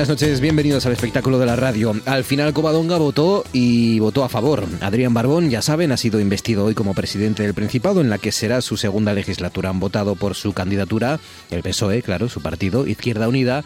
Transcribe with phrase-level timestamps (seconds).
[0.00, 1.94] Buenas noches, bienvenidos al espectáculo de la radio.
[2.06, 4.64] Al final Covadonga votó y votó a favor.
[4.80, 8.32] Adrián Barbón, ya saben, ha sido investido hoy como presidente del Principado en la que
[8.32, 9.68] será su segunda legislatura.
[9.68, 11.20] Han votado por su candidatura
[11.50, 13.62] el PSOE, claro, su partido, Izquierda Unida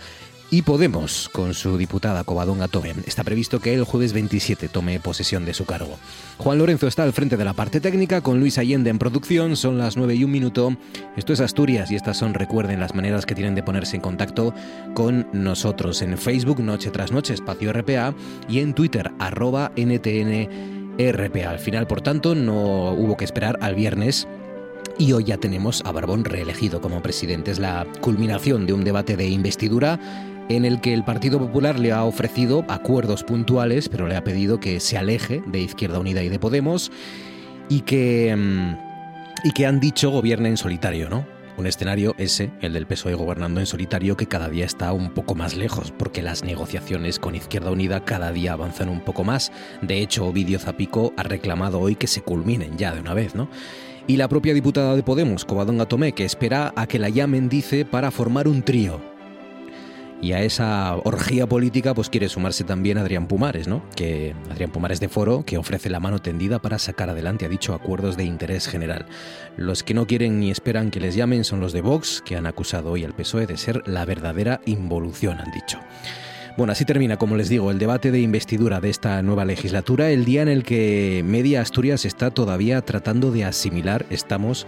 [0.54, 2.94] y Podemos, con su diputada Covadonga Tome.
[3.06, 5.98] Está previsto que el jueves 27 tome posesión de su cargo.
[6.38, 9.56] Juan Lorenzo está al frente de la parte técnica, con Luis Allende en producción.
[9.56, 10.76] Son las 9 y un minuto.
[11.16, 14.54] Esto es Asturias y estas son, recuerden, las maneras que tienen de ponerse en contacto
[14.94, 16.02] con nosotros.
[16.02, 18.14] En Facebook, Noche tras Noche, Espacio RPA,
[18.48, 21.50] y en Twitter, arroba NTN RPA.
[21.50, 24.28] Al final, por tanto, no hubo que esperar al viernes
[24.98, 27.50] y hoy ya tenemos a Barbón reelegido como presidente.
[27.50, 29.98] Es la culminación de un debate de investidura
[30.48, 34.60] en el que el Partido Popular le ha ofrecido acuerdos puntuales, pero le ha pedido
[34.60, 36.92] que se aleje de Izquierda Unida y de Podemos
[37.68, 41.26] y que, mm, y que han dicho gobierna en solitario, ¿no?
[41.56, 45.36] Un escenario ese, el del PSOE gobernando en solitario, que cada día está un poco
[45.36, 49.52] más lejos, porque las negociaciones con Izquierda Unida cada día avanzan un poco más.
[49.80, 53.48] De hecho, Ovidio Zapico ha reclamado hoy que se culminen ya de una vez, ¿no?
[54.08, 57.84] Y la propia diputada de Podemos, Covadonga Tomé, que espera a que la llamen, dice,
[57.84, 59.13] para formar un trío
[60.24, 63.82] y a esa orgía política pues quiere sumarse también Adrián Pumares, ¿no?
[63.94, 67.74] Que Adrián Pumares de Foro, que ofrece la mano tendida para sacar adelante, ha dicho,
[67.74, 69.04] acuerdos de interés general.
[69.58, 72.46] Los que no quieren ni esperan que les llamen son los de Vox, que han
[72.46, 75.78] acusado hoy al PSOE de ser la verdadera involución, han dicho.
[76.56, 80.24] Bueno, así termina, como les digo, el debate de investidura de esta nueva legislatura, el
[80.24, 84.66] día en el que Media Asturias está todavía tratando de asimilar, estamos,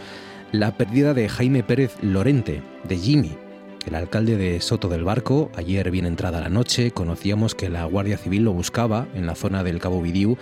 [0.53, 3.39] la pérdida de Jaime Pérez Lorente, de Jimmy,
[3.87, 8.19] el alcalde de Soto del Barco, ayer bien entrada la noche, conocíamos que la Guardia
[8.19, 10.37] Civil lo buscaba en la zona del Cabo Vidiu,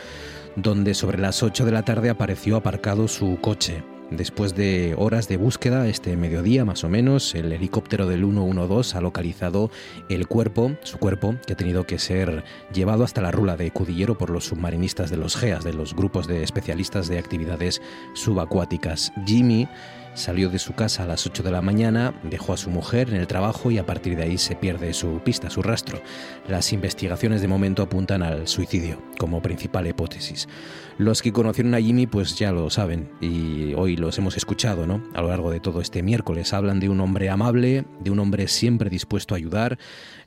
[0.56, 3.84] donde sobre las 8 de la tarde apareció aparcado su coche.
[4.10, 9.00] Después de horas de búsqueda, este mediodía más o menos, el helicóptero del 112 ha
[9.00, 9.70] localizado
[10.08, 14.16] el cuerpo, su cuerpo, que ha tenido que ser llevado hasta la rula de Cudillero
[14.16, 17.80] por los submarinistas de los GEAS, de los grupos de especialistas de actividades
[18.14, 19.12] subacuáticas.
[19.26, 19.68] Jimmy
[20.14, 23.16] Salió de su casa a las 8 de la mañana, dejó a su mujer en
[23.16, 26.00] el trabajo y a partir de ahí se pierde su pista, su rastro.
[26.48, 30.48] Las investigaciones de momento apuntan al suicidio como principal hipótesis.
[30.96, 35.02] Los que conocieron a Jimmy pues ya lo saben y hoy los hemos escuchado, ¿no?
[35.12, 38.46] A lo largo de todo este miércoles hablan de un hombre amable, de un hombre
[38.46, 39.76] siempre dispuesto a ayudar,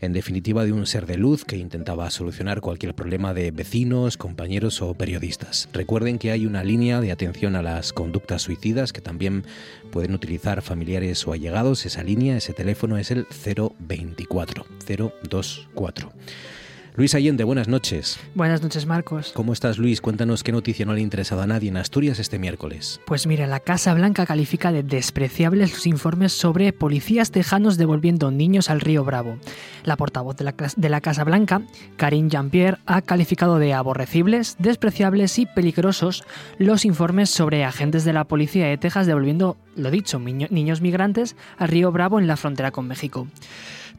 [0.02, 4.82] en definitiva de un ser de luz que intentaba solucionar cualquier problema de vecinos, compañeros
[4.82, 5.70] o periodistas.
[5.72, 9.46] Recuerden que hay una línea de atención a las conductas suicidas que también
[9.90, 11.86] pueden utilizar familiares o allegados.
[11.86, 13.26] Esa línea, ese teléfono es el
[13.80, 16.12] 024 024.
[16.98, 18.20] Luis Allende, buenas noches.
[18.34, 19.32] Buenas noches, Marcos.
[19.36, 20.02] ¿Cómo estás, Luis?
[20.02, 23.00] Cuéntanos qué noticia no le ha interesado a nadie en Asturias este miércoles.
[23.06, 28.72] Pues mira, la Casa Blanca califica de despreciables los informes sobre policías tejanos devolviendo niños
[28.72, 29.38] al río Bravo.
[29.84, 31.62] La portavoz de la, de la Casa Blanca,
[31.98, 36.24] Karine Jean-Pierre, ha calificado de aborrecibles, despreciables y peligrosos
[36.58, 41.68] los informes sobre agentes de la policía de Texas devolviendo, lo dicho, niños migrantes al
[41.68, 43.28] río Bravo en la frontera con México.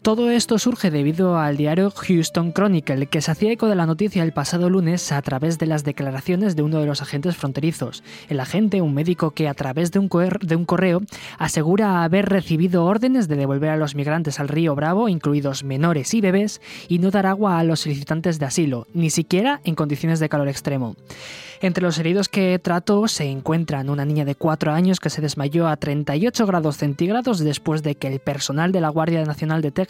[0.03, 4.23] Todo esto surge debido al diario Houston Chronicle, que se hacía eco de la noticia
[4.23, 8.05] el pasado lunes a través de las declaraciones de uno de los agentes fronterizos.
[8.29, 11.03] El agente, un médico que a través de un, correo
[11.39, 16.21] asegura haber recibido órdenes de devolver a los migrantes al río Bravo, incluidos menores y
[16.21, 20.29] bebés, y no dar agua a los solicitantes de asilo, ni siquiera en condiciones de
[20.29, 20.95] calor extremo.
[21.61, 25.67] Entre los heridos que trató se encuentran una niña de 4 años que se desmayó
[25.67, 29.88] a 38 grados centígrados después de que el personal de la Guardia Nacional de Texas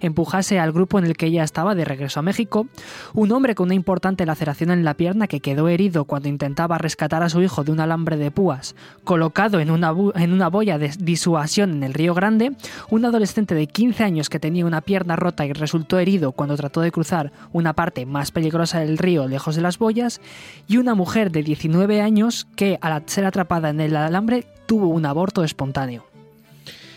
[0.00, 2.66] Empujase al grupo en el que ella estaba de regreso a México.
[3.14, 7.22] Un hombre con una importante laceración en la pierna que quedó herido cuando intentaba rescatar
[7.22, 11.82] a su hijo de un alambre de púas colocado en una boya de disuasión en
[11.82, 12.52] el Río Grande.
[12.90, 16.80] Un adolescente de 15 años que tenía una pierna rota y resultó herido cuando trató
[16.80, 20.20] de cruzar una parte más peligrosa del río lejos de las boyas.
[20.66, 25.06] Y una mujer de 19 años que al ser atrapada en el alambre tuvo un
[25.06, 26.15] aborto espontáneo.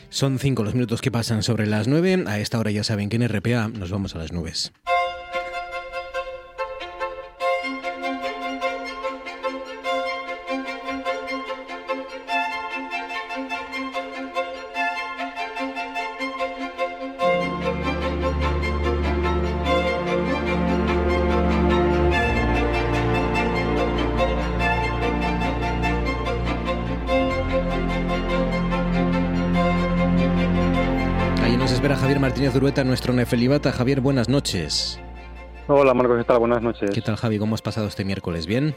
[0.10, 2.24] Son cinco los minutos que pasan sobre las nueve.
[2.28, 4.72] A esta hora ya saben que en RPA nos vamos a las nubes.
[32.56, 33.72] Urueta, nuestro Nefelibata.
[33.72, 35.00] Javier, buenas noches.
[35.68, 36.40] Hola Marcos, ¿qué tal?
[36.40, 36.90] Buenas noches.
[36.92, 37.38] ¿Qué tal Javi?
[37.38, 38.48] ¿Cómo has pasado este miércoles?
[38.48, 38.75] ¿Bien?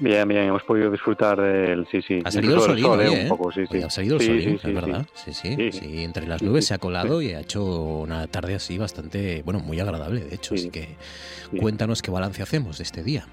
[0.00, 1.86] Bien, bien, hemos podido disfrutar del...
[1.86, 2.20] Sí, sí.
[2.24, 3.10] Ha salido el solino, ¿eh?
[3.10, 3.26] Un ¿eh?
[3.28, 3.80] poco, sí, sí.
[3.80, 5.06] ha salido el solino, es verdad.
[5.14, 8.76] Sí sí, sí, Entre las nubes se ha colado y ha hecho una tarde así
[8.76, 10.54] bastante, bueno, muy agradable, de hecho.
[10.54, 10.96] Así que
[11.58, 13.28] cuéntanos qué balance hacemos de este día.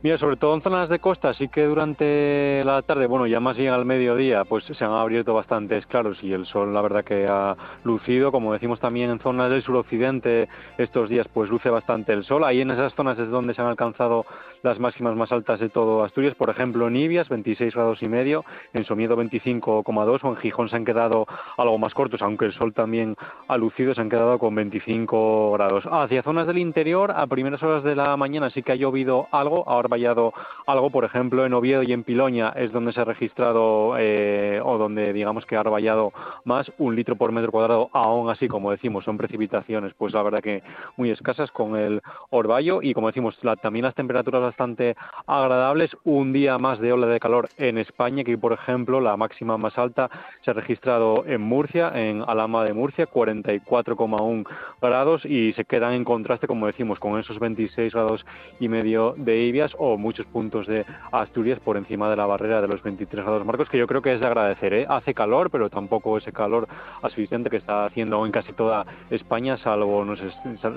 [0.00, 3.56] Mira, sobre todo en zonas de costa, sí que durante la tarde, bueno, ya más
[3.56, 7.26] bien al mediodía, pues se han abierto bastantes claros y el sol, la verdad que
[7.28, 8.30] ha lucido.
[8.30, 10.48] Como decimos también en zonas del suroccidente,
[10.78, 12.44] estos días, pues luce bastante el sol.
[12.44, 14.24] Ahí en esas zonas es donde se han alcanzado
[14.62, 16.34] las máximas más altas de todo Asturias.
[16.34, 20.76] Por ejemplo, en Ibias, 26 grados y medio, en Somiedo 25,2 o en Gijón se
[20.76, 21.26] han quedado
[21.56, 23.16] algo más cortos, aunque el sol también
[23.48, 25.84] ha lucido, se han quedado con 25 grados.
[25.90, 29.68] Hacia zonas del interior, a primeras horas de la mañana sí que ha llovido algo,
[29.68, 30.32] ahora vallado
[30.66, 34.78] algo, por ejemplo, en Oviedo y en Piloña es donde se ha registrado eh, o
[34.78, 36.12] donde digamos que ha vallado
[36.44, 40.42] más un litro por metro cuadrado, aún así, como decimos, son precipitaciones, pues la verdad
[40.42, 40.62] que
[40.96, 42.00] muy escasas con el
[42.30, 42.80] orvallo.
[42.82, 44.96] Y como decimos, también las temperaturas bastante
[45.26, 49.58] agradables, un día más de ola de calor en España, que por ejemplo la máxima
[49.58, 50.10] más alta
[50.42, 54.46] se ha registrado en Murcia, en Alama de Murcia, 44,1
[54.80, 58.24] grados y se quedan en contraste, como decimos, con esos 26 grados
[58.58, 62.68] y medio de Ibias o muchos puntos de Asturias por encima de la barrera de
[62.68, 64.72] los 23 grados marcos, que yo creo que es de agradecer.
[64.72, 64.86] ¿eh?
[64.88, 66.66] Hace calor, pero tampoco ese calor
[67.02, 70.16] asfixiante que está haciendo en casi toda España, salvo, no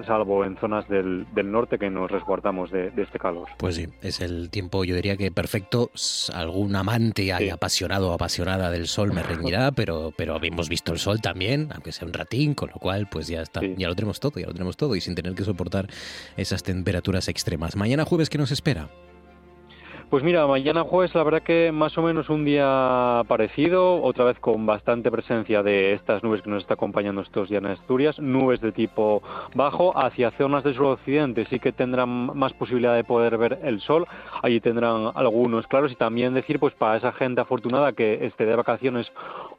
[0.03, 3.47] salvo en zonas del, norte que nos resguardamos de, este calor.
[3.61, 5.91] Pues sí, es el tiempo, yo diría que perfecto.
[6.33, 10.97] Algún amante hay apasionado o apasionada del sol me reñirá, pero, pero hemos visto el
[10.97, 14.19] sol también, aunque sea un ratín, con lo cual pues ya está, ya lo tenemos
[14.19, 15.87] todo, ya lo tenemos todo y sin tener que soportar
[16.37, 17.75] esas temperaturas extremas.
[17.75, 18.89] Mañana jueves, ¿qué nos espera?
[20.11, 24.37] Pues mira, mañana jueves la verdad que más o menos un día parecido, otra vez
[24.39, 28.59] con bastante presencia de estas nubes que nos está acompañando estos días en Asturias, nubes
[28.59, 29.23] de tipo
[29.55, 34.05] bajo, hacia zonas del suroccidente sí que tendrán más posibilidad de poder ver el sol,
[34.43, 38.57] allí tendrán algunos claros y también decir pues para esa gente afortunada que esté de
[38.57, 39.09] vacaciones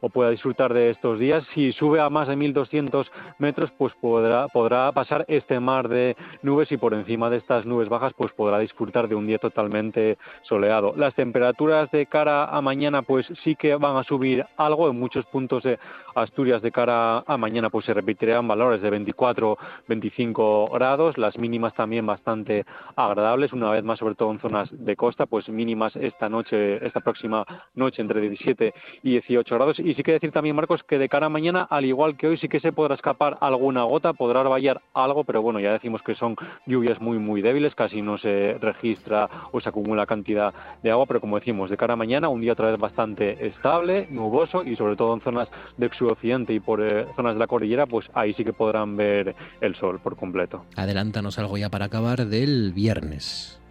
[0.01, 4.47] o pueda disfrutar de estos días, si sube a más de 1200 metros pues podrá,
[4.49, 8.59] podrá pasar este mar de nubes y por encima de estas nubes bajas pues podrá
[8.59, 10.93] disfrutar de un día totalmente soleado.
[10.95, 15.25] Las temperaturas de cara a mañana pues sí que van a subir algo en muchos
[15.25, 15.79] puntos de
[16.15, 19.57] Asturias de cara a mañana pues se repetirán valores de 24,
[19.87, 22.65] 25 grados, las mínimas también bastante
[22.95, 26.99] agradables, una vez más sobre todo en zonas de costa, pues mínimas esta noche, esta
[26.99, 29.79] próxima noche entre 17 y 18 grados.
[29.79, 32.37] Y sí que decir también Marcos que de cara a mañana al igual que hoy
[32.37, 36.15] sí que se podrá escapar alguna gota, podrá vallar algo, pero bueno, ya decimos que
[36.15, 41.05] son lluvias muy muy débiles, casi no se registra o se acumula cantidad de agua,
[41.05, 44.75] pero como decimos, de cara a mañana, un día otra vez bastante estable, nuboso y
[44.75, 48.33] sobre todo en zonas de occidente y por eh, zonas de la cordillera, pues ahí
[48.33, 50.65] sí que podrán ver el sol por completo.
[50.75, 53.62] Adelántanos algo ya para acabar del viernes.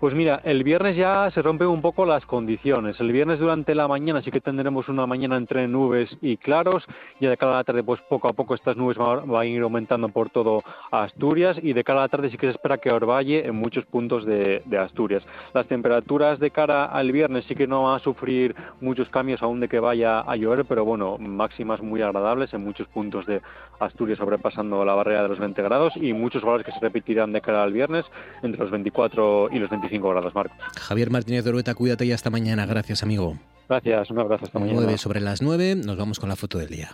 [0.00, 3.00] Pues mira, el viernes ya se rompen un poco las condiciones.
[3.00, 6.84] El viernes durante la mañana sí que tendremos una mañana entre nubes y claros.
[7.18, 9.60] Y de cara a la tarde, pues poco a poco estas nubes van a ir
[9.60, 10.62] aumentando por todo
[10.92, 11.56] Asturias.
[11.60, 14.24] Y de cara a la tarde sí que se espera que orvalle en muchos puntos
[14.24, 15.24] de, Asturias.
[15.52, 19.58] Las temperaturas de cara al viernes sí que no van a sufrir muchos cambios aún
[19.58, 23.42] de que vaya a llover, pero bueno, máximas muy agradables en muchos puntos de
[23.80, 27.40] Asturias sobrepasando la barrera de los 20 grados y muchos valores que se repetirán de
[27.40, 28.04] cara al viernes
[28.42, 30.32] entre los 24 y los 25 grados.
[30.76, 32.66] Javier Martínez de Orueta, cuídate y hasta mañana.
[32.66, 33.38] Gracias, amigo.
[33.68, 34.80] Gracias, un abrazo hasta mañana.
[34.80, 36.90] 9 sobre las 9, nos vamos con la foto del día.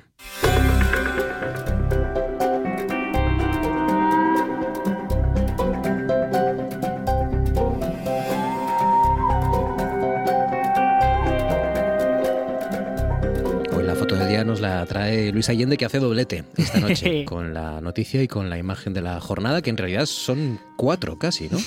[13.73, 16.81] Hoy la foto del día nos la la trae Luis Allende que hace doblete esta
[16.81, 20.59] noche con la noticia y con la imagen de la jornada, que en realidad son
[20.77, 21.59] cuatro casi, ¿no?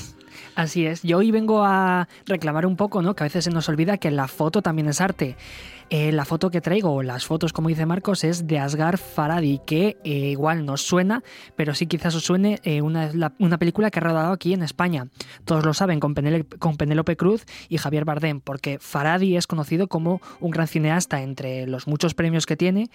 [0.57, 1.03] Así es.
[1.03, 3.15] Yo hoy vengo a reclamar un poco, ¿no?
[3.15, 5.35] Que a veces se nos olvida que la foto también es arte.
[5.89, 9.59] Eh, la foto que traigo, o las fotos, como dice Marcos, es de Asghar Faradi,
[9.65, 11.23] que eh, igual nos suena,
[11.55, 15.07] pero sí quizás os suene eh, una, una, película que ha rodado aquí en España.
[15.45, 16.13] Todos lo saben, con,
[16.59, 21.65] con Penélope Cruz y Javier Bardem, porque Faradi es conocido como un gran cineasta entre
[21.67, 22.89] los muchos premios que tiene.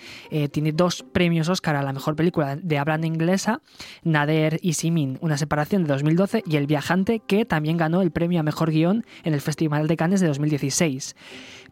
[0.50, 3.62] tiene dos premios Oscar a la mejor película de habla inglesa,
[4.02, 8.40] Nader y Simin, una separación de 2012, y El Viajante, que también ganó el premio
[8.40, 11.16] a mejor guion en el Festival de Cannes de 2016.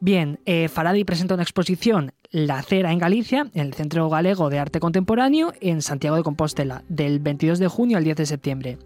[0.02, 4.58] Bien, eh, Faradi presenta una exposición La Cera en Galicia, en el Centro Galego de
[4.58, 8.78] Arte Contemporáneo, en Santiago de Compostela, del 22 de junio al 10 de septiembre,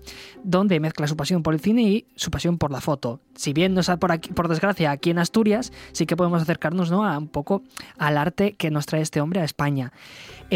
[0.43, 3.21] donde mezcla su pasión por el cine y su pasión por la foto.
[3.37, 6.91] Si bien no está por, aquí, por desgracia aquí en Asturias, sí que podemos acercarnos
[6.91, 7.07] ¿no?
[7.07, 7.63] a un poco
[7.97, 9.93] al arte que nos trae este hombre a España.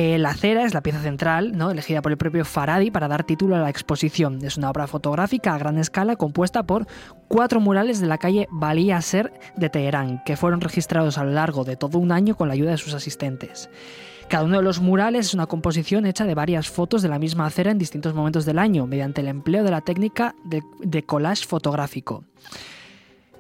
[0.00, 3.57] Eh, la cera es la pieza central, elegida por el propio Faradi para dar título
[3.57, 4.38] a la exposición.
[4.45, 6.87] Es una obra fotográfica a gran escala compuesta por
[7.26, 11.64] cuatro murales de la calle Balía Ser de Teherán, que fueron registrados a lo largo
[11.64, 13.71] de todo un año con la ayuda de sus asistentes.
[14.28, 17.47] Cada uno de los murales es una composición hecha de varias fotos de la misma
[17.47, 22.23] acera en distintos momentos del año, mediante el empleo de la técnica de, collage fotográfico.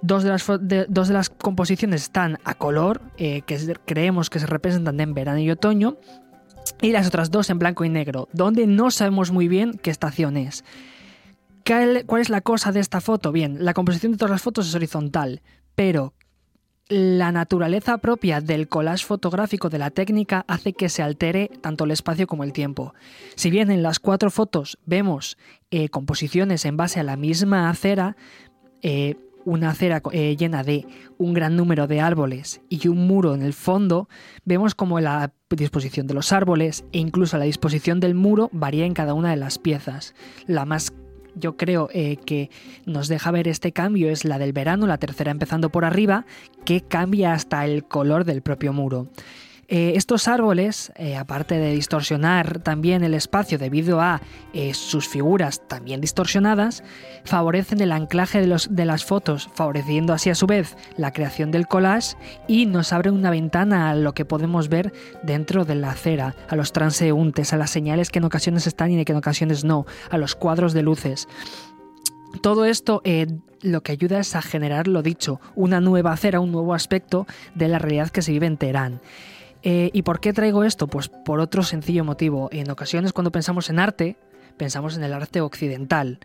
[0.02, 4.46] Dos de, las, dos de, las, composiciones están a color, eh, que creemos que se
[4.46, 5.98] representan en verano y otoño,
[6.80, 10.36] y las otras dos en blanco y negro, donde no sabemos muy bien qué estación
[10.36, 10.64] es.
[11.64, 13.30] ¿Cuál es la cosa de esta foto?
[13.30, 15.42] Bien, la composición de todas las fotos es horizontal,
[15.74, 16.14] pero
[16.88, 21.90] la naturaleza propia del collage fotográfico de la técnica hace que se altere tanto el
[21.90, 22.94] espacio como el tiempo.
[23.34, 25.36] Si bien en las cuatro fotos vemos
[25.70, 28.16] eh, composiciones en base a la misma acera,
[28.80, 29.16] eh,
[29.48, 30.86] una acera eh, llena de
[31.16, 34.08] un gran número de árboles y un muro en el fondo,
[34.44, 38.92] vemos como la disposición de los árboles e incluso la disposición del muro varía en
[38.92, 40.14] cada una de las piezas.
[40.46, 40.92] La más
[41.34, 42.50] yo creo eh, que
[42.84, 46.26] nos deja ver este cambio es la del verano, la tercera empezando por arriba,
[46.66, 49.08] que cambia hasta el color del propio muro.
[49.70, 54.22] Eh, estos árboles, eh, aparte de distorsionar también el espacio debido a
[54.54, 56.82] eh, sus figuras también distorsionadas,
[57.24, 62.16] favorecen el anclaje de, las fotos, favoreciendo así a su vez la creación del collage
[62.46, 64.90] y nos abren una ventana a lo que podemos ver
[65.22, 69.04] dentro de la acera, a los transeúntes, a las señales que en ocasiones están y
[69.04, 71.28] que en ocasiones no, a los cuadros de luces.
[72.40, 73.02] Todo esto
[73.60, 77.68] lo que ayuda es a generar, lo dicho, una nueva acera, un nuevo aspecto de
[77.68, 79.00] la realidad que se vive en Teherán.
[79.62, 80.86] Eh, ¿Y por qué traigo esto?
[80.86, 82.48] Pues por otro sencillo motivo.
[82.52, 84.16] En ocasiones cuando pensamos en arte,
[84.56, 86.20] pensamos en el arte occidental.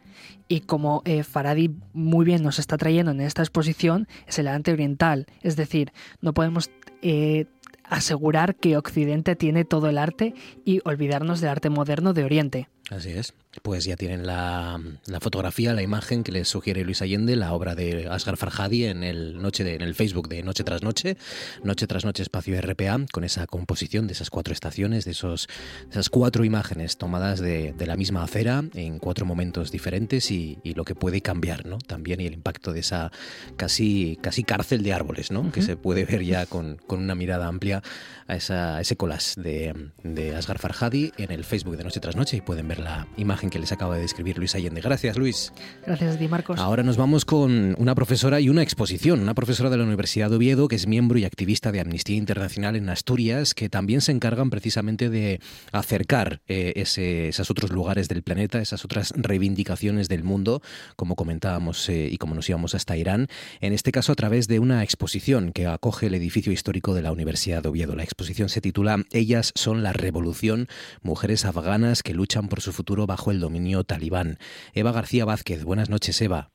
[0.47, 4.73] Y como eh, Faradi muy bien nos está trayendo en esta exposición, es el arte
[4.73, 5.27] oriental.
[5.41, 6.69] Es decir, no podemos
[7.01, 7.45] eh,
[7.83, 10.33] asegurar que Occidente tiene todo el arte
[10.65, 12.69] y olvidarnos del arte moderno de Oriente.
[12.89, 13.33] Así es.
[13.61, 14.79] Pues ya tienen la,
[15.21, 19.41] fotografía, la imagen que les sugiere Luis Allende, la obra de Asghar Farhadi en el,
[19.41, 21.17] noche de, en el Facebook de Noche tras Noche,
[21.63, 25.47] Noche tras Noche Espacio RPA, con esa composición de esas cuatro estaciones, de esos,
[25.89, 30.95] esas cuatro imágenes tomadas de, la misma acera en cuatro momentos diferentes y, lo que
[30.95, 31.77] puede cambiar, ¿no?
[31.77, 33.11] También y el impacto de esa
[33.57, 35.51] casi, casi cárcel de árboles, ¿no?
[35.51, 37.83] Que se puede ver ya con, una mirada amplia
[38.27, 42.37] a, esa, ese collage de, de Asghar Farhadi en el Facebook de Noche tras Noche
[42.37, 44.81] y pueden ver la imagen que les acaba de describir Luis Allende.
[44.81, 45.53] Gracias, Luis.
[45.85, 46.59] Gracias a ti, Marcos.
[46.59, 49.19] Ahora nos vamos con una profesora y una exposición.
[49.19, 52.75] Una profesora de la Universidad de Oviedo, que es miembro y activista de Amnistía Internacional
[52.75, 55.39] en Asturias, que también se encargan precisamente de
[55.71, 60.61] acercar eh, esos otros lugares del planeta, esas otras reivindicaciones del mundo,
[60.95, 63.27] como comentábamos eh, y como nos íbamos hasta Irán,
[63.61, 67.11] en este caso a través de una exposición que acoge el edificio histórico de la
[67.11, 67.95] Universidad de Oviedo.
[67.95, 70.67] La exposición se titula Ellas son la revolución,
[71.01, 74.37] mujeres afganas que luchan por su futuro bajo el dominio talibán.
[74.73, 76.53] Eva García Vázquez, buenas noches, Eva.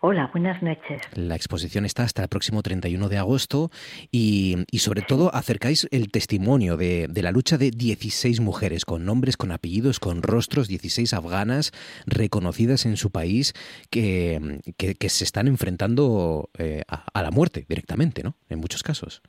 [0.00, 1.02] Hola, buenas noches.
[1.16, 3.70] La exposición está hasta el próximo 31 de agosto
[4.12, 9.50] y, sobre todo acercáis el testimonio de, la lucha de 16 mujeres con nombres, con
[9.50, 11.72] apellidos, con rostros, 16 afganas
[12.06, 13.54] reconocidas en su país
[13.90, 18.36] que, que, se están enfrentando eh, a, a la muerte directamente, ¿no?
[18.48, 19.20] En muchos casos.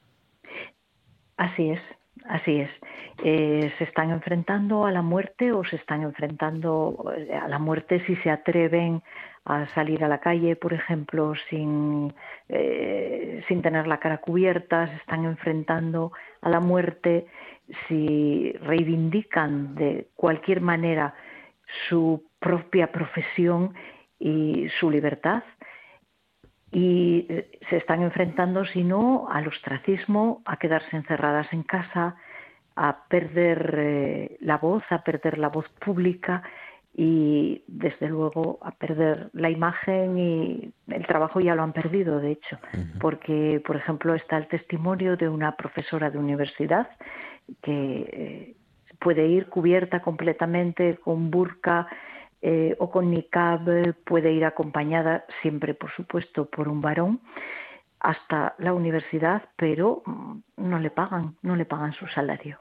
[1.37, 1.79] Así es,
[2.25, 2.69] así es.
[3.21, 8.01] Eh, se están enfrentando a la muerte o se están enfrentando eh, a la muerte
[8.05, 9.03] si se atreven
[9.43, 12.13] a salir a la calle, por ejemplo, sin,
[12.47, 17.27] eh, sin tener la cara cubierta, se están enfrentando a la muerte
[17.87, 21.13] si reivindican de cualquier manera
[21.89, 23.73] su propia profesión
[24.17, 25.43] y su libertad.
[26.71, 27.25] y
[27.67, 32.15] se están enfrentando, si no, al ostracismo, a quedarse encerradas en casa,
[32.81, 36.43] a perder eh, la voz, a perder la voz pública
[36.95, 42.31] y desde luego a perder la imagen y el trabajo ya lo han perdido, de
[42.31, 42.57] hecho,
[43.01, 46.87] porque, por ejemplo, está el testimonio de una profesora de universidad
[47.61, 48.55] que eh,
[48.97, 51.85] puede ir cubierta completamente con burka
[52.41, 57.19] eh, o con niqab, puede ir acompañada siempre, por supuesto, por un varón
[57.99, 62.57] hasta la universidad, pero mm, no le pagan, no le pagan su salario.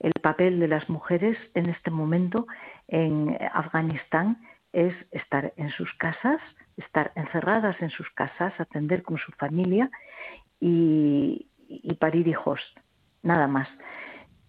[0.00, 2.46] El papel de las mujeres en este momento
[2.88, 4.42] en Afganistán
[4.72, 6.40] es estar en sus casas,
[6.76, 9.90] estar encerradas en sus casas, atender con su familia
[10.58, 12.60] y, y parir hijos,
[13.22, 13.68] nada más.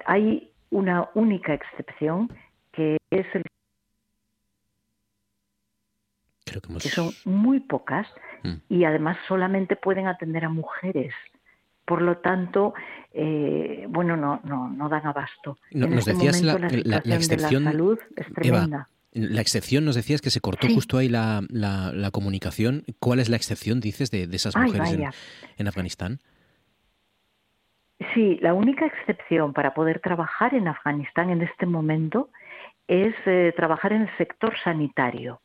[0.05, 2.31] Hay una única excepción
[2.71, 3.43] que es el
[6.45, 8.07] que, son muy pocas
[8.43, 8.53] mm.
[8.69, 11.13] y además solamente pueden atender a mujeres.
[11.91, 12.73] Por lo tanto,
[13.11, 15.57] eh, bueno, no, no, no dan abasto.
[15.71, 18.87] nos este decías la, excepción, de la salud es tremenda.
[19.11, 22.85] la excepción nos decías que se cortó justo ahí la, la, comunicación.
[23.01, 24.97] ¿Cuál es la excepción, dices, de, esas mujeres
[25.57, 26.19] en, Afganistán?
[28.13, 32.29] Sí, la única excepción para poder trabajar en Afganistán en este momento
[32.87, 35.41] es eh, trabajar en el sector sanitario.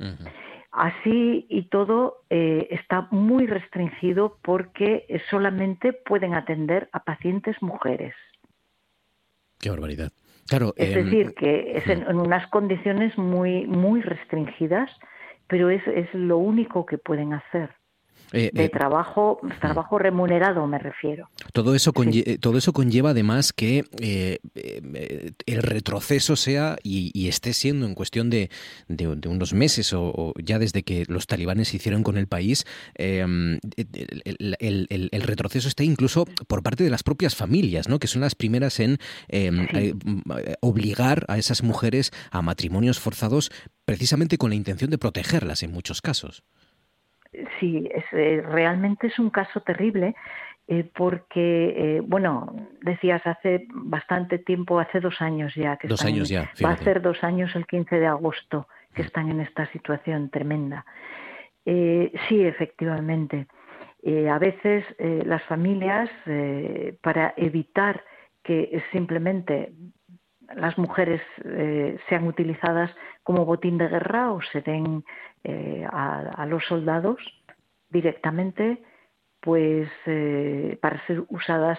[0.77, 8.15] Así y todo eh, está muy restringido porque solamente pueden atender a pacientes mujeres.
[9.59, 10.13] Qué barbaridad.
[10.47, 14.91] Claro, es em, decir, que es en, unas condiciones muy, muy restringidas,
[15.47, 17.71] pero es, es lo único que pueden hacer.
[18.33, 21.31] Eh, de eh, trabajo, trabajo remunerado me refiero.
[21.53, 23.85] Todo eso, eh, todo eso conlleva además que
[25.47, 28.51] el retroceso sea y, esté siendo en cuestión de,
[28.89, 32.65] de, unos meses o, ya desde que los talibanes se hicieron con el país,
[32.95, 37.99] em, el, retroceso esté incluso por parte de las propias familias, ¿no?
[37.99, 39.67] que son las primeras en em,
[40.61, 43.51] obligar a esas mujeres a matrimonios forzados
[43.85, 46.45] precisamente con la intención de protegerlas en muchos casos
[47.61, 50.15] sí, es, eh, realmente es un caso terrible
[50.69, 56.29] eh, porque, eh, bueno, decías hace bastante tiempo, hace dos años ya que dos años
[56.29, 59.07] ya, va a ser dos años el 15 de agosto que mm.
[59.07, 60.85] están en esta situación tremenda.
[61.65, 63.47] sí, efectivamente.
[64.31, 66.09] a veces las familias,
[67.01, 68.05] para evitar
[68.43, 69.73] que simplemente
[70.55, 71.21] las mujeres
[72.09, 72.91] sean utilizadas
[73.23, 75.05] como botín de guerra o se den
[75.49, 77.19] eh, a, los soldados
[77.89, 78.83] directamente,
[79.41, 81.79] pues eh, para ser usadas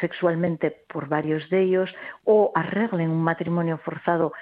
[0.00, 4.32] sexualmente por varios de ellos o arreglen un matrimonio forzado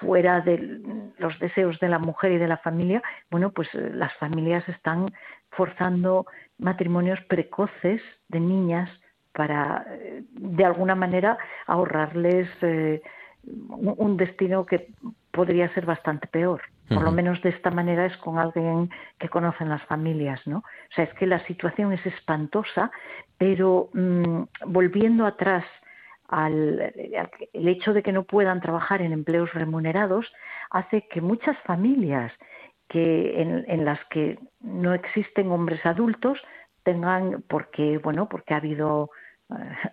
[0.00, 0.80] fuera de
[1.18, 5.12] los deseos de la mujer y de la familia, bueno, pues eh, las familias están
[5.50, 6.24] forzando
[6.56, 8.88] matrimonios precoces de niñas
[9.32, 9.86] para,
[10.30, 12.48] de alguna manera, ahorrarles
[13.44, 14.88] un destino que
[15.30, 16.62] podría ser bastante peor.
[16.88, 20.58] Por lo menos de esta manera es con alguien que conocen las familias, ¿no?
[20.58, 22.90] O sea, es que la situación es espantosa,
[23.38, 25.64] pero mm, volviendo atrás
[26.28, 26.92] al,
[27.52, 30.30] el hecho de que no puedan trabajar en empleos remunerados
[30.70, 32.32] hace que muchas familias
[32.88, 36.38] que en, las que no existen hombres adultos
[36.84, 39.21] tengan porque bueno porque ha habido eh,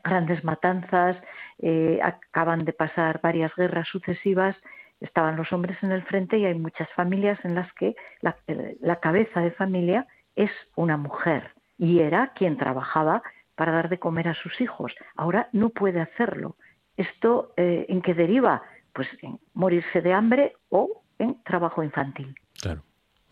[0.04, 1.18] grandes matanzas
[1.60, 4.56] eh, acaban de pasar varias guerras sucesivas
[5.00, 9.40] estaban los hombres en el frente y hay muchas familias en las que la, cabeza
[9.42, 13.24] de familia es una mujer y era quien trabajaba
[13.56, 14.94] para dar de comer a sus hijos.
[15.16, 16.56] Ahora no puede hacerlo.
[16.98, 18.64] ¿Esto eh, en qué deriva?
[18.94, 22.36] Pues en morirse de hambre o en trabajo infantil.
[22.62, 22.84] Claro.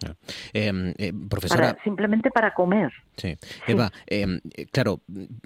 [0.05, 0.13] Em,
[0.53, 1.77] eh, profesora.
[1.83, 2.91] simplemente para comer.
[3.17, 3.35] Sí.
[3.65, 5.01] Eva, em, eh, claro,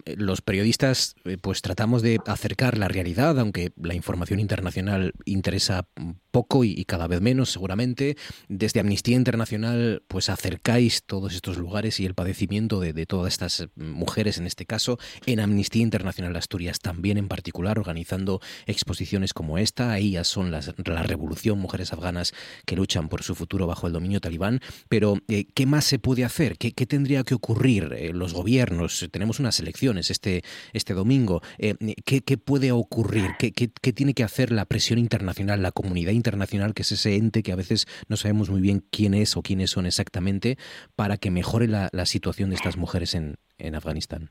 [0.05, 5.87] los periodistas eh, pues tratamos de acercar la realidad, aunque la información internacional interesa
[6.31, 8.17] poco y, cada vez menos seguramente.
[8.49, 14.37] Desde Amnistía Internacional pues acercáis todos estos lugares y el padecimiento de, todas estas mujeres
[14.37, 14.97] en este caso.
[15.25, 19.91] En Amnistía Internacional Asturias también en particular organizando exposiciones como esta.
[19.91, 22.33] Ahí son las, la revolución, mujeres afganas
[22.65, 26.23] que luchan por su futuro bajo el dominio talibán pero eh, ¿qué más se puede
[26.23, 26.57] hacer?
[26.57, 27.93] ¿Qué, tendría que ocurrir?
[27.95, 30.41] Eh, los gobiernos, tenemos unas elecciones este,
[30.73, 33.31] este domingo, eh, ¿qué, puede ocurrir?
[33.39, 37.51] ¿Qué, tiene que hacer la presión internacional, la comunidad internacional, que es ese ente que
[37.51, 40.57] a veces no sabemos muy bien quién es o quiénes son exactamente,
[40.95, 43.37] para que mejore la, situación de estas mujeres en,
[43.75, 44.29] Afganistán?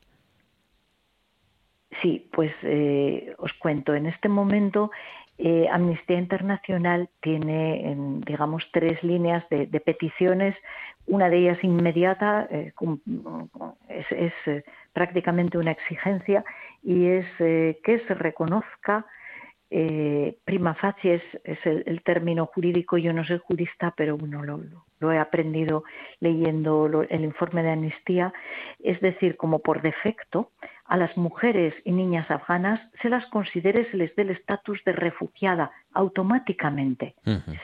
[2.01, 2.51] Sí, pues
[3.37, 4.91] os cuento, en este momento
[5.43, 7.95] Eh, Amnistía Internacional tiene,
[8.27, 10.55] digamos, tres líneas de, peticiones.
[11.07, 12.71] Una de ellas inmediata, eh,
[13.89, 16.45] es, eh, prácticamente una exigencia,
[16.83, 19.07] y es que se reconozca
[20.43, 25.85] prima facie es, el, término jurídico, yo no soy jurista, pero bueno, lo, he aprendido
[26.19, 28.31] leyendo el informe de amnistía,
[28.83, 30.51] es decir, como por defecto,
[30.91, 34.91] a las mujeres y niñas afganas se las considere, se les dé el estatus de
[34.91, 37.15] refugiada automáticamente,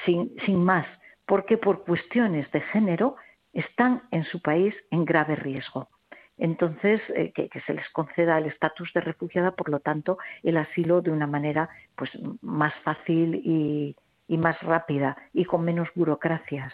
[0.05, 0.87] sin, sin más,
[1.25, 3.17] porque por cuestiones de género
[3.51, 5.89] están en su país en grave riesgo.
[6.37, 11.01] Entonces, eh, que, se les conceda el estatus de refugiada, por lo tanto, el asilo
[11.01, 12.09] de una manera pues,
[12.41, 13.93] más fácil y,
[14.37, 16.73] más rápida y con menos burocracias.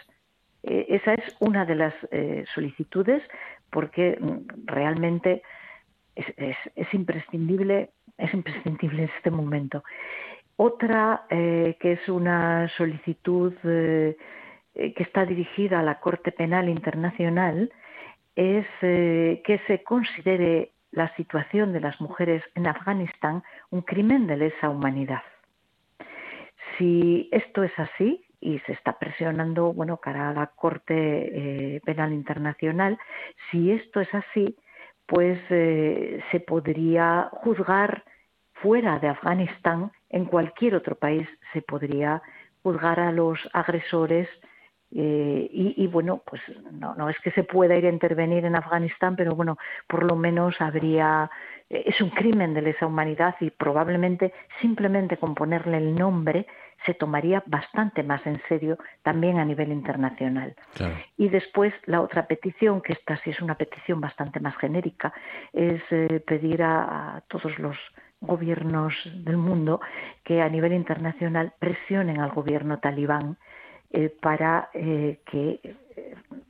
[0.62, 3.24] Eh, esa es una de las eh, solicitudes
[3.70, 5.42] porque mm, realmente
[6.14, 9.82] es, imprescindible, es imprescindible en este momento.
[10.56, 14.16] Otra eh, que es una solicitud eh,
[14.74, 17.72] que está dirigida a la Corte Penal Internacional
[18.36, 24.36] es eh, que se considere la situación de las mujeres en Afganistán un crimen de
[24.36, 25.22] lesa humanidad.
[26.78, 32.98] Si esto es así y se está presionando, bueno, cara a la Corte Penal Internacional,
[33.50, 34.56] si esto es así,
[35.06, 38.04] pues eh, se podría juzgar
[38.54, 42.22] fuera de Afganistán, en cualquier otro país se podría
[42.62, 44.28] juzgar a los agresores
[44.96, 49.16] eh, y, bueno, pues no, no es que se pueda ir a intervenir en Afganistán,
[49.16, 51.28] pero bueno, por lo menos habría,
[51.68, 56.46] eh, es un crimen de lesa humanidad y probablemente simplemente con ponerle el nombre
[56.86, 60.54] se tomaría bastante más en serio también a nivel internacional.
[61.16, 65.12] Y después la otra petición, que esta sí es una petición bastante más genérica,
[65.52, 67.76] es eh, pedir a, todos los
[68.20, 69.80] gobiernos del mundo
[70.22, 73.38] que a nivel internacional presionen al gobierno talibán
[73.94, 75.60] eh, para eh, que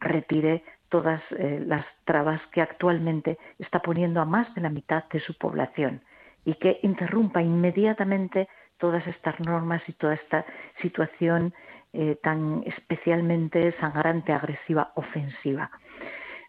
[0.00, 5.36] retire todas las trabas que actualmente está poniendo a más de la mitad de su
[5.36, 6.00] población
[6.44, 10.44] y que interrumpa inmediatamente todas estas normas y toda esta
[10.82, 11.54] situación
[11.92, 15.70] eh, tan especialmente sangrante, agresiva, ofensiva.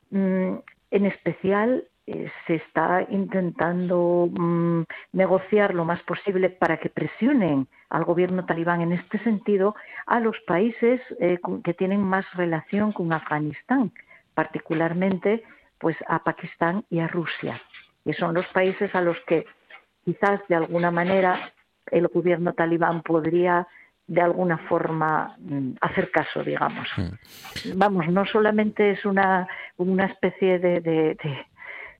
[0.09, 0.55] Mm,
[0.91, 8.03] en especial eh, se está intentando mm, negociar lo más posible para que presionen al
[8.03, 13.91] gobierno talibán en este sentido a los países eh, que tienen más relación con Afganistán,
[14.35, 15.43] particularmente
[15.79, 17.59] pues a Pakistán y a Rusia,
[18.03, 19.45] que son los países a los que
[20.03, 21.51] quizás de alguna manera
[21.91, 23.67] el gobierno talibán podría
[24.07, 26.87] de alguna forma mm, hacer caso, digamos.
[26.95, 27.77] Hmm.
[27.77, 31.17] Vamos, no solamente es una, una especie de,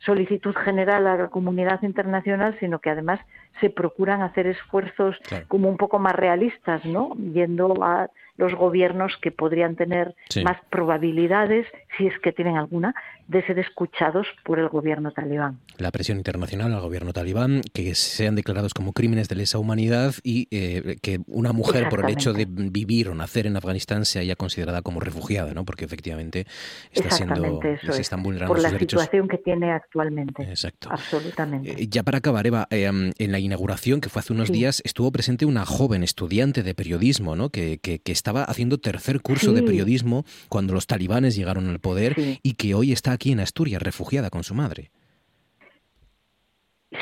[0.06, 3.20] solicitud general a la comunidad internacional, sino que además
[3.60, 7.16] se procuran hacer esfuerzos como un poco más realistas, ¿no?
[7.16, 11.68] Yendo a los gobiernos que podrían tener más probabilidades,
[11.98, 12.94] si es que tienen alguna,
[13.28, 15.60] de ser escuchados por el gobierno talibán.
[15.78, 20.48] La presión internacional al gobierno talibán, que sean declarados como crímenes de lesa humanidad y
[20.52, 24.36] eh, que una mujer por el hecho de vivir o nacer en Afganistán se haya
[24.36, 25.66] considerada como refugiada, ¿no?
[25.66, 26.46] Porque efectivamente
[26.92, 27.60] está siendo,
[27.92, 30.44] se están vulnerando por la situación que tiene actualmente.
[30.44, 30.90] Exacto.
[30.92, 31.72] Absolutamente.
[31.72, 35.12] Eh, ya para acabar, Eva, eh, en la inauguración que fue hace unos días estuvo
[35.12, 37.50] presente una joven estudiante de periodismo, ¿no?
[37.50, 42.54] Que, que, estaba haciendo tercer curso de periodismo cuando los talibanes llegaron al poder y
[42.56, 44.90] que hoy está aquí en Asturias, refugiada con su madre.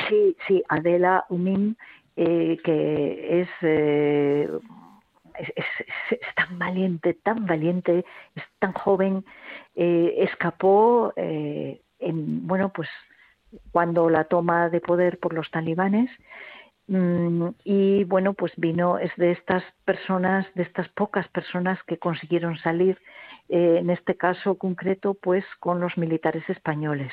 [0.06, 1.76] Sí, sí, Adela Umim,
[2.16, 4.48] eh, que eh,
[5.38, 5.46] es,
[6.10, 9.24] es, tan valiente, tan valiente, es tan joven,
[9.76, 12.90] eh, escapó, en, bueno, pues
[13.72, 16.10] cuando la toma de poder por los talibanes
[16.86, 22.98] y bueno, pues vino, es de estas personas, de estas pocas personas que consiguieron salir
[23.48, 27.12] eh, en este caso concreto, pues con los militares españoles.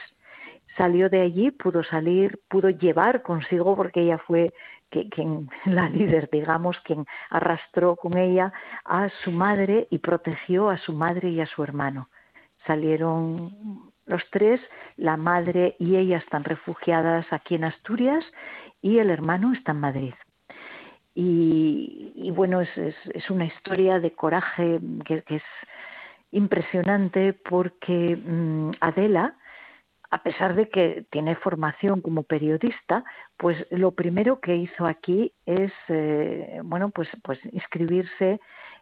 [0.78, 4.54] Salió de allí, pudo salir, pudo llevar consigo, porque ella fue
[4.90, 8.52] quien, la líder, digamos, quien arrastró con ella
[8.86, 12.10] a su madre y protegió a su madre y a su hermano.
[12.68, 14.62] Salieron los tres,
[14.98, 18.24] la madre y ella están refugiadas aquí en Asturias
[18.82, 20.14] y el hermano está en Madrid.
[21.14, 25.44] Y, bueno, es, una historia de coraje que, que es
[26.32, 29.36] impresionante porque mm, Adela,
[30.10, 33.04] a pesar de que tiene formación como periodista,
[33.38, 38.40] pues lo primero que hizo aquí es, eh, bueno, pues, pues inscribirse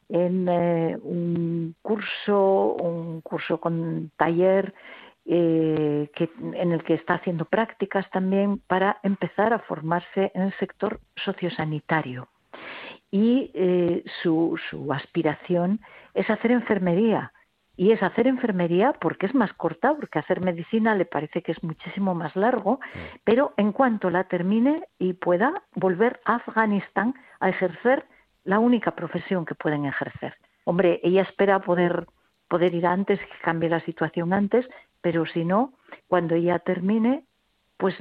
[0.09, 4.73] en eh, un curso, un curso con taller
[5.31, 10.53] eh, que, en el que está haciendo prácticas también para empezar a formarse en el
[10.57, 12.27] sector sociosanitario
[13.11, 15.81] y eh, su, su aspiración
[16.13, 17.31] es hacer enfermería.
[17.75, 21.63] Y es hacer enfermería porque es más corta, porque hacer medicina le parece que es
[21.63, 22.79] muchísimo más largo,
[23.23, 28.05] pero en cuanto la termine y pueda volver a Afganistán a ejercer
[28.43, 30.33] la única profesión que pueden ejercer.
[30.65, 32.05] Hombre, ella espera poder,
[32.49, 34.67] poder ir antes, que cambie la situación antes,
[35.01, 35.73] pero si no,
[36.07, 37.25] cuando ella termine,
[37.77, 37.95] pues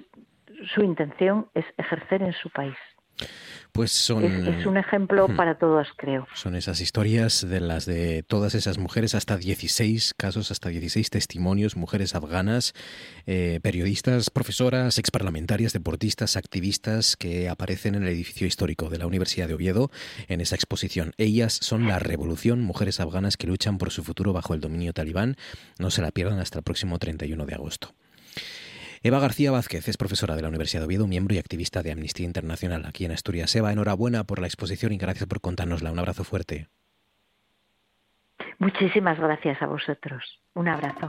[0.74, 2.76] su intención es ejercer en su país.
[3.72, 4.24] Pues son.
[4.24, 6.26] Es, un ejemplo para todos, creo.
[6.34, 11.76] Son esas historias de las de todas esas mujeres, hasta 16 casos, hasta 16 testimonios,
[11.76, 12.74] mujeres afganas,
[13.26, 19.46] eh, periodistas, profesoras, exparlamentarias, deportistas, activistas que aparecen en el edificio histórico de la Universidad
[19.46, 19.90] de Oviedo
[20.26, 21.12] en esa exposición.
[21.16, 25.36] Ellas son la revolución, mujeres afganas que luchan por su futuro bajo el dominio talibán.
[25.78, 27.94] No se la pierdan hasta el próximo 31 de agosto.
[29.02, 32.26] Eva García Vázquez es profesora de la Universidad de Oviedo, miembro y activista de Amnistía
[32.26, 33.54] Internacional aquí en Asturias.
[33.54, 35.92] Eva, enhorabuena por la exposición y gracias por contárnosla.
[35.92, 36.68] Un abrazo fuerte.
[38.58, 40.40] Muchísimas gracias a vosotros.
[40.54, 41.08] Un abrazo.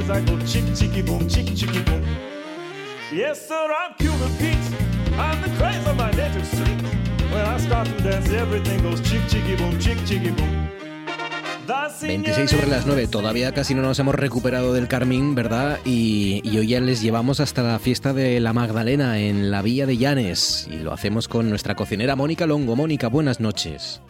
[0.00, 2.04] Maracas, I go chick chicky boom, chick chicky boom.
[3.12, 4.56] Yes, sir, I'm Cuban Pete.
[5.18, 6.82] I'm the craze of my native street.
[7.32, 10.68] When I start to dance, everything goes chick chicky boom, chick chicky boom.
[12.00, 15.78] 26 sobre las 9, todavía casi no nos hemos recuperado del Carmín, ¿verdad?
[15.84, 19.86] Y, y, hoy ya les llevamos hasta la fiesta de la Magdalena en la Villa
[19.86, 22.74] de Llanes y lo hacemos con nuestra cocinera Mónica Longo.
[22.74, 24.00] Mónica, buenas noches.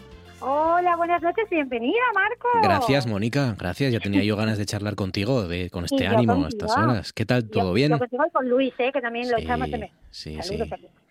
[0.42, 2.48] Hola, buenas noches, bienvenida, Marco.
[2.62, 3.92] Gracias, Mónica, gracias.
[3.92, 7.12] Ya tenía yo ganas de charlar contigo de, con este ánimo a estas horas.
[7.12, 7.50] ¿Qué tal?
[7.50, 7.92] ¿Todo bien?
[7.92, 8.90] Yo contigo con Luis, ¿eh?
[8.92, 9.68] que también lo echamos
[10.10, 10.58] Sí, sí.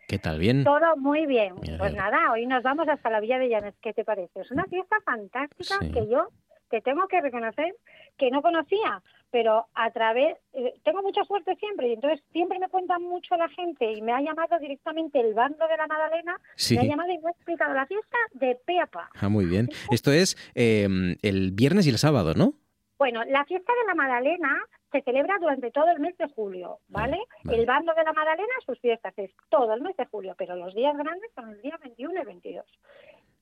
[0.07, 0.39] ¿Qué tal?
[0.39, 0.63] ¿Bien?
[0.63, 1.53] Todo muy bien.
[1.77, 3.75] pues nada, hoy nos vamos hasta la Villa de Llanes.
[3.81, 4.41] ¿Qué te parece?
[4.41, 6.29] Es una fiesta fantástica que yo
[6.69, 7.75] te tengo que reconocer
[8.17, 12.69] que no conocía pero a través, eh, tengo mucha suerte siempre y entonces siempre me
[12.69, 16.37] cuentan mucho la gente y me ha llamado directamente el bando de la Madalena,
[16.71, 19.09] me ha llamado y me ha explicado la fiesta de Peapa.
[19.19, 19.69] Ah, muy bien.
[19.91, 22.53] Esto es em, el viernes y el sábado, ¿no?
[22.97, 24.61] Bueno, la fiesta de la Madalena
[24.91, 27.17] se celebra durante todo el mes de julio, ¿vale?
[27.49, 30.73] El bando de la Madalena, sus fiestas es todo el mes de julio, pero los
[30.73, 32.65] días grandes son el día 21 y 22.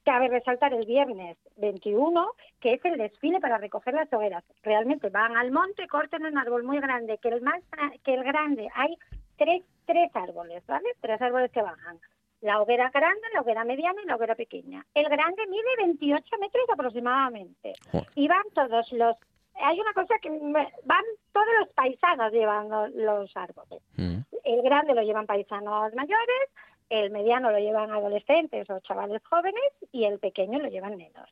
[0.07, 4.41] Cabe resaltar el viernes 21, que es el desfile para recoger las hogueras.
[4.63, 7.61] Realmente van al monte, corten un árbol muy grande, que el más
[8.05, 8.95] que el grande hay
[9.35, 10.87] tres, tres árboles, ¿vale?
[11.01, 11.99] Tres árboles que bajan.
[12.39, 14.85] La hoguera grande, la hoguera mediana y la hoguera pequeña.
[14.93, 17.73] El grande mide 28 metros aproximadamente.
[18.15, 19.17] Y van todos los...
[19.55, 23.81] Hay una cosa que van todos los paisanos llevando los árboles.
[23.97, 24.19] Mm.
[24.45, 26.49] El grande lo llevan paisanos mayores,
[26.89, 31.29] el mediano lo llevan adolescentes o chavales jóvenes y el pequeño lo llevan nenos.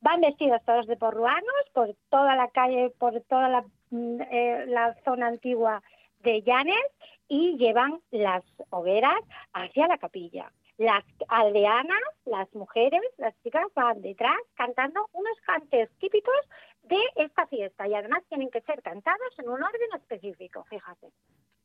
[0.00, 4.94] Van vestidos todos de porruanos por toda la calle, por toda la, mm, eh, la
[5.04, 5.82] zona antigua
[6.20, 6.84] de Llanes
[7.28, 9.20] y llevan las hogueras
[9.52, 10.52] hacia la capilla.
[10.78, 16.36] Las aldeanas, las mujeres, las chicas van detrás cantando unos cantes típicos
[16.84, 21.08] de esta fiesta y además tienen que ser cantados en un orden específico, fíjate.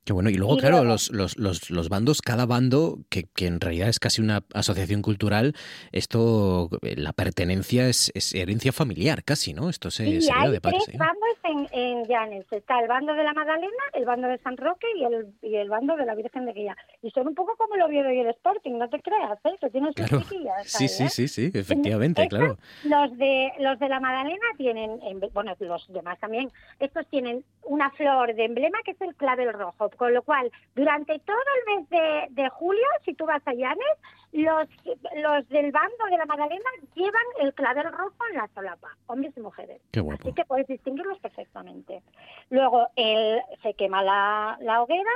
[0.05, 0.29] Qué bueno.
[0.29, 4.21] Y luego, claro, los, los, los, bandos, cada bando, que, que, en realidad es casi
[4.21, 5.55] una asociación cultural,
[5.93, 9.69] esto, eh, la pertenencia es, herencia familiar casi, ¿no?
[9.69, 12.45] Esto se, sí, hay de tres bandos en, en Llanes.
[12.51, 15.69] Está el bando de la Magdalena, el bando de San Roque y el, y el
[15.69, 16.75] bando de la Virgen de Guía.
[17.01, 19.57] Y son un poco como lo vio y el Sporting, no te creas, ¿eh?
[19.59, 20.23] Que tienen sus claro.
[20.63, 22.57] Sí, sí, sí, sí, efectivamente, claro.
[22.83, 24.99] Los de, los de la Magdalena tienen,
[25.33, 29.89] bueno, los demás también, estos tienen una flor de emblema que es el clavel rojo
[29.97, 31.89] con lo cual, durante todo el mes
[32.29, 33.97] de, julio, si tú vas a Llanes,
[34.33, 34.67] los,
[35.15, 39.41] los del bando de la Magdalena llevan el clavel rojo en la solapa, hombres y
[39.41, 39.81] mujeres.
[40.21, 42.01] Así que puedes distinguirlos perfectamente.
[42.49, 45.11] Luego el, se quema la, la hoguera,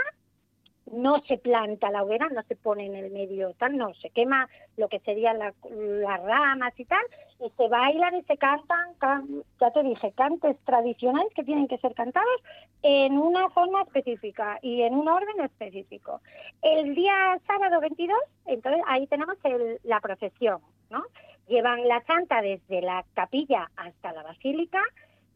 [0.91, 4.49] no se planta la hoguera, no se pone en el medio tal, no, se quema
[4.77, 5.53] lo que serían las
[6.23, 7.03] ramas y tal,
[7.39, 8.95] y se bailan y se cantan,
[9.59, 12.41] ya te dije, cantes tradicionales que tienen que ser cantados
[12.83, 16.21] en una forma específica y en un orden específico.
[16.61, 19.37] El día sábado 22, entonces ahí tenemos
[19.83, 21.03] la procesión, ¿no?
[21.47, 24.81] Llevan la santa desde la capilla hasta la basílica,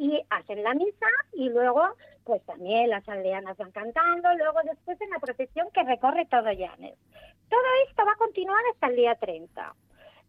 [0.02, 1.84] y hacen la misa y luego
[2.24, 6.98] pues también las aldeanas van cantando, luego después en la procesión que recorre todo Llanes.
[7.48, 9.76] Todo esto va a continuar hasta el día 30.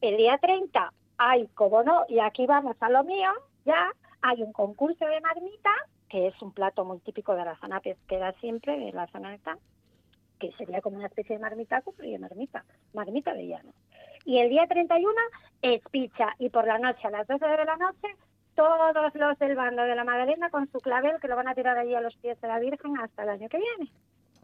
[0.02, 3.30] El día 30 hay, como no, y aquí vamos a lo mío,
[3.64, 5.70] ya hay un concurso de marmita
[6.10, 9.56] que es un plato muy típico de la zona pesquera siempre, de la zona esta,
[10.38, 13.72] que sería como una especie de marmitaco, pero de marmita, marmita de llano.
[14.26, 15.10] Y el día 31
[15.62, 18.08] es pizza y por la noche, a las 12 de la noche,
[18.54, 21.76] todos los del bando de la Magdalena con su clavel que lo van a tirar
[21.78, 23.90] allí a los pies de la Virgen hasta el año que viene.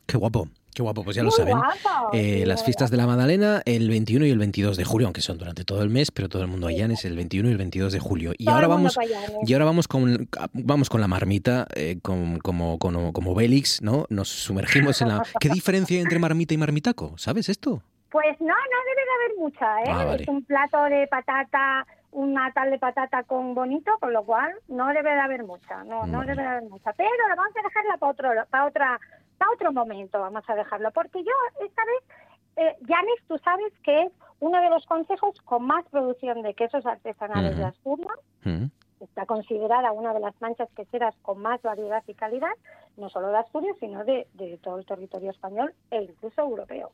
[0.07, 1.59] Qué guapo, qué guapo, pues ya lo saben.
[1.59, 5.21] guapo, Eh, las fiestas de la Magdalena el 21 y el 22 de julio, aunque
[5.21, 7.59] son durante todo el mes, pero todo el mundo allá es el 21 y el
[7.59, 8.33] 22 de julio.
[8.39, 9.03] Y Todo ahora vamos ¿no?
[9.47, 14.07] y ahora vamos con vamos con la marmita eh, con- como, como como Bélix, ¿no?
[14.09, 17.13] Nos sumergimos en la ¿Qué diferencia hay entre marmita y marmitaco?
[17.19, 17.83] ¿Sabes esto?
[18.11, 19.87] Pues no, no debe de haber mucha, ¿eh?
[19.89, 20.23] Ah, vale.
[20.23, 24.89] Es un plato de patata, una tal de patata con bonito, con lo cual no
[24.89, 26.93] debe de haber mucha, no, no debe de haber mucha.
[26.95, 29.01] Pero la vamos a dejarla para otro, para otra,
[29.37, 31.33] para otro momento, vamos a dejarlo, porque yo
[31.65, 32.17] esta vez,
[32.57, 36.87] eh, Janis, tú sabes que es uno de los consejos con más producción de quesos
[36.87, 38.19] artesanales de Asturias.
[38.45, 38.67] Mm.
[39.01, 42.51] Está considerada una de las manchas queseras con más variedad y calidad,
[42.97, 46.91] no solo de Asturias, sino de, de todo el territorio español e incluso europeo.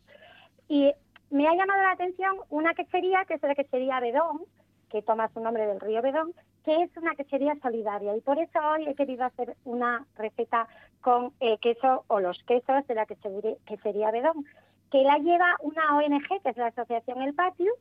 [0.68, 0.92] Y
[1.34, 4.42] me ha llamado la atención una quesería, que es la quesería Bedón,
[4.88, 6.32] que toma su nombre del río Bedón,
[6.64, 8.16] que es una quesería solidaria.
[8.16, 10.68] Y por eso hoy he querido hacer una receta
[11.00, 14.46] con eh, queso o los quesos de la quesería Bedón,
[14.92, 17.72] que la lleva una ONG, que es la Asociación El Patio,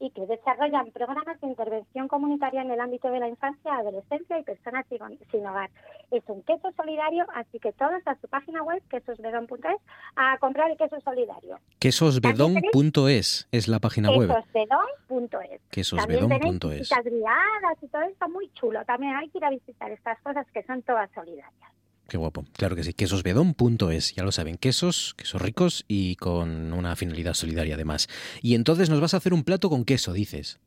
[0.00, 4.42] y que desarrollan programas de intervención comunitaria en el ámbito de la infancia, adolescencia y
[4.42, 5.70] personas sin, hogar.
[6.10, 9.80] Es un queso solidario, así que todos a su página web, quesosbedón.es,
[10.16, 11.58] a comprar el queso solidario.
[11.78, 14.28] Quesosbedón.es es la página web.
[14.28, 15.60] Quesosbedón.es.
[15.70, 16.78] Quesosbedón.es.
[16.78, 18.84] visitas guiadas y todo esto muy chulo.
[18.84, 21.72] También hay que ir a visitar estas cosas que son todas solidarias.
[22.08, 22.44] Qué guapo.
[22.56, 22.94] Claro que sí.
[22.94, 24.14] Quesosbedón.es.
[24.14, 24.56] Ya lo saben.
[24.56, 28.08] Quesos, quesos ricos y con una finalidad solidaria además.
[28.40, 30.58] Y entonces nos vas a hacer un plato con queso, dices.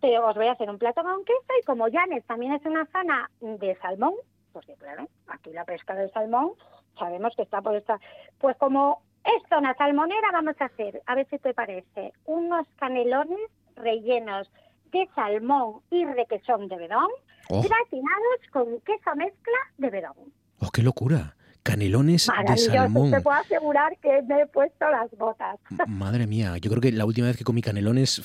[0.00, 2.86] Pero os voy a hacer un plato con queso y como Llanes también es una
[2.86, 4.14] zona de salmón,
[4.52, 6.52] porque claro, aquí la pesca del salmón
[6.98, 8.00] sabemos que está por esta...
[8.38, 13.38] Pues como es zona salmonera, vamos a hacer, a ver si te parece, unos canelones
[13.76, 14.50] rellenos
[14.92, 17.08] de salmón y requesón de bedón,
[17.50, 20.32] Oh, gratinados con queso mezcla de bedón.
[20.60, 21.34] Oh, qué locura.
[21.64, 23.10] Canelones de salmón.
[23.10, 25.58] te puedo asegurar que me he puesto las botas.
[25.86, 28.22] Madre mía, yo creo que la última vez que comí canelones,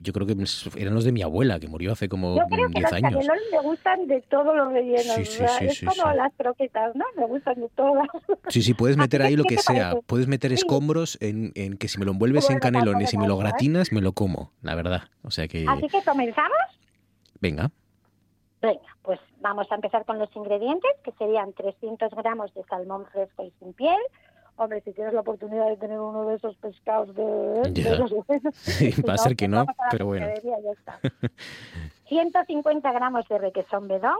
[0.00, 0.36] yo creo que
[0.76, 3.12] eran los de mi abuela, que murió hace como Yo creo que 10 los años.
[3.12, 5.02] canelones me gustan de todos los rellenos.
[5.16, 7.04] Sí, sí, sí, es sí, como las croquetas, ¿no?
[7.16, 8.06] Me gustan de todas.
[8.48, 9.90] Sí, sí, puedes ¿A ti meter ahí lo que sea.
[9.90, 10.06] parece?
[10.06, 13.28] Puedes meter escombros en, en que si me lo envuelves en Bueno, canelones y me
[13.28, 13.40] lo ¿eh?
[13.40, 15.02] gratinas, me lo como, la verdad.
[15.24, 16.56] O sea que, Así que comenzamos.
[17.38, 17.70] venga.
[18.62, 23.42] Venga, pues vamos a empezar con los ingredientes, que serían 300 gramos de salmón fresco
[23.42, 23.98] y sin piel.
[24.56, 27.24] Hombre, si tienes la oportunidad de tener uno de esos pescados de...
[27.70, 28.12] De los
[28.52, 30.26] Sí, si va a ser que pues no, pero bueno.
[30.26, 31.00] pescadería y ya está.
[32.08, 34.18] 150 gramos de requesón bedón,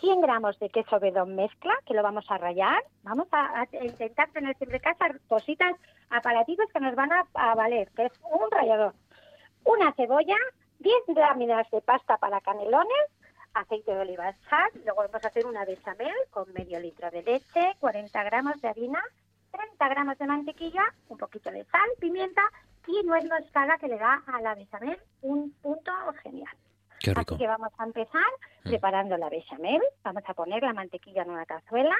[0.00, 2.82] 100 gramos de queso bedón mezcla, que lo vamos a rallar.
[3.04, 5.74] Vamos a, a intentar tener siempre casa cositas,
[6.10, 8.94] aparatitos que nos van a, a valer, que es un rallador.
[9.64, 10.36] Una cebolla,
[10.80, 13.06] 10 láminas de pasta para canelones,
[13.54, 17.74] aceite de oliva sal, luego vamos a hacer una bechamel con medio litro de leche,
[17.80, 19.02] 40 gramos de harina,
[19.50, 22.42] 30 gramos de mantequilla, un poquito de sal, pimienta
[22.86, 26.54] y nuez moscada que le da a la bechamel un punto genial.
[26.98, 27.34] Qué rico.
[27.34, 28.22] Así que vamos a empezar
[28.64, 28.68] Mm.
[28.70, 29.82] preparando la bechamel.
[30.04, 31.96] Vamos a poner la mantequilla en una cazuela.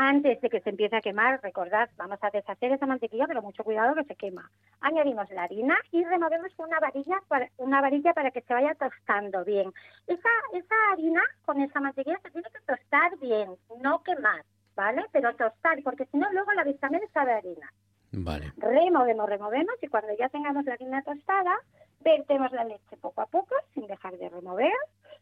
[0.00, 3.64] Antes de que se empiece a quemar, recordad, vamos a deshacer esa mantequilla, pero mucho
[3.64, 4.48] cuidado que se quema.
[4.80, 8.76] Añadimos la harina y removemos con una varilla para, una varilla para que se vaya
[8.76, 9.72] tostando bien.
[10.06, 14.44] Esa, esa harina con esa mantequilla se tiene que tostar bien, no quemar,
[14.76, 15.04] ¿vale?
[15.10, 17.68] Pero tostar, porque si no luego la bechamel sabe harina.
[18.12, 18.52] Vale.
[18.56, 21.58] Removemos, removemos y cuando ya tengamos la harina tostada,
[22.02, 24.72] vertemos la leche poco a poco sin dejar de remover.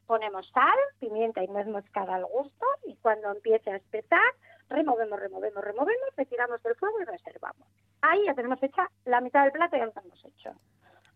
[0.07, 4.21] Ponemos sal, pimienta y nuez moscada al gusto y cuando empiece a espesar,
[4.69, 7.67] removemos, removemos, removemos, retiramos del fuego y reservamos.
[8.03, 10.51] Ahí ya tenemos hecha la mitad del plato, ya lo tenemos hecho.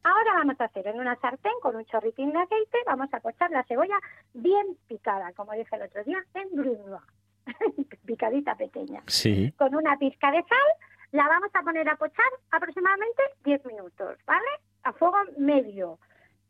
[0.03, 3.51] Ahora vamos a hacer en una sartén con un chorritín de aceite, vamos a cochar
[3.51, 3.99] la cebolla
[4.33, 7.05] bien picada, como dije el otro día, en brunoise,
[8.07, 9.53] picadita pequeña Sí.
[9.59, 14.47] con una pizca de sal, la vamos a poner a pochar aproximadamente 10 minutos, ¿vale?
[14.85, 15.99] A fuego medio.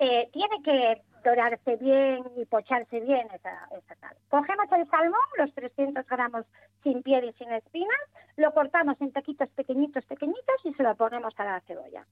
[0.03, 4.17] Eh, tiene que dorarse bien y pocharse bien esa, esa sal.
[4.31, 6.47] Cogemos el salmón, los 300 gramos
[6.83, 8.01] sin piel y sin espinas,
[8.37, 12.07] lo cortamos en taquitos pequeñitos, pequeñitos y se lo ponemos a la cebolla.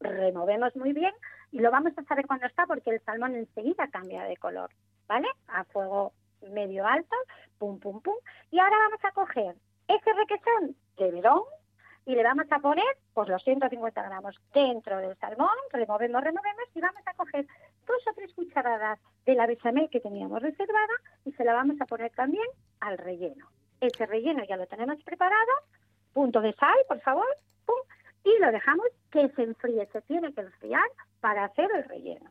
[0.00, 1.14] Removemos muy bien
[1.50, 4.68] y lo vamos a saber cuando está porque el salmón enseguida cambia de color,
[5.08, 5.28] ¿vale?
[5.48, 7.16] A fuego medio alto,
[7.58, 8.16] pum, pum, pum.
[8.50, 9.56] Y ahora vamos a coger
[9.88, 11.40] ese requesón de bedón
[12.06, 16.80] y le vamos a poner pues los 150 gramos dentro del salmón, removemos, removemos y
[16.80, 17.46] vamos a coger
[17.86, 20.94] dos o tres cucharadas de la bechamel que teníamos reservada
[21.24, 22.46] y se la vamos a poner también
[22.80, 23.48] al relleno.
[23.80, 25.52] Ese relleno ya lo tenemos preparado,
[26.14, 27.26] punto de sal, por favor,
[28.26, 30.88] y lo dejamos que se enfríe, se tiene que enfriar
[31.20, 32.30] para hacer el relleno.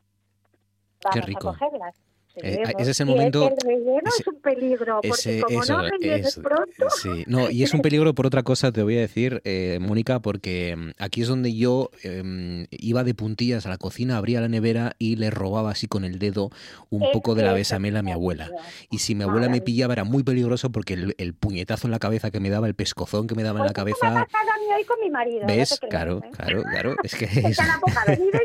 [1.04, 1.50] Vamos Qué rico.
[1.50, 1.96] a cogerlas
[2.38, 3.50] eh, ese es el momento.
[3.50, 6.90] El relleno es un peligro, porque como no rellenes pronto.
[7.02, 10.20] Sí, no, y es un peligro por otra cosa, te voy a decir, eh, Mónica,
[10.20, 14.48] porque mm, aquí es donde yo eh, iba de puntillas a la cocina, abría la
[14.48, 16.50] nevera y le robaba así con el dedo
[16.90, 18.50] un poco de la besamela a mi abuela.
[18.90, 22.00] Y si mi abuela me pillaba era muy peligroso porque el, el, puñetazo en la
[22.00, 24.12] cabeza que me daba, el pescozón que me daba en la pues cabeza.
[24.12, 25.46] Me ha pasado a mí hoy con mi marido.
[25.48, 25.80] ¿Ves?
[25.82, 26.96] No claro, creas, claro, claro.
[27.04, 27.26] Es que.
[27.46, 27.58] Es...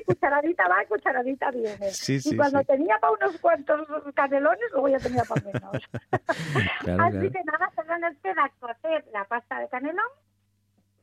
[0.04, 1.90] cucharadita va, cucharadita viene.
[1.92, 2.66] Sí, sí, y cuando sí.
[2.66, 3.79] tenía para unos cuantos
[4.14, 5.62] canelones, luego ya tenía para menos.
[6.80, 7.32] claro, Así claro.
[7.32, 10.06] que nada, solo nos queda cocer la pasta de canelón.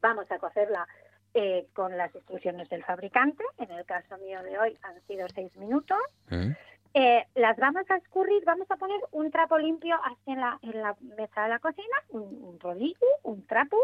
[0.01, 0.88] Vamos a cocerla
[1.34, 3.43] eh, con las instrucciones del fabricante.
[3.57, 5.97] En el caso mío de hoy han sido seis minutos.
[6.32, 6.55] ¿Eh?
[6.93, 10.82] Eh, las vamos a escurrir, vamos a poner un trapo limpio así en la, en
[10.82, 13.78] la mesa de la cocina, un, un rodillo, un trapo,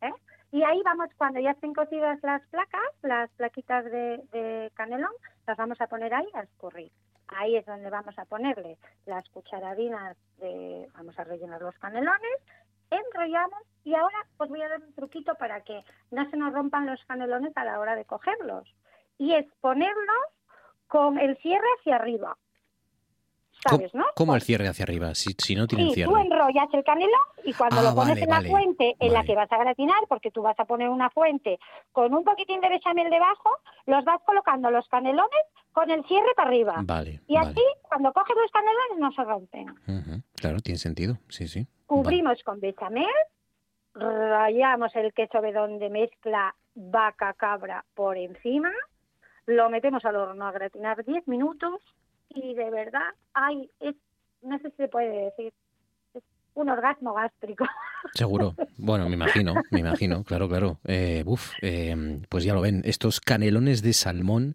[0.00, 0.12] ¿eh?
[0.50, 5.10] y ahí vamos, cuando ya estén cocidas las placas, las plaquitas de, de canelón,
[5.46, 6.90] las vamos a poner ahí a escurrir.
[7.28, 12.38] Ahí es donde vamos a ponerle las cucharadinas de, vamos a rellenar los canelones,
[12.90, 16.86] enrollamos y ahora os voy a dar un truquito para que no se nos rompan
[16.86, 18.68] los canelones a la hora de cogerlos.
[19.18, 20.26] Y es ponerlos
[20.86, 22.36] con el cierre hacia arriba.
[23.66, 24.04] ¿Sabes, no?
[24.14, 25.14] ¿Cómo el cierre hacia arriba?
[25.14, 26.12] Si, si no tienen Sí, cierre.
[26.12, 27.10] tú enrollas el canelón
[27.44, 29.56] y cuando Ah, lo pones vale, en la vale, fuente en la que vas a
[29.56, 31.58] gratinar, porque tú vas a poner una fuente
[31.92, 33.50] con un poquitín de bechamel debajo,
[33.86, 35.40] los vas colocando los canelones
[35.74, 36.76] con el cierre para arriba.
[36.84, 37.50] Vale, Y vale.
[37.50, 40.22] así, cuando coges los canelones, no se rompen.
[40.36, 41.18] Claro, tiene sentido.
[41.28, 41.60] Sí, sí.
[41.60, 41.68] Vale.
[41.86, 43.04] Cubrimos con bechamel,
[43.94, 48.70] rayamos el queso bedón de mezcla vaca-cabra por encima,
[49.46, 51.80] lo metemos al horno a gratinar 10 minutos
[52.30, 53.94] y de verdad, ay, es,
[54.42, 55.52] no sé si se puede decir,
[56.54, 57.64] un orgasmo gástrico.
[58.14, 58.54] Seguro.
[58.76, 60.78] Bueno, me imagino, me imagino, claro, claro.
[60.84, 64.54] Eh, uf, eh, pues ya lo ven, estos canelones de salmón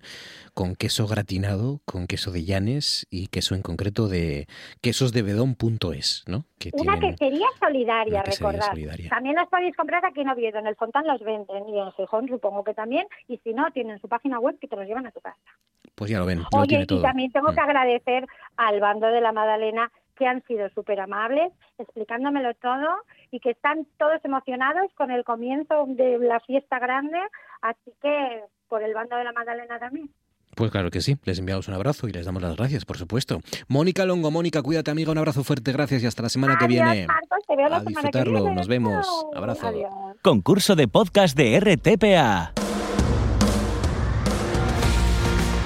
[0.53, 4.47] con queso gratinado, con queso de llanes y queso en concreto de
[4.81, 6.45] quesos de bedón.es, ¿no?
[6.59, 8.67] Que Una tienen quesería solidaria, recordad.
[8.69, 9.09] solidaria.
[9.09, 12.27] También las podéis comprar aquí en Oviedo, en el Fontán los venden y en Gijón
[12.27, 15.11] supongo que también, y si no, tienen su página web que te los llevan a
[15.11, 15.37] tu casa.
[15.95, 17.63] Pues ya lo ven, lo Oye, tiene y también tengo que Mm.
[17.69, 18.25] agradecer
[18.57, 22.87] al bando de la Madalena que han sido súper amables, explicándomelo todo
[23.31, 27.17] y que están todos emocionados con el comienzo de la fiesta grande,
[27.61, 30.11] así que por el bando de la Madalena también.
[30.55, 33.39] Pues claro que sí, les enviamos un abrazo y les damos las gracias, por supuesto.
[33.69, 37.07] Mónica Longo, Mónica, cuídate amiga, un abrazo fuerte, gracias y hasta la semana que viene.
[37.07, 38.55] Marcos, te veo la A semana que disfrutarlo, viene.
[38.55, 39.25] nos vemos.
[39.35, 39.67] Abrazo.
[39.67, 39.91] Adiós.
[40.21, 42.58] Concurso de podcast de RTPA.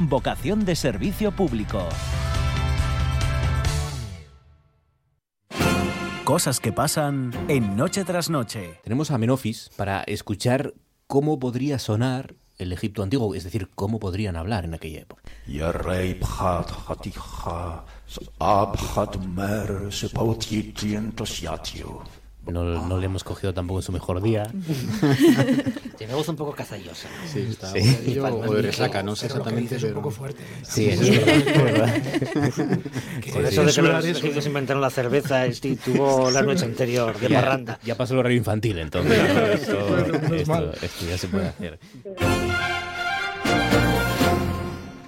[0.00, 1.88] Vocación de servicio público.
[6.24, 8.78] Cosas que pasan en Noche tras Noche.
[8.84, 10.74] Tenemos a Menofis para escuchar
[11.06, 15.22] cómo podría sonar el Egipto antiguo, es decir, cómo podrían hablar en aquella época.
[22.46, 24.44] No, no, le hemos cogido tampoco en su mejor día.
[25.98, 27.08] Llegamos un poco casallosa.
[27.08, 27.28] ¿no?
[27.28, 28.18] Sí, está sí.
[28.18, 29.76] o de resaca, no sé exactamente.
[29.76, 30.42] Es un poco fuerte.
[30.42, 30.62] ¿eh?
[30.62, 31.94] Sí, eso es verdad.
[33.32, 37.78] Con eso de que los inventaron la cerveza, este, tuvo la noche anterior de parranda.
[37.84, 39.18] Ya, pasó el horario infantil, entonces.
[39.52, 41.78] esto, esto ya se puede hacer.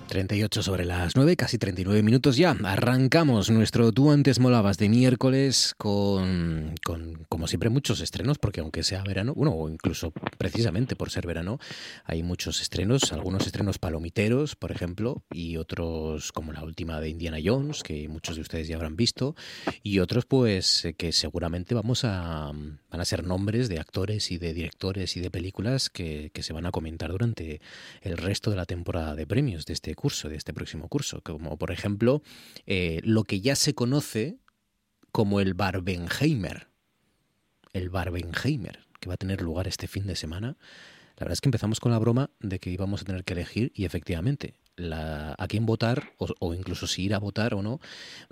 [0.09, 2.57] 38 sobre las 9, casi 39 minutos ya.
[2.65, 8.83] Arrancamos nuestro Tú antes molabas de miércoles con, con, como siempre, muchos estrenos, porque aunque
[8.83, 11.59] sea verano, bueno, o incluso precisamente por ser verano,
[12.05, 17.39] hay muchos estrenos, algunos estrenos palomiteros, por ejemplo, y otros como la última de Indiana
[17.45, 19.37] Jones, que muchos de ustedes ya habrán visto,
[19.83, 22.53] y otros pues eh, que seguramente vamos a
[22.91, 26.53] van a ser nombres de actores y de directores y de películas que, que se
[26.53, 27.61] van a comentar durante
[28.03, 31.57] el resto de la temporada de premios de este curso, de este próximo curso, como
[31.59, 32.22] por ejemplo
[32.66, 34.39] eh, lo que ya se conoce
[35.12, 36.68] como el Barbenheimer,
[37.72, 40.57] el Barbenheimer, que va a tener lugar este fin de semana.
[41.16, 43.72] La verdad es que empezamos con la broma de que íbamos a tener que elegir
[43.74, 47.81] y efectivamente la, a quién votar o, o, incluso si ir a votar o no,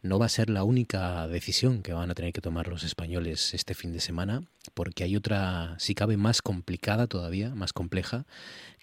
[0.02, 3.54] no va a ser la única decisión que van a tener que tomar los españoles
[3.54, 4.42] este fin de semana,
[4.74, 8.26] porque hay otra, si cabe, más complicada todavía, más compleja,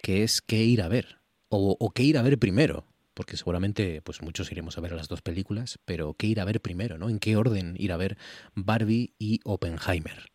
[0.02, 4.02] que es qué ir a ver o, o qué ir a ver primero porque seguramente
[4.02, 6.98] pues muchos iremos a ver las dos películas, pero ¿qué ir a ver primero?
[6.98, 7.08] ¿no?
[7.08, 8.18] ¿En qué orden ir a ver
[8.54, 10.32] Barbie y Oppenheimer?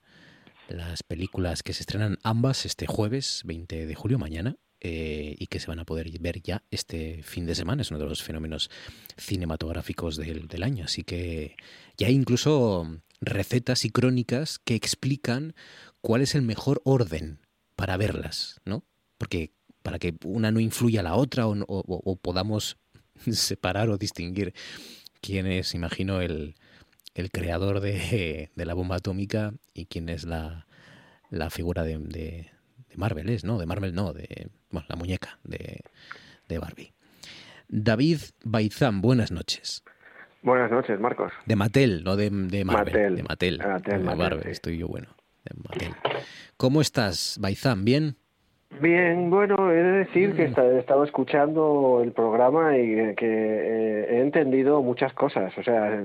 [0.70, 5.60] Las películas que se estrenan ambas este jueves 20 de julio, mañana, eh, y que
[5.60, 7.82] se van a poder ver ya este fin de semana.
[7.82, 8.70] Es uno de los fenómenos
[9.18, 10.86] cinematográficos del, del año.
[10.86, 11.56] Así que
[11.98, 15.54] ya hay incluso recetas y crónicas que explican
[16.02, 17.40] cuál es el mejor orden
[17.76, 18.84] para verlas, ¿no?
[19.18, 19.52] Porque
[19.84, 22.78] para que una no influya a la otra o, podamos
[23.32, 24.54] separar o distinguir
[25.22, 26.56] quién es, imagino, el,
[27.16, 30.68] el creador de, de, la bomba atómica y quién es la,
[31.30, 32.52] la figura de,
[32.90, 33.58] de, Marvel, es, ¿no?
[33.58, 35.82] De Marvel no, de bueno, la muñeca de,
[36.48, 36.94] de Barbie.
[37.68, 39.84] David Baizán, buenas noches.
[40.42, 41.32] Buenas noches, Marcos.
[41.46, 42.94] De Mattel, no de, de Marvel.
[42.94, 43.16] Mattel.
[43.16, 43.58] De Mattel.
[43.58, 44.50] Mattel, de Mattel, Marvel, sí.
[44.50, 45.08] estoy yo bueno.
[45.44, 45.94] De Mattel.
[46.58, 47.86] ¿Cómo estás, Baizán?
[47.86, 48.18] ¿Bien?
[48.82, 54.22] Bien, bueno, he de decir que he estado escuchando el programa y que eh, he
[54.22, 55.52] entendido muchas cosas.
[55.58, 56.00] O sea,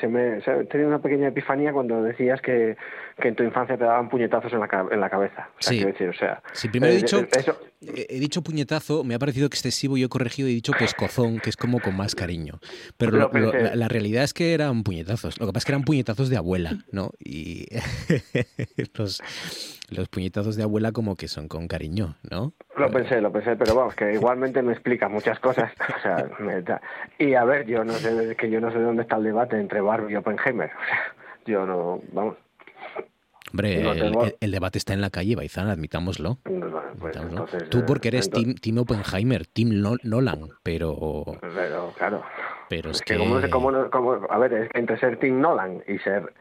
[0.00, 2.76] se me he tenido una pequeña epifanía cuando decías que,
[3.20, 5.48] que en tu infancia te daban puñetazos en la, en la cabeza.
[5.58, 5.82] O sea, sí.
[5.82, 6.42] decir, o sea.
[6.52, 10.08] Sí, primero he eh, dicho, eso, he dicho puñetazo, me ha parecido excesivo y he
[10.08, 12.60] corregido y he dicho pescozón, que es como con más cariño.
[12.98, 15.40] Pero lo, lo, la, la, realidad es que eran puñetazos.
[15.40, 17.12] Lo que pasa es que eran puñetazos de abuela, ¿no?
[17.18, 17.66] Y
[18.94, 19.22] los,
[19.90, 22.52] los puñetazos de abuela como que son con cariño, ¿no?
[22.76, 25.72] Lo pensé, lo pensé, pero vamos, que igualmente me explica muchas cosas.
[25.96, 26.64] O sea, me,
[27.18, 29.80] y a ver, yo no sé, que yo no sé dónde está el debate entre
[29.80, 30.70] Barbie y Oppenheimer.
[30.70, 31.14] O sea,
[31.44, 32.36] yo no, vamos.
[33.50, 34.24] Hombre, no tengo...
[34.24, 36.38] el, el, debate está en la calle, Baizán, admitámoslo.
[36.44, 38.60] No, pues entonces, Tú porque eres entonces...
[38.60, 39.70] team, team, Oppenheimer, Team
[40.04, 41.24] Nolan, pero...
[41.40, 42.22] Pero, claro.
[42.68, 43.14] Pero es, es que...
[43.14, 43.18] que...
[43.18, 46.32] ¿cómo, cómo, cómo, a ver, es que entre ser Team Nolan y ser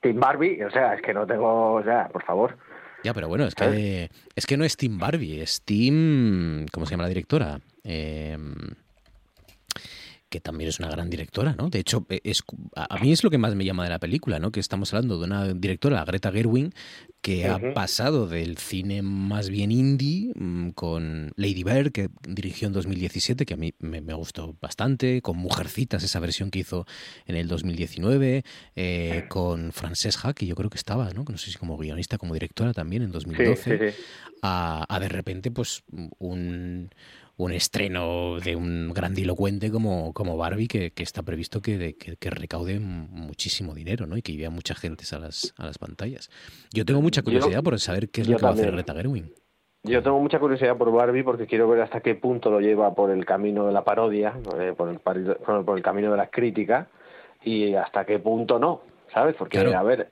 [0.00, 1.74] Team Barbie, o sea, es que no tengo...
[1.74, 2.56] O sea, por favor.
[3.06, 6.66] Ya, pero bueno, es que, es que no es Team Barbie, es Team...
[6.72, 7.60] ¿Cómo se llama la directora?
[7.84, 8.36] Eh,
[10.28, 11.70] que también es una gran directora, ¿no?
[11.70, 12.42] De hecho, es,
[12.74, 14.50] a mí es lo que más me llama de la película, ¿no?
[14.50, 16.72] Que estamos hablando de una directora, Greta Gerwig,
[17.20, 17.70] que uh -huh.
[17.70, 23.46] ha pasado del cine más bien indie mm, con Lady Bird, que dirigió en 2017,
[23.46, 26.86] que a mí me, me gustó bastante, con Mujercitas, esa versión que hizo
[27.26, 31.24] en el 2019, eh, con Francesca, que yo creo que estaba, ¿no?
[31.28, 34.04] No sé si como guionista, como directora también en 2012, sí, sí, sí.
[34.42, 35.84] A, a de repente, pues,
[36.18, 36.90] un
[37.38, 42.30] un estreno de un grandilocuente como, como Barbie que, que está previsto que, que, que,
[42.30, 44.16] recaude muchísimo dinero ¿no?
[44.16, 46.30] y que lleve a mucha gente a las, a las pantallas.
[46.72, 48.56] Yo tengo mucha curiosidad yo, por saber qué es lo que también.
[48.56, 49.34] va a hacer Greta Gerwig.
[49.82, 53.10] Yo tengo mucha curiosidad por Barbie porque quiero ver hasta qué punto lo lleva por
[53.10, 56.88] el camino de la parodia, eh, por, el, por el camino de la crítica
[57.44, 58.80] y hasta qué punto no,
[59.12, 59.36] ¿sabes?
[59.36, 59.78] Porque, claro.
[59.78, 60.10] a ver,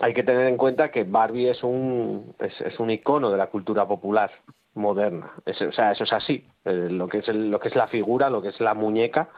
[0.00, 3.48] hay que tener en cuenta que Barbie es un, es, es un icono de la
[3.48, 4.32] cultura popular
[4.74, 5.32] moderna.
[5.46, 6.46] Es, o sea, eso es así.
[6.64, 9.30] Eh, lo, que es el, lo que es la figura, lo que es la muñeca,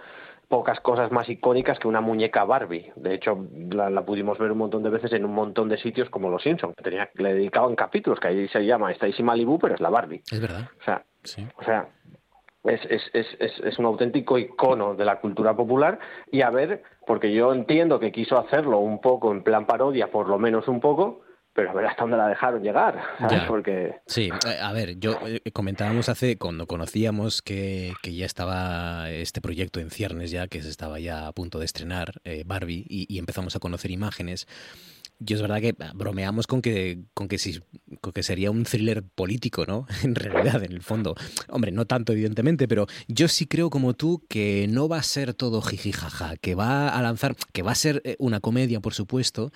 [0.49, 2.93] pocas cosas más icónicas que una muñeca Barbie.
[2.97, 6.09] De hecho, la, la, pudimos ver un montón de veces en un montón de sitios
[6.11, 9.75] como Los Simpsons, que tenía, le dedicaban capítulos, que ahí se llama Stacy Malibu, pero
[9.75, 10.23] es la Barbie.
[10.31, 10.69] Es verdad.
[10.81, 11.47] O sea, sí.
[11.57, 11.89] o sea
[12.69, 15.99] es, es, es, es, es un auténtico icono de la cultura popular
[16.31, 20.29] y a ver, porque yo entiendo que quiso hacerlo un poco en plan parodia, por
[20.29, 21.23] lo menos un poco,
[21.57, 23.41] pero a ver hasta dónde la dejaron llegar, ¿sabes?
[23.41, 23.49] Ya.
[23.49, 23.97] Porque...
[24.07, 24.29] Sí,
[24.63, 29.91] a ver, yo eh, comentábamos hace, cuando conocíamos que, que, ya estaba este proyecto en
[29.91, 33.57] ciernes ya, que se estaba ya a punto de estrenar, eh, Barbie, y, y empezamos
[33.57, 34.47] a conocer imágenes,
[35.19, 37.61] yo es verdad que bromeamos con que, con que, si,
[38.01, 39.87] con que sería un thriller político, ¿no?
[40.07, 41.15] En realidad, en el fondo.
[41.49, 45.35] Hombre, no tanto, evidentemente, pero yo sí creo como tú que no va a ser
[45.35, 49.53] todo jijijaja, que va a lanzar, que va a ser eh, una comedia, por supuesto,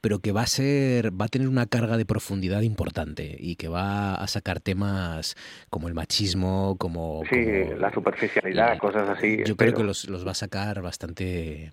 [0.00, 3.68] pero que va a ser, va a tener una carga de profundidad importante y que
[3.68, 5.36] va a sacar temas
[5.70, 7.22] como el machismo, como...
[7.30, 9.38] Sí, como, la superficialidad, cosas así.
[9.46, 11.72] Yo creo que los, los va a sacar bastante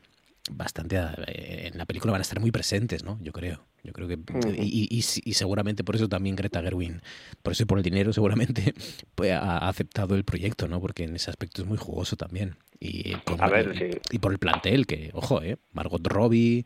[0.51, 0.97] bastante
[1.27, 3.19] eh, en la película van a estar muy presentes, ¿no?
[3.21, 3.65] Yo creo.
[3.83, 4.55] Yo creo que uh -huh.
[4.59, 7.01] y, y, y, seguramente por eso también Greta Gerwig,
[7.41, 8.75] por eso y por el dinero seguramente
[9.15, 10.79] pues, ha aceptado el proyecto, ¿no?
[10.79, 12.57] Porque en ese aspecto es muy jugoso también.
[12.79, 13.99] Y, con, a ver, sí.
[14.11, 15.57] y por el plantel, que, ojo, ¿eh?
[15.71, 16.63] Margot Robbie,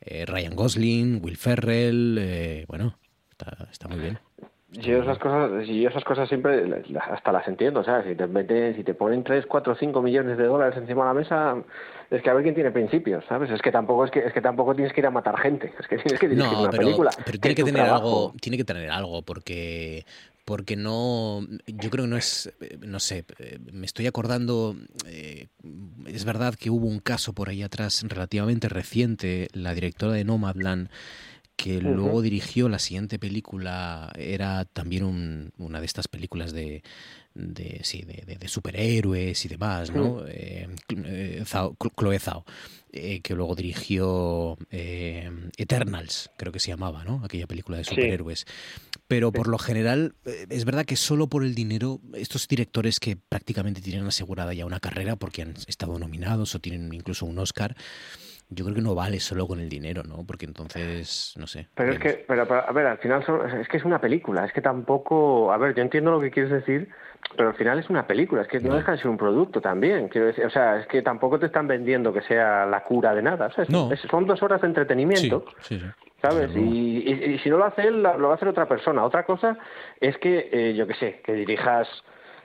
[0.00, 2.98] eh, Ryan Gosling, Will Ferrell, eh, bueno,
[3.30, 4.18] está, está muy bien.
[4.80, 8.74] Yo esas cosas, yo esas cosas siempre hasta las entiendo, o sea, si te meten,
[8.74, 11.56] si te ponen 3, 4, 5 millones de dólares encima de la mesa,
[12.10, 13.50] es que a ver quién tiene principios, ¿sabes?
[13.50, 15.86] Es que tampoco es que es que tampoco tienes que ir a matar gente, es
[15.86, 17.10] que tienes que dirigir no, una pero, película.
[17.24, 18.06] Pero tiene que, que tener trabajo.
[18.06, 20.04] algo, tiene que tener algo porque
[20.44, 23.24] porque no, yo creo que no es, no sé,
[23.72, 25.46] me estoy acordando, eh,
[26.06, 30.90] es verdad que hubo un caso por ahí atrás relativamente reciente, la directora de Nomadland,
[31.56, 36.82] que luego dirigió la siguiente película, era también una de estas películas de,
[37.34, 40.24] de, sí, de, de, superhéroes y demás, ¿no?
[40.26, 41.44] Eh, eh,
[41.96, 42.44] Chloe Zhao,
[42.92, 47.22] eh, que luego dirigió Eternals, creo que se llamaba, ¿no?
[47.24, 48.46] Aquella película de superhéroes.
[49.08, 53.80] Pero por lo general, es verdad que solo por el dinero, estos directores que prácticamente
[53.80, 57.76] tienen asegurada ya una carrera porque han estado nominados o tienen incluso un Oscar,
[58.50, 60.24] yo creo que no vale solo con el dinero, ¿no?
[60.26, 61.68] Porque entonces, no sé.
[61.74, 63.24] Pero es que, pero, a ver, al final
[63.60, 66.52] es que es una película, es que tampoco, a ver, yo entiendo lo que quieres
[66.52, 66.88] decir,
[67.36, 70.08] pero al final es una película, es que no, deja de ser un producto también,
[70.08, 73.22] quiero decir, o sea, es que tampoco te están vendiendo que sea la cura de
[73.22, 73.64] nada, o sea,
[74.10, 75.44] son dos horas de entretenimiento.
[76.22, 76.56] ¿Sabes?
[76.56, 79.04] Y, si no lo hace él, lo va a hacer otra persona.
[79.04, 79.58] Otra cosa
[80.00, 81.86] es que, eh, yo qué sé, que dirijas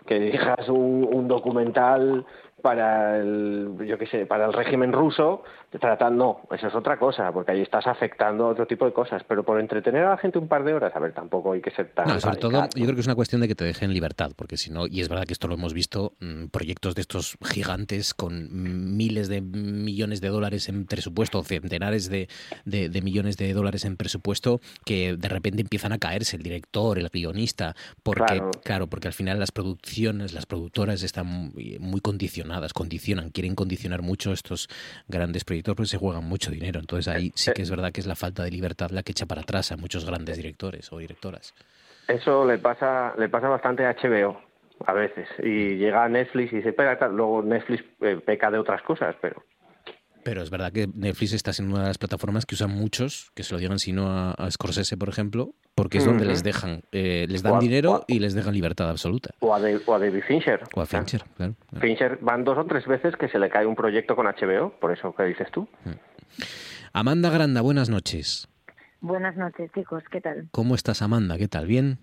[0.05, 2.25] que dirijas un, un documental
[2.61, 5.43] para el, yo qué sé, para el régimen ruso,
[5.77, 9.23] tratando, no, eso es otra cosa, porque ahí estás afectando a otro tipo de cosas,
[9.27, 11.71] pero por entretener a la gente un par de horas, a ver, tampoco hay que
[11.71, 12.07] ser tan...
[12.07, 14.57] No, sobre todo, yo creo que es una cuestión de que te dejen libertad, porque
[14.57, 18.13] si no, y es verdad que esto lo hemos visto, mm, proyectos de estos gigantes
[18.13, 18.47] con
[18.97, 22.27] miles de millones de dólares en presupuesto, centenares de,
[22.65, 27.09] de, millones de dólares en presupuesto, que de repente empiezan a caerse el director, el
[27.09, 33.55] guionista, porque, claro, porque al final las producciones, las productoras están muy condicionadas, condicionan, quieren
[33.55, 34.67] condicionar mucho estos
[35.07, 36.79] grandes proyectos pues se juegan mucho dinero.
[36.79, 39.25] Entonces ahí sí que es verdad que es la falta de libertad la que echa
[39.25, 41.53] para atrás a muchos grandes directores o directoras.
[42.07, 44.41] Eso le pasa, le pasa bastante a HBO
[44.85, 45.27] a veces.
[45.39, 49.43] Y llega a Netflix y se pega, luego Netflix eh, peca de otras cosas, pero
[50.23, 53.43] pero es verdad que Netflix está siendo una de las plataformas que usan muchos, que
[53.43, 57.25] se lo digan sino a, a Scorsese, por ejemplo, porque es donde les dejan, eh,
[57.29, 59.31] les dan dinero y les dejan libertad absoluta.
[59.39, 60.61] O a, David Fincher.
[60.75, 63.75] O a Fincher, claro, Fincher van dos o tres veces que se le cae un
[63.75, 65.67] proyecto con HBO, por eso que dices tú.
[65.85, 65.91] Mm.
[66.93, 68.47] Amanda Granda, buenas noches.
[69.01, 70.49] Buenas noches, chicos, ¿qué tal?
[70.51, 71.37] ¿Cómo estás, Amanda?
[71.37, 71.65] ¿Qué tal?
[71.65, 71.99] ¿Bien?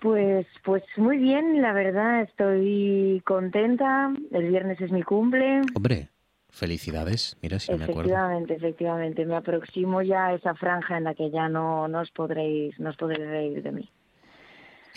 [0.00, 4.12] Pues, pues muy bien, la verdad, estoy contenta.
[4.32, 5.62] El viernes es mi cumple.
[5.74, 6.10] Hombre,
[6.54, 8.02] Felicidades, mira si me acuerdo.
[8.02, 12.12] Efectivamente, efectivamente, me aproximo ya a esa franja en la que ya no, no os
[12.12, 13.90] podréis, no os podréis reír de mí.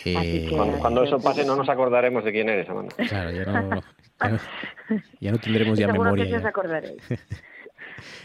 [0.04, 0.48] Eh,
[0.80, 2.94] cuando, eso pase no nos acordaremos de quién eres, Amanda.
[3.08, 3.82] Claro, ya no,
[5.20, 6.28] ya no, tendremos ya memoria.
[6.28, 7.02] Que os acordaréis.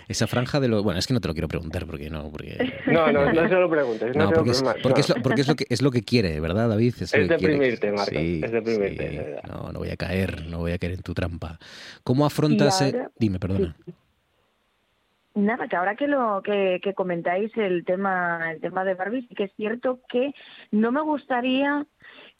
[0.07, 0.83] Esa franja de lo...
[0.83, 2.29] Bueno, es que no te lo quiero preguntar porque no...
[2.29, 2.73] Porque...
[2.87, 4.15] No, no, no se lo preguntes.
[4.15, 6.69] No, porque, es, porque, es, lo, porque es, lo, que, es lo que quiere, ¿verdad,
[6.69, 6.95] David?
[6.99, 8.11] Es, deprimirte, Marco.
[8.11, 9.41] Sí, es deprimirte.
[9.47, 11.59] No, no voy a caer, no voy a caer en tu trampa.
[12.03, 12.81] ¿Cómo afrontas...
[12.81, 13.07] Eh?
[13.17, 13.75] Dime, perdona.
[15.35, 19.33] Nada, que ahora que lo que, que, comentáis el tema el tema de Barbie, sí
[19.33, 20.31] que es cierto que
[20.69, 21.87] no me gustaría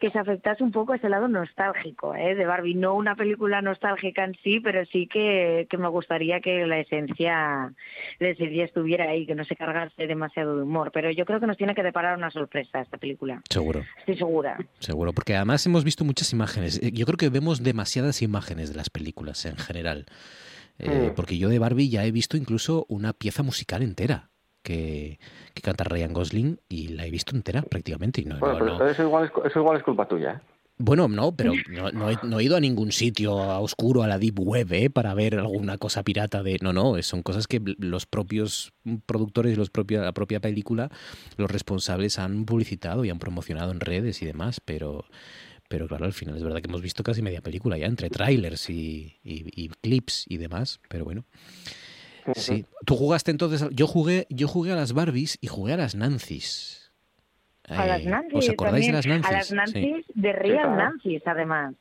[0.04, 2.36] que se afectase un poco ese lado nostálgico ¿eh?
[2.36, 2.76] de Barbie.
[2.76, 7.74] No una película nostálgica en sí, pero sí que, que me gustaría que la esencia
[8.20, 10.92] de esencia estuviera ahí, que no se cargase demasiado de humor.
[10.94, 13.42] Pero yo creo que nos tiene que deparar una sorpresa esta película.
[13.50, 13.86] Seguro.
[14.00, 14.58] Estoy segura.
[14.80, 16.84] Seguro, porque además hemos visto muchas imágenes.
[16.84, 20.08] Eh, yo creo que vemos demasiadas imágenes de las películas en general.
[20.80, 21.16] Eh, mm.
[21.16, 24.33] Porque yo de Barbie ya he visto incluso una pieza musical entera
[24.64, 25.20] que,
[25.62, 28.22] canta Ryan Gosling y la he visto entera prácticamente.
[28.22, 30.32] Y no, bueno, pero Eso, igual es, eso igual es culpa tuya.
[30.32, 30.54] ¿eh?
[30.78, 31.54] Bueno, no, pero
[31.94, 34.90] no, he, ido a ningún sitio a oscuro, a la deep web, ¿eh?
[34.90, 36.58] para ver alguna cosa pirata de...
[36.62, 38.74] No, no, son cosas que los propios
[39.06, 40.90] productores y los propios, la propia película,
[41.38, 45.06] los responsables han publicitado y han promocionado en redes y demás, pero...
[45.70, 48.70] Pero claro, al final es verdad que hemos visto casi media película ya, entre trailers
[48.70, 51.24] y, y clips y demás, pero bueno.
[52.36, 52.66] Sí.
[52.86, 53.68] Tú jugaste entonces.
[53.72, 56.92] Yo jugué, yo jugué a las Barbies y jugué a las Nancys.
[57.68, 58.34] A las Nancys.
[58.34, 59.30] ¿Os acordáis de las Nancys?
[59.30, 61.76] A las Nancys, de Real Nancys, además.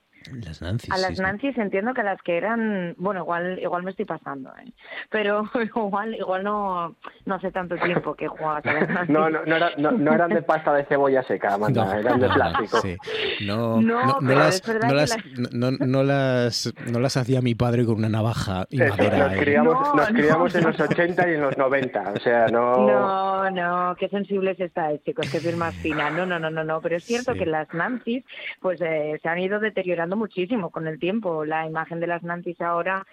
[0.45, 0.89] Las Nancy.
[0.91, 4.73] A las Nancy entiendo que las que eran, bueno, igual igual me estoy pasando, ¿eh?
[5.11, 9.13] pero igual igual no no hace tanto tiempo que jugabas a las Nancy.
[9.23, 12.81] No, no, no, era, no, eran de pasta de cebolla seca, Amanda, eran de plástico.
[12.81, 12.97] Sí.
[13.45, 15.17] No, no, no, las, no, las,
[15.53, 19.19] no, no, las, no las hacía mi padre con una navaja y madera.
[19.19, 19.39] Nos ¿eh?
[19.39, 22.87] criamos, nos criamos en los 80 y en los 90, o sea, no...
[22.87, 26.11] No, no, qué sensibles estáis, chicos, qué piel más fina.
[26.11, 28.25] No, no, no, no, no, pero es cierto que las Nancy
[28.61, 31.45] pues eh, se han ido deteriorando muchísimo con el tiempo.
[31.45, 33.07] La imagen de las Nantis ahora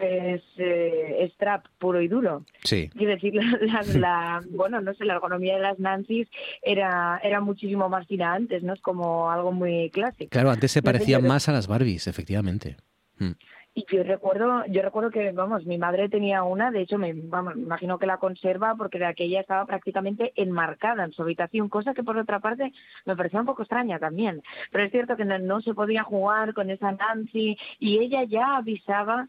[0.00, 2.44] es, eh, trap puro y duro.
[2.64, 2.90] Sí.
[2.94, 3.34] Y decir,
[3.94, 6.28] la, bueno, no sé, la ergonomía de las Nancy's
[6.62, 8.74] era, era muchísimo más fina antes, ¿no?
[8.74, 10.30] Es como algo muy clásico.
[10.30, 12.76] Claro, antes se parecían más a las Barbies, efectivamente.
[13.18, 13.32] Mm.
[13.78, 17.58] Y yo recuerdo, yo recuerdo que, vamos, mi madre tenía una, de hecho, me, vamos,
[17.58, 22.02] imagino que la conserva porque de aquella estaba prácticamente enmarcada en su habitación, cosa que
[22.02, 22.72] por otra parte
[23.04, 24.42] me parecía un poco extraña también.
[24.72, 29.28] Pero es cierto que no, se podía jugar con esa Nancy y ella ya avisaba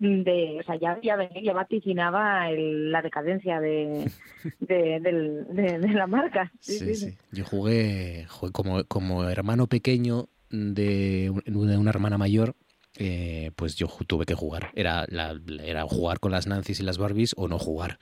[0.00, 4.10] de, o sea, ya, ya, ya vaticinaba la decadencia de,
[4.58, 6.50] de, la marca.
[6.58, 12.56] Sí, sí, Yo jugué, como, como hermano pequeño de, de una hermana mayor
[12.96, 14.70] eh, pues yo tuve que jugar.
[14.74, 15.06] Era,
[15.64, 17.98] era jugar con las Nancy's y las Barbies o no jugar.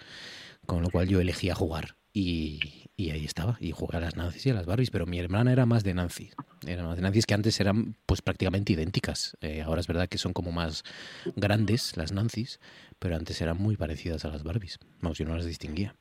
[0.67, 1.97] Con lo cual yo elegía jugar.
[2.13, 2.61] Y,
[2.99, 3.59] ahí estaba.
[3.61, 4.91] Y jugué a las Nancy's y a las Barbies.
[4.91, 6.31] Pero mi hermana era más de Nancy.
[6.67, 9.37] Era más de Nancy's que antes eran pues prácticamente idénticas.
[9.41, 10.83] Eh, ahora es verdad que son como más
[11.37, 12.59] grandes las Nancy's.
[12.99, 14.79] Pero antes eran muy parecidas a las Barbies.
[15.01, 15.95] Vamos, yo no las distinguía.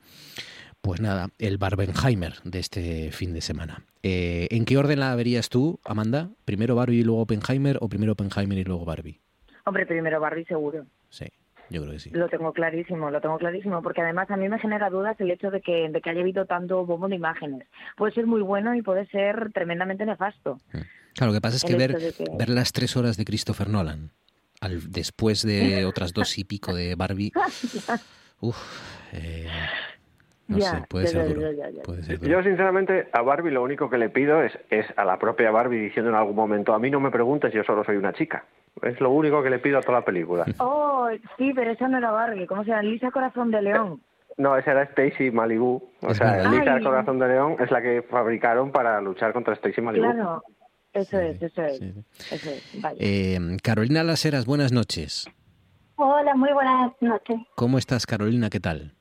[0.86, 3.84] Pues nada, el Barbenheimer de este fin de semana.
[4.04, 6.30] Eh, ¿En qué orden la verías tú, Amanda?
[6.46, 9.20] ¿Primero Barbie y luego Oppenheimer o primero Oppenheimer y luego Barbie?
[9.64, 10.86] Hombre, primero Barbie seguro.
[11.10, 11.26] Sí,
[11.72, 12.12] yo creo que sí.
[12.12, 15.50] Lo tengo clarísimo, lo tengo clarísimo, porque además a mí me genera dudas el hecho
[15.50, 17.68] de que, de que haya habido tanto bombo de imágenes.
[17.98, 20.60] Puede ser muy bueno y puede ser tremendamente nefasto.
[20.72, 20.82] Mm.
[21.16, 21.98] Claro, lo que pasa es que ver,
[22.38, 24.12] ver las tres horas de Christopher Nolan
[24.62, 27.32] al, después de otras dos y pico de Barbie...
[28.42, 28.58] Uf,
[29.14, 29.48] eh,
[30.48, 31.52] no sé, puede, ser duro,
[32.22, 35.80] Yo, sinceramente, a Barbie lo único que le pido es, es a la propia Barbie
[35.80, 38.46] diciendo en algún momento, a mí no me preguntes, yo solo soy una chica.
[38.84, 40.46] Es lo único que le pido a toda la película.
[40.60, 42.48] Oh, sí, pero esa no era Barbie.
[42.48, 42.84] ¿Cómo se llama?
[42.84, 44.02] Lisa Corazón de León.
[44.38, 45.82] No, esa era Stacy Malibu.
[46.02, 50.06] O sea, Lisa Corazón de León es la que fabricaron para luchar contra Stacy Malibu.
[50.12, 50.44] Claro,
[50.94, 51.82] eso es, eso es.
[52.32, 52.76] Eso es.
[53.00, 55.30] Eh, Carolina Laseras, buenas noches.
[55.98, 57.38] Hola, muy buenas noches.
[57.56, 58.50] ¿Cómo estás, Carolina?
[58.50, 58.95] ¿Qué tal?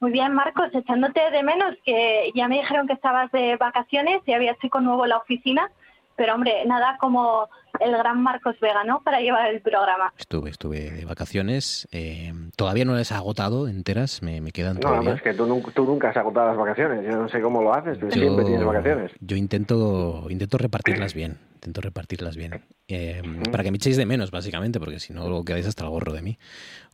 [0.00, 4.32] Muy bien, Marcos, echándote de menos, que ya me dijeron que estabas de vacaciones y
[4.32, 5.70] había chico nuevo en la oficina,
[6.14, 7.48] pero hombre, nada como
[7.80, 9.00] el gran Marcos Vega, ¿no?
[9.02, 10.12] Para llevar el programa.
[10.18, 11.88] Estuve, estuve de vacaciones.
[11.92, 15.10] Eh, todavía no las he agotado enteras, me, quedan todavía.
[15.10, 17.04] No, es que tú, nunca has agotado las vacaciones.
[17.04, 19.12] Yo no sé cómo lo haces, pero siempre tienes vacaciones.
[19.20, 21.38] Yo intento, intento repartirlas bien.
[21.54, 22.62] Intento repartirlas bien.
[22.86, 25.90] Eh, para que me echéis de menos, básicamente, porque si no, luego quedáis hasta el
[25.90, 26.38] gorro de mí.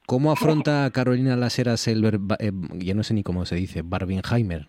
[0.07, 2.05] ¿Cómo afronta Carolina Laseras el,
[2.38, 4.68] eh, ya no sé ni cómo se dice, Barbenheimer?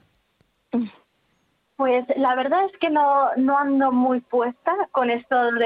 [1.76, 5.60] Pues la verdad es que no, no ando muy puesta con esto de,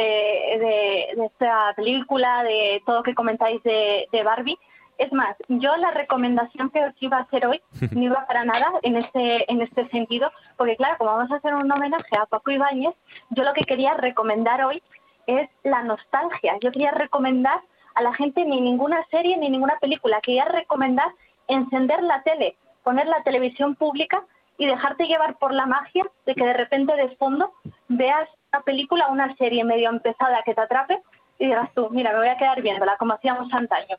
[1.16, 4.58] de, esta película, de todo que comentáis de, de, Barbie.
[4.98, 7.62] Es más, yo la recomendación que os iba a hacer hoy
[7.92, 11.54] no iba para nada en este, en este sentido, porque claro, como vamos a hacer
[11.54, 12.96] un homenaje a Paco Ibáñez,
[13.30, 14.82] yo lo que quería recomendar hoy
[15.28, 16.58] es la nostalgia.
[16.60, 17.62] Yo quería recomendar
[17.96, 20.22] a la gente ni ninguna serie ni ninguna película.
[20.22, 21.12] Quería recomendar
[21.48, 24.24] encender la tele, poner la televisión pública
[24.58, 27.54] y dejarte llevar por la magia de que de repente de fondo
[27.88, 31.00] veas una película o una serie medio empezada que te atrape
[31.40, 33.98] y digas tú, mira, me voy a quedar viéndola como hacíamos antaño.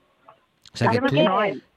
[0.72, 1.00] O sea que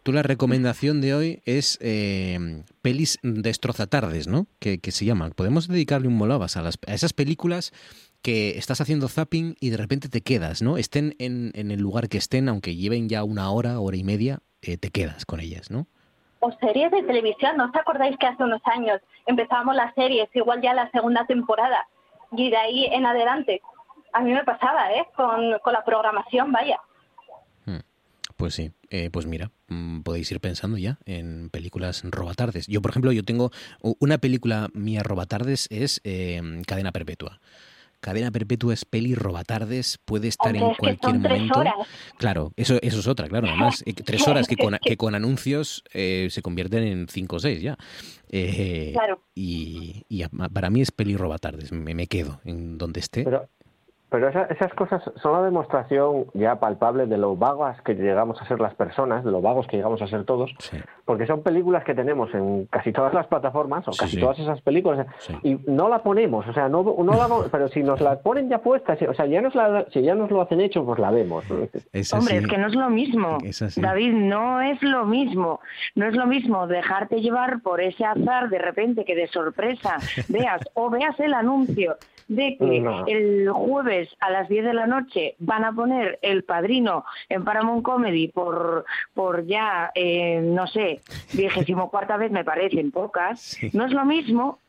[0.03, 4.45] tú, la recomendación de hoy es eh, pelis destrozatardes, ¿no?
[4.59, 5.31] Que, que, se llaman.
[5.31, 7.73] Podemos dedicarle un molabas a, las, a esas películas
[8.23, 10.77] que estás haciendo zapping y de repente te quedas, ¿no?
[10.77, 14.39] Estén en, en el lugar que estén, aunque lleven ya una hora, hora y media,
[14.61, 15.87] eh, te quedas con ellas, ¿no?
[16.39, 20.61] O series de televisión, ¿no os acordáis que hace unos años empezábamos las series, igual
[20.61, 21.85] ya la segunda temporada,
[22.31, 23.61] y de ahí en adelante?
[24.13, 25.05] A mí me pasaba, ¿eh?
[25.15, 26.79] Con, con la programación, vaya.
[27.65, 27.79] Hmm.
[28.37, 32.67] Pues sí, eh, pues mira, mm, podéis ir pensando ya en películas robatardes.
[32.67, 33.51] Yo, por ejemplo, yo tengo
[33.99, 37.41] una película mía robatardes es eh, Cadena Perpetua.
[38.03, 41.63] Cadena Perpetua es peli robatardes, puede estar en cualquier momento.
[42.17, 43.47] Claro, eso, eso es otra, claro.
[43.47, 47.39] Además, eh, tres horas que con, que con anuncios eh, se convierten en cinco o
[47.39, 47.77] seis ya.
[48.29, 49.23] Eh, claro.
[49.33, 53.23] Y, y, para mí es peli robatardes, me, me quedo en donde esté.
[53.23, 53.47] Pero
[54.17, 58.75] esas cosas son la demostración ya palpable de lo vagas que llegamos a ser las
[58.75, 60.53] personas, de lo vagos que llegamos a ser todos,
[61.05, 65.07] porque son películas que tenemos en casi todas las plataformas, o casi todas esas películas,
[65.41, 68.59] y no la ponemos, o sea, no, no la, pero si nos la ponen ya
[68.59, 71.43] puesta, o sea, ya nos la, si ya nos lo hacen hecho, pues la vemos.
[71.49, 73.37] Hombre, es que no es lo mismo,
[73.77, 75.59] David, no es lo mismo,
[75.95, 79.97] no es lo mismo dejarte llevar por ese azar de repente que de sorpresa.
[80.29, 81.97] Veas o veas el anuncio
[82.27, 87.05] de que el jueves a las 10 de la noche van a poner El Padrino
[87.29, 91.01] en Paramount Comedy por, por ya, eh, no sé,
[91.33, 94.59] vigésimo cuarta vez me parecen pocas, no es lo mismo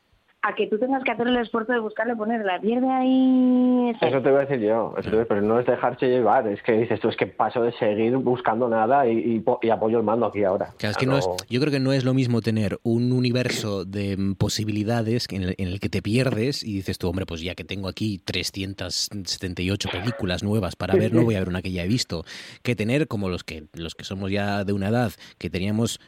[0.45, 3.92] a que tú tengas que hacer el esfuerzo de buscarle poner la pierde ahí.
[3.99, 4.95] Eso te voy a decir yo,
[5.26, 8.68] pero no es dejarse llevar, es que dices tú, es que paso de seguir buscando
[8.68, 9.42] nada y,
[9.72, 10.74] apoyo el mando aquí ahora.
[10.78, 14.34] es que no es, yo creo que no es lo mismo tener un universo de
[14.36, 17.64] posibilidades en el, en el que te pierdes y dices tú, hombre, pues ya que
[17.64, 21.88] tengo aquí 378 películas nuevas para ver, no voy a ver una que ya he
[21.88, 22.24] visto,
[22.62, 26.01] que tener como los que, los que somos ya de una edad, que teníamos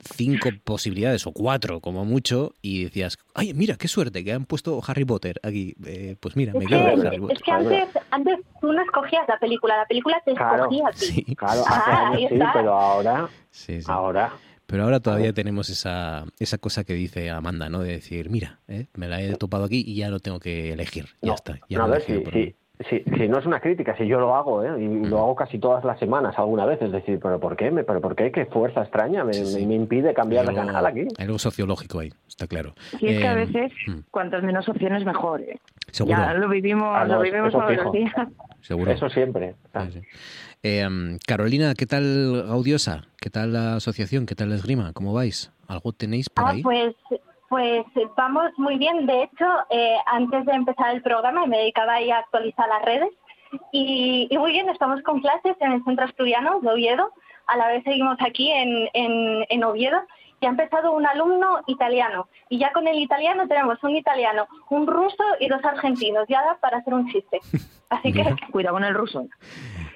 [0.00, 4.80] cinco posibilidades o cuatro como mucho y decías, ay, mira, qué suerte que han puesto
[4.86, 5.74] Harry Potter aquí.
[5.86, 7.36] Eh, pues mira, me quedo Harry Potter.
[7.36, 11.06] Es que antes, antes tú no escogías la película, la película te escogía a ti.
[11.06, 13.28] Sí, claro, ah, sí, pero ahora,
[13.86, 14.32] ahora
[14.66, 17.80] pero ahora todavía tenemos esa, esa cosa que dice Amanda, ¿no?
[17.80, 21.10] De decir, mira, eh, me la he topado aquí y ya no tengo que elegir.
[21.20, 21.60] Ya está.
[21.68, 22.56] Ya no, a ver,
[22.88, 24.82] sí, Sí, no es una crítica, si yo lo hago, ¿eh?
[24.82, 27.70] y lo hago casi todas las semanas alguna vez, es decir, ¿pero por qué?
[27.70, 28.32] ¿Pero por qué?
[28.32, 31.06] ¿Qué fuerza extraña me, me impide cambiar de canal aquí?
[31.18, 32.74] Hay algo sociológico ahí, está claro.
[33.00, 33.98] Y es que a eh, veces, mm.
[34.10, 35.40] cuantas menos opciones, mejor.
[35.42, 35.58] ¿eh?
[35.90, 36.16] Seguro.
[36.16, 38.12] Ya lo vivimos, ah, lo vivimos todos los días.
[38.60, 38.90] Seguro.
[38.90, 39.54] Eso siempre.
[40.62, 43.04] Eh, Carolina, ¿qué tal Gaudiosa?
[43.20, 44.26] ¿Qué tal la asociación?
[44.26, 44.92] ¿Qué tal la esgrima?
[44.92, 45.52] ¿Cómo vais?
[45.68, 46.62] ¿Algo tenéis por ah, ahí?
[46.62, 46.94] Pues
[47.54, 47.84] pues
[48.16, 49.06] vamos muy bien.
[49.06, 53.10] De hecho, eh, antes de empezar el programa me dedicaba ahí a actualizar las redes.
[53.70, 57.12] Y, muy bien, estamos con clases en el Centro Asturiano de Oviedo.
[57.46, 58.88] A la vez seguimos aquí en,
[59.48, 60.00] en, Oviedo.
[60.40, 62.28] Y ha empezado un alumno italiano.
[62.48, 66.26] Y ya con el italiano tenemos un italiano, un ruso y dos argentinos.
[66.28, 67.38] Ya da para hacer un chiste.
[67.88, 69.28] Así que cuidado con el ruso.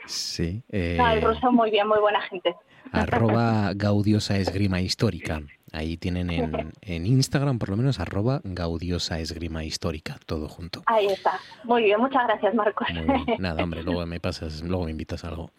[0.06, 0.62] Sí.
[0.68, 2.54] el eh, ruso muy bien, muy buena gente.
[2.92, 5.40] Arroba gaudiosa esgrima histórica.
[5.72, 10.82] Ahí tienen en, en, Instagram, por lo menos, arroba gaudiosa esgrima histórica, todo junto.
[10.86, 11.38] Ahí está.
[11.64, 12.88] Muy bien, muchas gracias, Marcos.
[13.38, 15.50] Nada, hombre, luego me pasas, luego me invitas a algo.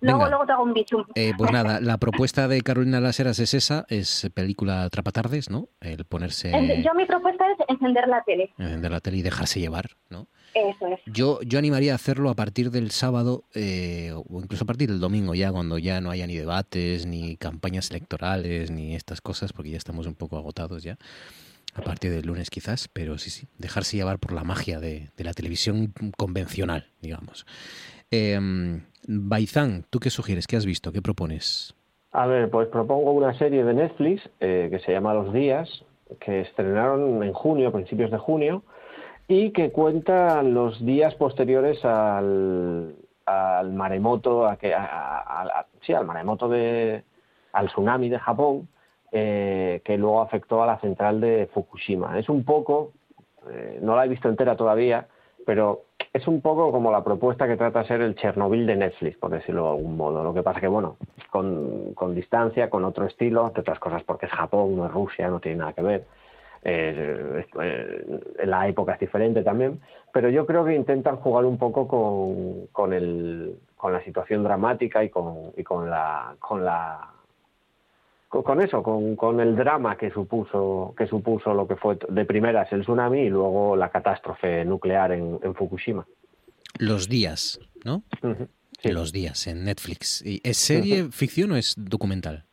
[0.00, 1.04] Luego, luego te hago un bichum.
[1.16, 5.70] Eh, pues nada, la propuesta de Carolina Laseras es esa, es película Trapatardes, ¿no?
[5.80, 6.52] El ponerse...
[6.84, 8.52] Yo mi propuesta es encender la tele.
[8.58, 10.28] Encender la tele y dejarse llevar, ¿no?
[10.66, 14.88] Eso Yo, yo animaría a hacerlo a partir del sábado eh, o incluso a partir
[14.88, 19.52] del domingo ya, cuando ya no haya ni debates, ni campañas electorales, ni estas cosas,
[19.52, 20.96] porque ya estamos un poco agotados ya.
[21.74, 25.32] A partir del lunes quizás, pero sí, sí, dejarse llevar por la magia de, la
[25.32, 27.46] televisión convencional, digamos.
[28.10, 28.38] Eh,
[29.06, 30.46] Baizán, ¿tú qué sugieres?
[30.46, 30.92] ¿Qué has visto?
[30.92, 31.74] ¿Qué propones?
[32.12, 35.84] A ver, pues propongo una serie de Netflix eh, que se llama Los Días,
[36.20, 38.64] que estrenaron en junio, principios de junio,
[39.28, 42.94] y que cuenta los días posteriores al,
[43.70, 44.74] maremoto, a que,
[45.82, 47.04] sí, al maremoto de,
[47.52, 48.68] al tsunami de Japón,
[49.12, 52.18] eh, que luego afectó a la central de Fukushima.
[52.18, 52.92] Es un poco,
[53.50, 55.06] eh, no la he visto entera todavía,
[55.44, 55.82] pero
[56.14, 59.30] es un poco como la propuesta que trata de ser el Chernobyl de Netflix, por
[59.30, 60.24] decirlo de algún modo.
[60.24, 60.96] Lo que pasa que, bueno,
[61.30, 65.28] con, con distancia, con otro estilo, entre otras cosas porque es Japón, no es Rusia,
[65.28, 66.06] no tiene nada que ver
[66.62, 69.80] eh, eh, la época es diferente también,
[70.12, 75.04] pero yo creo que intentan jugar un poco con, con, el, con la situación dramática
[75.04, 77.12] y con, y con la con la
[78.28, 82.70] con, eso, con, con, el drama que supuso que supuso lo que fue de primeras
[82.72, 86.06] el tsunami y luego la catástrofe nuclear en, Fukushima.
[86.78, 88.02] Los días, ¿no?
[88.82, 90.22] Los días en Netflix.
[90.24, 92.47] ¿Es serie ficción o es documental?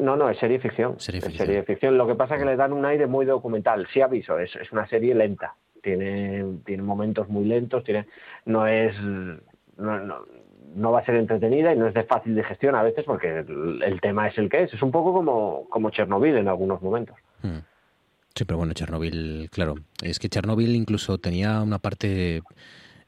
[0.00, 0.98] No, no, es serie ficción.
[0.98, 1.46] Serie ficción.
[1.46, 1.98] serie ficción.
[1.98, 3.86] Lo que pasa es que le dan un aire muy documental.
[3.92, 5.54] Sí aviso, es, es una serie lenta.
[5.82, 8.06] Tiene, tiene momentos muy lentos, tiene,
[8.44, 8.94] no es...
[10.74, 13.98] No, va a ser entretenida y no es de fácil digestión a veces porque el,
[14.02, 14.74] tema es el que es.
[14.74, 17.16] Es un poco como, como Chernobyl en algunos momentos.
[17.42, 17.60] Hmm.
[18.34, 19.76] Sí, pero bueno, Chernobyl, claro.
[20.02, 22.42] Es que Chernobyl incluso tenía una parte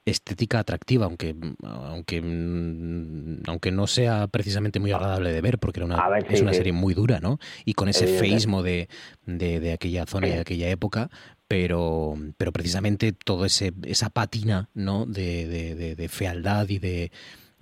[0.04, 5.86] estética atractiva, aunque aunque mm, aunque no sea precisamente muy agradable de ver, porque era
[5.86, 7.38] una, es una serie muy dura, ¿no?
[7.64, 8.88] Y con ese feísmo de,
[9.26, 11.10] de, aquella zona y de aquella época,
[11.48, 15.06] pero, pero precisamente todo ese esa patina, ¿no?
[15.06, 17.12] De, de, fealdad y de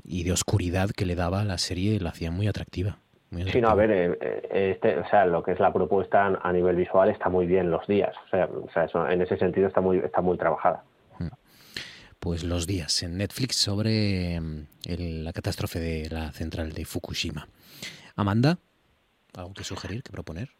[0.04, 2.98] y de oscuridad que le daba a la serie la hacía muy atractiva.
[3.52, 6.50] Sí, no, a ver, eh, eh, este, o sea, lo que es la propuesta a
[6.50, 9.68] nivel visual está muy bien los días, o sea, o sea eso, en ese sentido
[9.68, 10.82] está muy está muy trabajada
[12.18, 14.66] pues los días en Netflix sobre mm,
[15.24, 17.48] la catástrofe de la central de Fukushima.
[18.16, 18.58] Amanda,
[19.36, 20.50] ¿algo que sugerir, que proponer?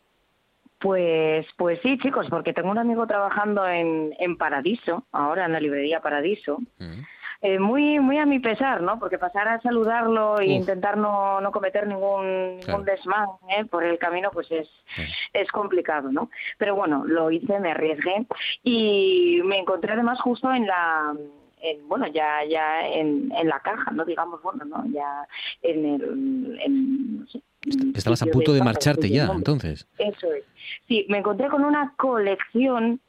[0.79, 5.61] Pues, pues sí, chicos, porque tengo un amigo trabajando en, en Paradiso, ahora en la
[5.61, 6.59] librería Paradiso.
[6.79, 7.03] Mm.
[7.41, 8.99] Eh, muy muy a mi pesar, ¿no?
[8.99, 13.65] Porque pasar a saludarlo e intentar no, no cometer ningún, ningún desmán ¿eh?
[13.65, 14.69] por el camino, pues es,
[15.33, 16.31] es complicado, ¿no?
[16.59, 18.27] Pero bueno, lo hice, me arriesgué
[18.65, 21.15] y me encontré además justo en la
[21.63, 24.05] en, bueno, ya, ya en, en la caja, ¿no?
[24.05, 24.85] Digamos, bueno, ¿no?
[24.93, 25.27] Ya
[25.63, 27.27] en el, en,
[27.95, 29.87] Estabas a punto de marcharte ya, entonces.
[29.99, 30.45] Eso es.
[30.87, 33.01] Sí, me encontré con una colección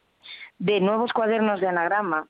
[0.57, 2.27] de nuevos cuadernos de anagrama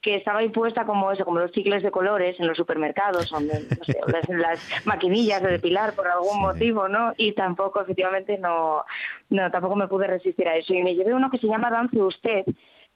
[0.00, 3.40] que estaba ahí puesta como eso, como los chicles de colores en los supermercados, no
[3.84, 7.12] sé, las, maquinillas de depilar por algún motivo, ¿no?
[7.16, 8.84] Y tampoco, efectivamente, no,
[9.30, 10.72] no, tampoco me pude resistir a eso.
[10.72, 12.44] Y me llevé uno que se llama Dance Usted,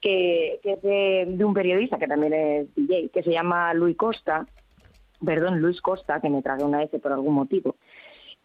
[0.01, 4.47] que, es de, un periodista que también es DJ, que se llama Luis Costa,
[5.25, 7.77] perdón, Luis Costa, que me traje una S por algún motivo.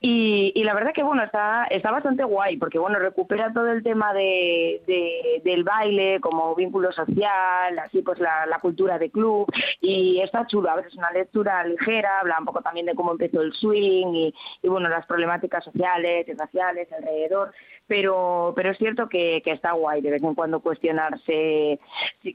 [0.02, 4.14] Y, la verdad que bueno, está, está bastante guay, porque bueno, recupera todo el tema
[4.14, 9.52] de, del baile como vínculo social, así pues la, cultura de club,
[9.82, 13.14] y está chulo, a ver, es una lectura ligera, habla un poco también de cómo
[13.14, 14.32] empezó el swing
[14.62, 17.52] y, bueno, las problemáticas sociales y raciales alrededor,
[17.88, 21.80] pero, pero es cierto que, está guay de vez en cuando cuestionarse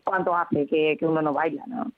[0.04, 1.92] cuánto hace que, uno no baila, ¿no?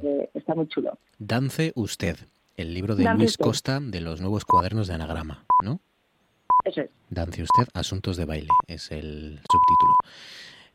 [0.00, 0.98] Que está muy chulo.
[1.18, 2.16] Dance usted
[2.56, 5.80] el libro de Luis Costa de los nuevos cuadernos de anagrama, ¿no?
[6.64, 6.90] Eso es.
[7.08, 9.94] Dance usted, Asuntos de Baile, es el subtítulo.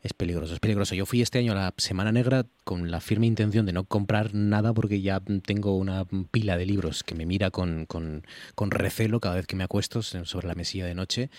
[0.04, 0.94] Es peligroso, es peligroso.
[0.94, 4.34] Yo fui este año a la Semana Negra con la firme intención de no comprar
[4.34, 8.22] nada porque ya tengo una pila de libros que me mira con, con,
[8.54, 11.30] con recelo cada vez que me acuesto sobre la mesilla de noche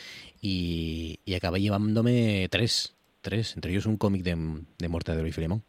[0.42, 4.36] y, y acabé llevándome tres, tres, entre ellos un cómic de,
[4.80, 5.64] de Mortadelo y Filemón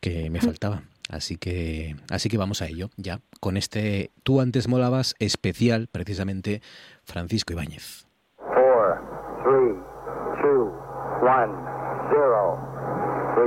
[0.00, 0.82] que me faltaba.
[1.10, 6.62] Así que, así que vamos a ello, ya, con este Tú antes molabas especial, precisamente,
[7.04, 8.08] Francisco Ibáñez.
[8.38, 8.58] 4,
[9.44, 9.76] 3,
[10.42, 10.84] 2, 1, 0.
[11.24, 11.73] We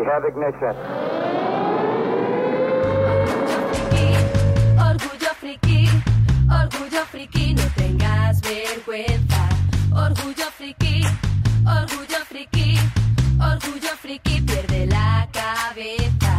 [0.08, 0.76] have ignition.
[4.88, 5.90] Orgullo friki,
[6.50, 9.44] orgullo friki, no tengas vergüenza.
[9.92, 11.04] Orgullo friki,
[11.66, 12.80] orgullo friki,
[13.40, 16.38] orgullo friki, pierde la cabeza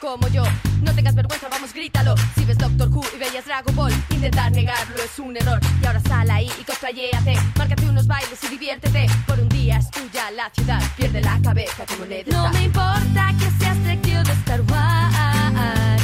[0.00, 0.42] como yo.
[0.82, 2.14] No tengas vergüenza, vamos, grítalo.
[2.34, 5.60] Si ves Doctor Who y veías Dragon Ball, intentar negarlo es un error.
[5.82, 7.34] Y ahora sal ahí y cosplayéate.
[7.56, 9.06] Márcate unos bailes y diviértete.
[9.26, 10.82] Por un día es tuya la ciudad.
[10.96, 15.97] Pierde la cabeza como le No me importa que seas de Star Wars.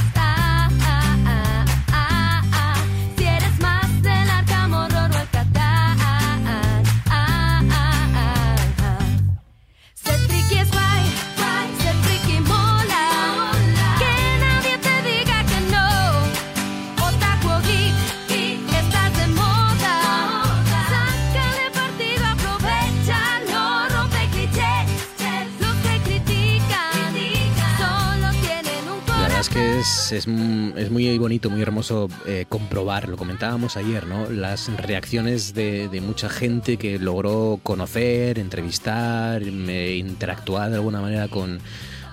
[30.16, 34.28] Es, muy bonito, muy hermoso eh, comprobar, lo comentábamos ayer, ¿no?
[34.30, 41.60] Las reacciones de, mucha gente que logró conocer, entrevistar, interactuar de alguna manera con,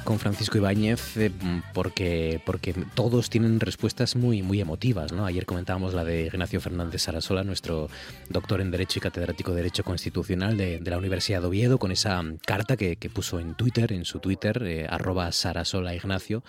[0.04, 1.32] con Francisco Ibáñez eh,
[1.74, 5.12] porque, porque todos tienen respuestas muy, muy emotivas.
[5.12, 5.26] ¿no?
[5.26, 7.90] Ayer comentábamos la de Ignacio Fernández Sarasola, nuestro
[8.30, 12.22] doctor en Derecho y catedrático de Derecho Constitucional de, la Universidad de Oviedo, con esa
[12.46, 16.44] carta que, puso en Twitter, en su Twitter, eh, arroba Sarasola Ignacio,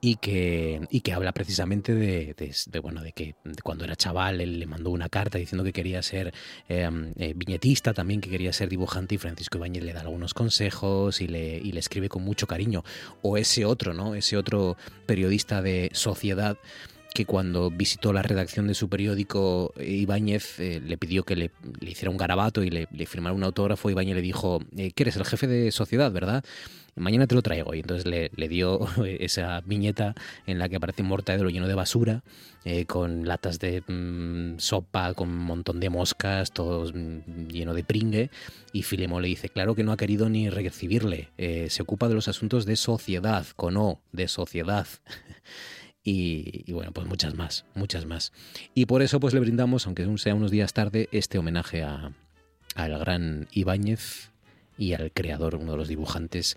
[0.00, 4.60] y que, y que habla precisamente de, de, bueno, de que cuando era chaval él
[4.60, 6.32] le mandó una carta diciendo que quería ser
[6.68, 11.20] em, eh, viñetista, también que quería ser dibujante y Francisco Ibáñez le da algunos consejos
[11.20, 12.84] y le, y le escribe con mucho cariño.
[13.22, 14.14] O ese otro, ¿no?
[14.14, 14.76] Ese otro
[15.06, 16.58] periodista de sociedad
[17.14, 22.10] que cuando visitó la redacción de su periódico, Ibáñez eh, le pidió que le, hiciera
[22.10, 23.90] un garabato y le, le, firmara un autógrafo.
[23.90, 26.44] Ibáñez le dijo, eh, ¿qué eres el jefe de sociedad, verdad?
[26.98, 27.74] Mañana te lo traigo.
[27.74, 30.14] Y entonces le, dio esa viñeta
[30.46, 32.22] en la que aparece un mortadelo lleno de basura,
[32.64, 37.84] eh, con latas de mm, sopa, con un montón de moscas, todo mm, lleno de
[37.84, 38.30] pringue.
[38.72, 42.14] Y Filemón le dice, claro que no ha querido ni recibirle, eh, se ocupa de
[42.14, 44.86] los asuntos de sociedad, con O, de sociedad.
[46.10, 48.32] Y, bueno, pues muchas más, muchas más.
[48.74, 52.12] Y por eso pues le brindamos, aunque sea unos días tarde, este homenaje a,
[52.74, 54.30] al gran Ibáñez
[54.78, 56.56] y al creador, uno de los dibujantes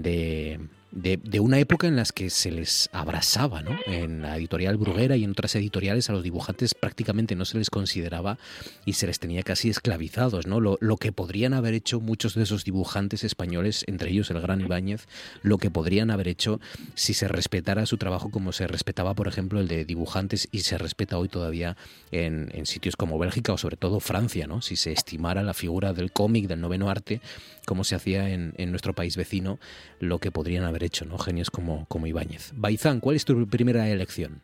[0.00, 0.60] de
[0.92, 3.76] de, una época en las que se les abrazaba, ¿no?
[3.86, 7.70] En la editorial Bruguera y en otras editoriales a los dibujantes prácticamente no se les
[7.70, 8.38] consideraba
[8.84, 10.60] y se les tenía casi esclavizados, ¿no?
[10.60, 14.60] Lo, lo que podrían haber hecho muchos de esos dibujantes españoles, entre ellos el gran
[14.60, 15.08] Ibáñez,
[15.42, 16.60] lo que podrían haber hecho
[16.94, 20.76] si se respetara su trabajo como se respetaba, por ejemplo, el de dibujantes y se
[20.76, 21.76] respeta hoy todavía
[22.10, 24.60] en, en sitios como Bélgica o sobre todo Francia, ¿no?
[24.60, 27.22] Si se estimara la figura del cómic, del noveno arte,
[27.66, 29.58] como se hacía en, en nuestro país vecino,
[30.00, 31.18] lo que podrían haber hecho, ¿no?
[31.18, 32.52] Genios como, como Ibáñez.
[32.54, 34.42] Baizán, ¿cuál es tu primera elección?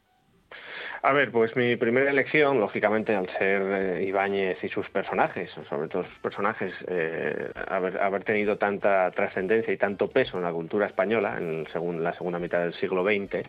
[1.03, 5.89] A ver, pues mi primera elección, lógicamente, al ser eh, Ibáñez y sus personajes, sobre
[5.89, 10.87] todo sus personajes, eh, haber, haber, tenido tanta trascendencia y tanto peso en la cultura
[10.87, 13.49] española en segun, la segunda mitad del siglo XX,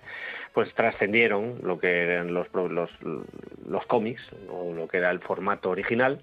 [0.53, 5.71] pues trascendieron lo que eran los, los, los cómics o lo que era el formato
[5.71, 6.21] original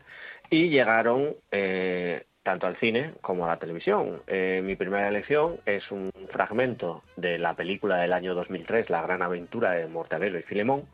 [0.48, 4.22] y llegaron eh, tanto al cine como a la televisión.
[4.28, 9.20] Eh, mi primera elección es un fragmento de la película del año 2003, La gran
[9.20, 10.84] aventura de Mortadelo y Filemón,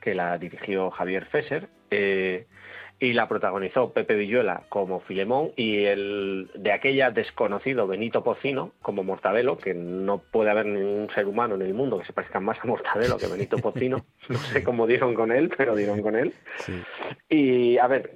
[0.00, 1.68] que la dirigió Javier Fesser.
[1.90, 2.46] Eh,
[3.00, 9.02] y la protagonizó Pepe Villuela como Filemón y el de aquella desconocido Benito Pocino como
[9.02, 12.58] Mortadelo, que no puede haber ningún ser humano en el mundo que se parezca más
[12.62, 14.04] a Mortadelo que Benito Pocino.
[14.28, 16.34] No sé cómo dieron con él, pero dieron con él.
[16.58, 16.82] Sí.
[17.30, 18.12] Y a ver,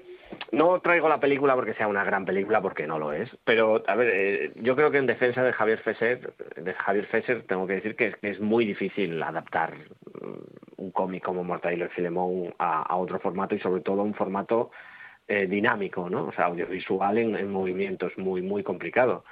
[0.53, 3.31] no traigo la película porque sea una gran película, porque no lo es.
[3.45, 7.43] Pero, a ver, eh, yo creo que en defensa de Javier Fesser, de Javier Fesser,
[7.47, 12.55] tengo que decir que es, muy difícil adaptar mm, un cómic como Mortadelo y Filemón
[12.59, 14.71] a, otro formato y sobre todo a un formato
[15.29, 16.27] eh, dinámico, ¿no?
[16.27, 19.25] O sea, audiovisual en, en movimiento es muy, muy complicado.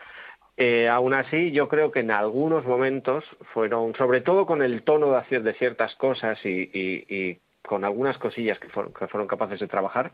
[0.56, 3.24] Eh, aún así, yo creo que en algunos momentos
[3.54, 8.58] fueron, sobre todo con el tono de hacer de ciertas cosas y, con algunas cosillas
[8.58, 10.12] que fueron, que fueron capaces de trabajar,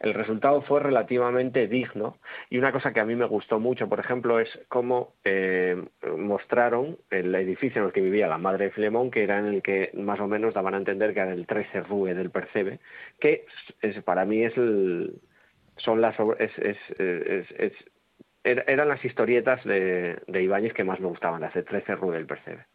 [0.00, 2.18] el resultado fue relativamente digno
[2.50, 5.82] y una cosa que a mí me gustó mucho, por ejemplo, es cómo eh,
[6.16, 9.62] mostraron el edificio en el que vivía la madre de Filemón, que era en el
[9.62, 12.80] que más o menos daban a entender que era el 13 Rue del Percebe,
[13.20, 13.46] que
[14.04, 15.20] para mí es el,
[15.76, 17.72] son las es, es,
[18.44, 22.26] eran las historietas de, de Ibáñez que más me gustaban, las de 13 Rue del
[22.26, 22.66] Percebe.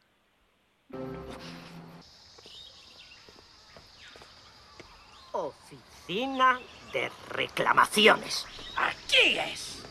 [5.32, 6.59] Oficina
[6.92, 8.46] de reclamaciones.
[8.76, 9.84] Aquí es.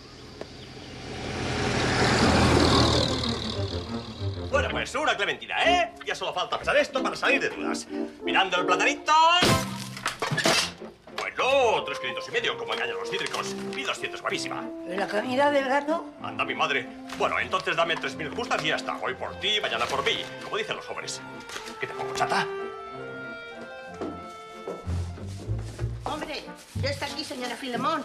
[4.51, 5.92] Bueno, pues una clementina, ¿eh?
[6.07, 7.86] Ya solo falta pasar esto para salir de dudas.
[8.22, 9.12] Mirando el platanito.
[11.18, 13.55] Bueno, tres kilitos y medio, como engañan los cítricos.
[13.76, 14.64] Y 200, guapísima.
[14.86, 16.07] ¿La comida del gato?
[16.22, 16.88] Anda, mi madre.
[17.18, 18.96] Bueno, entonces dame tres mil justas y ya está.
[19.03, 20.22] Hoy por ti, mañana por mí.
[20.42, 21.20] Como dicen los jóvenes.
[21.78, 22.46] ¿Qué te pongo, chata?
[26.82, 28.04] Ya está aquí, señora Filemón.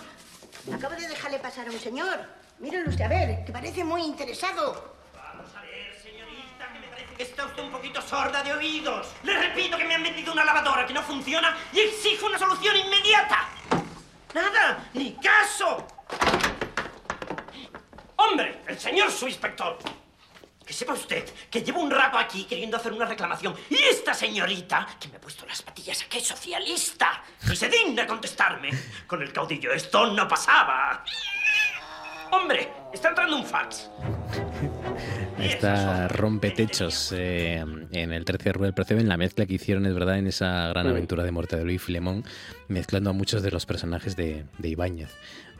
[0.73, 2.19] Acabo de dejarle pasar a un señor.
[2.59, 4.95] Míralo usted, a ver, que parece muy interesado.
[5.13, 9.07] Vamos a ver, señorita, que me parece que está usted un poquito sorda de oídos.
[9.23, 12.75] Le repito que me han vendido una lavadora que no funciona y exijo una solución
[12.75, 13.49] inmediata.
[14.33, 15.85] Nada, ni caso.
[18.15, 19.77] Hombre, el señor su inspector.
[20.65, 24.87] Que sepa usted que llevo un rato aquí queriendo hacer una reclamación y esta señorita,
[24.99, 28.69] que me ha puesto las patillas a que es socialista, y se digna contestarme.
[29.07, 31.03] Con el caudillo esto no pasaba.
[32.31, 33.91] Hombre, está entrando un fax.
[35.39, 39.85] Esta rompetechos eh, en el 13 de Rue del Percebe, en la mezcla que hicieron,
[39.85, 42.23] es verdad, en esa gran aventura de Mortadelo y Filemón,
[42.69, 45.11] mezclando a muchos de los personajes de, de Ibáñez.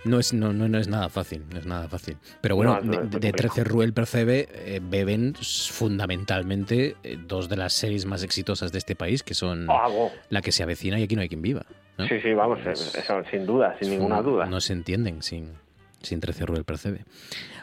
[0.06, 2.18] No es, no, no, no, es nada fácil, no es nada fácil.
[2.41, 7.58] Pero bueno, no, de, de 13 Rue el Percebe eh, beben fundamentalmente eh, dos de
[7.58, 9.88] las series más exitosas de este país, que son Ah.
[10.30, 11.66] La que se avecina y Aquí no hay quien viva.
[11.97, 12.08] ¿no?
[12.08, 14.45] Sí, sí, vamos, eso, sin duda, sin ninguna duda.
[14.45, 15.54] No se entienden sin,
[16.01, 17.06] sin 13 Rue el Percebe.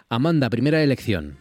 [0.09, 1.38] Amanda, primera elección.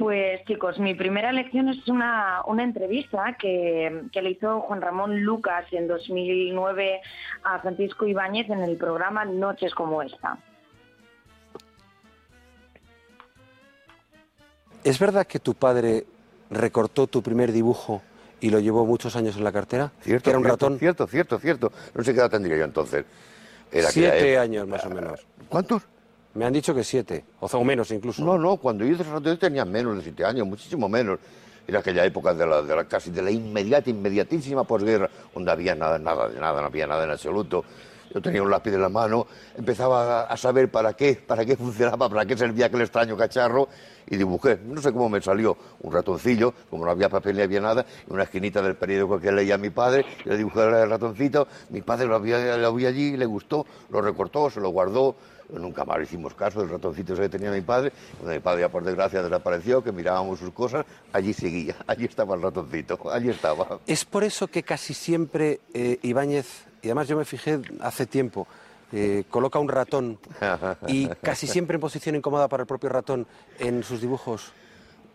[0.00, 5.20] Pues chicos, mi primera elección es una, una entrevista que, que, le hizo Juan Ramón
[5.20, 7.02] Lucas en 2009
[7.42, 10.38] a Francisco Ibáñez en el programa Noches como esta.
[14.84, 16.06] ¿Es verdad que tu padre
[16.48, 18.00] recortó tu primer dibujo
[18.40, 19.92] y lo llevó muchos años en la cartera?
[20.00, 20.78] Cierto, que era un cierto, ratón.
[20.78, 21.72] Cierto, cierto, cierto.
[21.94, 23.04] No sé qué edad tendría yo entonces.
[23.70, 25.26] Era siete años más o menos.
[25.50, 25.82] ¿Cuántos?
[26.34, 28.24] Me han dicho que siete, o, o menos incluso.
[28.24, 31.18] No, no, cuando yo hice yo tenía menos de siete años, muchísimo menos.
[31.66, 36.28] Era aquella época de la, casi de la inmediata, inmediatísima posguerra, donde había nada, nada
[36.28, 37.64] de nada, no había nada en absoluto.
[38.12, 39.26] Yo tenía un lápiz en la mano,
[39.56, 43.68] empezaba a, saber para qué, para qué funcionaba, para qué servía aquel extraño cacharro
[44.08, 44.58] y dibujé.
[44.64, 48.12] No sé cómo me salió un ratoncillo, como no había papel ni había nada, en
[48.12, 52.16] una esquinita del periódico que leía mi padre, yo dibujé el ratoncito, mi padre lo
[52.16, 55.14] había, lo había allí, le gustó, lo recortó, se lo guardó,
[55.58, 58.62] nunca más le hicimos caso del ratoncito ese que tenía mi padre, cuando mi padre
[58.62, 63.30] ya por desgracia desapareció, que mirábamos sus cosas, allí seguía, allí estaba el ratoncito, allí
[63.30, 63.80] estaba.
[63.86, 68.46] Es por eso que casi siempre eh, Ibáñez, y además yo me fijé hace tiempo,
[68.92, 70.18] eh, coloca un ratón
[70.88, 73.26] y casi siempre en posición incómoda para el propio ratón
[73.58, 74.52] en sus dibujos,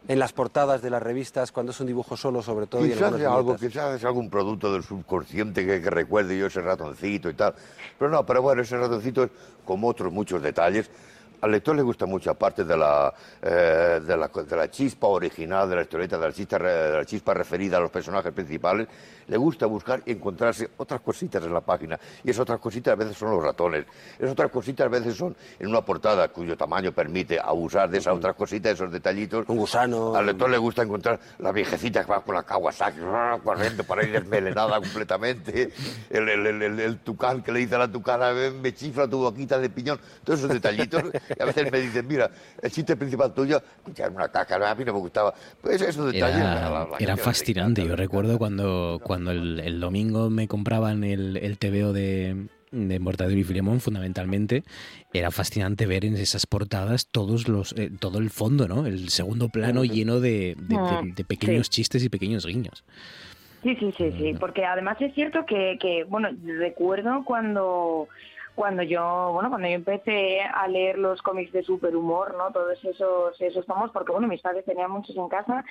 [0.07, 2.81] en las portadas de las revistas, cuando es un dibujo solo sobre todo.
[2.85, 6.45] y en Quizás sea algo, quizás es algún producto del subconsciente que, que recuerde yo
[6.47, 7.53] ese ratoncito y tal.
[7.97, 9.31] Pero no, pero bueno, ese ratoncito es
[9.65, 10.89] como otros muchos detalles.
[11.41, 15.69] al lector le gusta mucho, aparte de la, eh, de la, de la chispa original
[15.69, 18.87] de la historieta, de la, chispa, re- de la chispa referida a los personajes principales,
[19.27, 21.99] le gusta buscar y encontrarse otras cositas en la página.
[22.23, 23.85] Y esas otras cositas a veces son los ratones.
[24.17, 28.15] Esas otras cositas a veces son en una portada cuyo tamaño permite abusar de esas
[28.15, 29.45] otras cositas, esos detallitos.
[29.47, 30.15] Un gusano.
[30.15, 32.99] Al lector le gusta encontrar la viejecita que va con la Kawasaki
[33.43, 35.71] corriendo para ir desmelenada completamente.
[36.09, 39.07] El, el, el, el- el tucán que le dice a la tucana, "Ven, me chifla
[39.07, 39.99] tu boquita de piñón.
[40.23, 41.03] Todos esos detallitos.
[41.37, 42.29] Y a veces me dicen, mira,
[42.61, 43.61] el chiste principal tuyo,
[43.95, 45.33] era una caca, a mí no me gustaba.
[45.61, 46.39] Pues esos detalles.
[46.39, 47.85] la- la- Era, la era gente fascinante.
[47.85, 53.39] Yo recuerdo cuando, cuando el, el domingo me compraban el, el TVO de, de Mortadelo
[53.39, 54.63] y Filemón, fundamentalmente,
[55.13, 58.85] era fascinante ver en esas portadas todos los, eh, todo el fondo, ¿no?
[58.85, 62.83] El segundo plano lleno de, de- de- de pequeños chistes y pequeños guiños.
[63.63, 66.29] Sí, sí, sí, sí, porque además es cierto que, que, bueno,
[66.59, 68.07] recuerdo cuando
[68.55, 72.51] cuando yo, bueno, cuando yo empecé a leer los cómics de superhumor, ¿no?
[72.51, 75.63] Todos esos esos tomos, porque bueno, mis padres tenían muchos en casa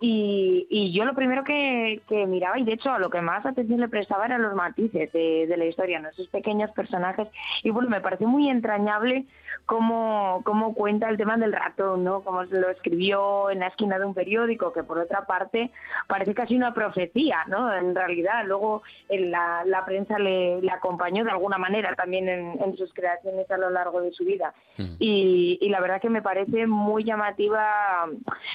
[0.00, 3.46] y, y yo lo primero que, que miraba y de hecho a lo que más
[3.46, 6.08] atención le prestaba eran los matices de, de la historia, ¿no?
[6.08, 7.28] Esos pequeños personajes
[7.62, 9.24] y bueno, me pareció muy entrañable
[9.66, 12.22] cómo, cómo cuenta el tema del ratón, ¿no?
[12.22, 15.70] Cómo lo escribió en la esquina de un periódico, que por otra parte
[16.08, 17.72] parece casi una profecía, ¿no?
[17.72, 22.76] En realidad, luego en la, la prensa le acompañó de alguna manera también en, en
[22.76, 24.54] sus creaciones a lo largo de su vida.
[24.98, 28.06] Y, y la verdad que me parece muy llamativa,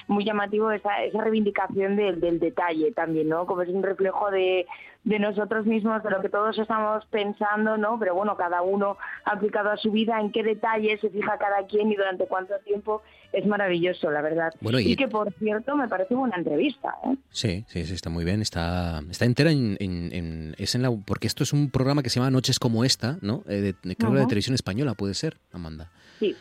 [0.08, 3.46] muy llamativo esa, esa reivindicación del, del detalle también, ¿no?
[3.46, 4.66] Como es un reflejo de,
[5.04, 7.98] de nosotros mismos, de lo que todos estamos pensando, ¿no?
[8.00, 11.92] Pero bueno, cada uno aplicado a su vida, en qué detalle se fija cada quien
[11.92, 13.02] y durante cuánto tiempo,
[13.34, 14.54] es maravilloso, la verdad.
[14.62, 17.16] Bueno, y- y que, por cierto, me parece buena entrevista, ¿eh?
[17.30, 18.42] Sí, sí, sí, está muy bien.
[18.42, 22.10] Está, está entera en, en- en- es en la, porque esto es un programa que
[22.10, 23.44] se llama Noches como esta, ¿no?
[23.48, 24.30] Eh, de- de- creo que de Ujú.
[24.30, 25.90] televisión española puede ser, Amanda.
[26.20, 26.36] Sí.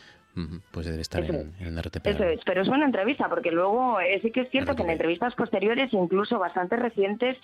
[0.69, 2.05] Pues debe estar Eso en, en RTP.
[2.11, 4.91] Eso es, pero es buena entrevista, porque luego eh, sí que es cierto que en
[4.91, 7.37] entrevistas posteriores, incluso bastante recientes,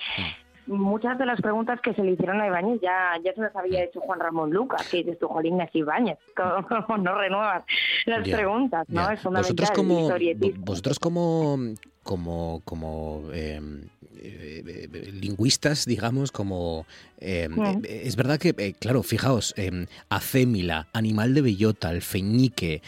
[0.68, 3.84] muchas de las preguntas que se le hicieron a Ibáñez ya, ya se las había
[3.84, 7.64] hecho Juan Ramón Lucas, que dices tú, Jolín, es Ibáñez, ¿cómo no renuevas
[8.06, 8.86] las Ya, preguntas?
[8.90, 9.08] ¿no?
[9.08, 9.14] Ya.
[9.14, 9.56] Es fundamental.
[9.56, 11.58] Vosotros como, vosotros como,
[12.04, 13.60] como, como eh,
[14.24, 16.86] eh, eh, lingüistas, digamos, como...
[17.20, 17.50] eh,
[17.84, 19.54] es verdad que, claro, fijaos,
[20.10, 22.82] acémila, animal de bellota, alfeñique,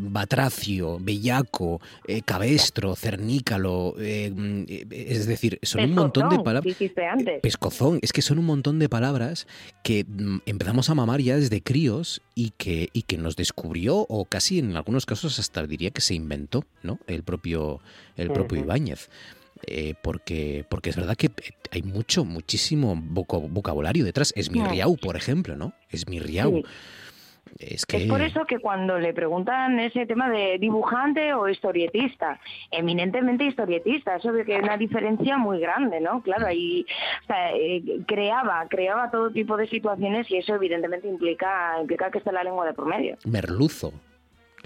[0.00, 1.80] batracio, bellaco,
[2.24, 6.76] cabestro, cernícalo, mm, es decir, son un montón de palabras...
[7.42, 9.46] Pescozón, es que son un montón de palabras
[9.84, 14.24] que mm, empezamos a mamar ya desde críos y que, y que nos descubrió, o
[14.24, 16.98] casi en algunos casos hasta diría que se inventó, ¿no?
[17.06, 17.80] El propio,
[18.16, 18.56] el propio.
[18.58, 19.08] Ibáñez.
[19.62, 24.32] Eh, porque, porque es verdad que eh, hay mucho, muchísimo vocabulario detrás.
[24.36, 25.72] Es mi riau, por ejemplo, ¿no?
[25.90, 26.56] Es mi riau.
[26.56, 26.64] Sí.
[27.58, 27.98] Es que.
[27.98, 32.38] Es por eso que cuando le preguntan ese tema de dibujante o historietista,
[32.70, 36.22] eminentemente historietista, eso de que hay una diferencia muy grande, ¿no?
[36.22, 36.84] Claro, ahí
[37.22, 42.18] o sea, eh, creaba, creaba todo tipo de situaciones y eso evidentemente implica, implica que
[42.18, 43.16] está la lengua de por medio.
[43.24, 43.92] Merluzo.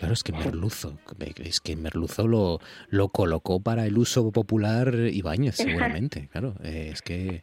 [0.01, 0.99] Claro, es que Merluzo,
[1.45, 2.59] es que Merluzo lo,
[2.89, 6.55] lo colocó para el uso popular Ibáñez, seguramente, claro.
[6.65, 7.43] eh, es que,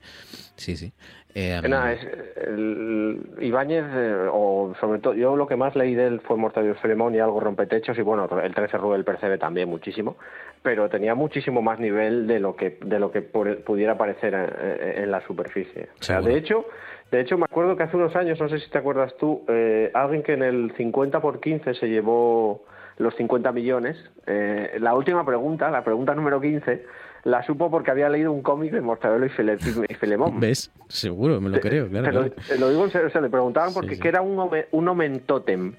[0.56, 0.92] sí, sí.
[1.36, 2.00] Eh, Nada, es,
[2.48, 6.74] el, Ibáñez, eh, o sobre todo, yo lo que más leí de él fue Mortadelo
[6.74, 10.18] y Filemón y algo rompetechos, y bueno, el 13 Rubel percebe también muchísimo,
[10.64, 15.04] pero tenía muchísimo más nivel de lo que de lo que pu- pudiera parecer en,
[15.04, 15.90] en la superficie.
[16.00, 16.34] O sea, Seguro.
[16.34, 16.66] de hecho,
[17.12, 19.92] de hecho, me acuerdo que hace unos años, no sé si te acuerdas tú, eh,
[19.94, 22.66] alguien que en el 50 por 15 se llevó
[22.98, 26.84] los 50 millones, eh, la última pregunta, la pregunta número 15,
[27.26, 29.58] la supo porque había leído un cómic de Mortadelo y, File-
[29.90, 30.40] y Filemón.
[30.40, 30.72] ¿Ves?
[30.88, 32.06] Seguro, me lo creo, claro.
[32.08, 32.36] Te lo, claro.
[32.48, 35.74] te lo digo en serio, o sea, le preguntaban porque qué era un, un omentótem.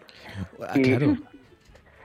[0.60, 1.16] Ah, y, claro.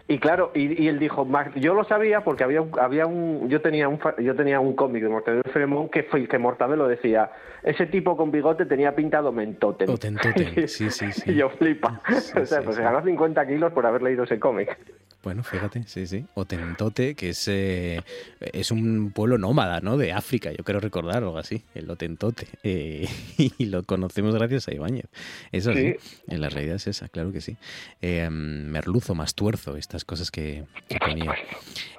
[0.07, 3.47] Y claro, y, y él dijo, "Mar- yo lo sabía porque había un, había un
[3.49, 6.87] yo tenía un yo tenía un cómic de Mortadelo y Filemón que fue que Mortadelo
[6.87, 7.31] decía,
[7.63, 9.89] ese tipo con bigote tenía pinta de omentótem.
[9.89, 11.31] Otentotem, sí, sí, sí.
[11.31, 12.01] y yo flipa.
[12.41, 14.77] o sea, pues se ganó 50 kilos por haber leído ese cómic.
[15.23, 16.25] Bueno, fíjate, sí, sí.
[16.33, 18.01] Otentote, que es, eh,
[18.41, 19.95] es un pueblo nómada, ¿no?
[19.95, 22.47] De África, yo creo recordar algo así, el Otentote.
[22.65, 25.05] Eh, y lo conocemos gracias a Ibáñez.
[25.51, 25.95] Eso sí,
[26.27, 27.57] en la realidad es esa, claro que sí.
[28.01, 31.35] Eh, merluzo, más tuerzo, estas cosas que, que ponía.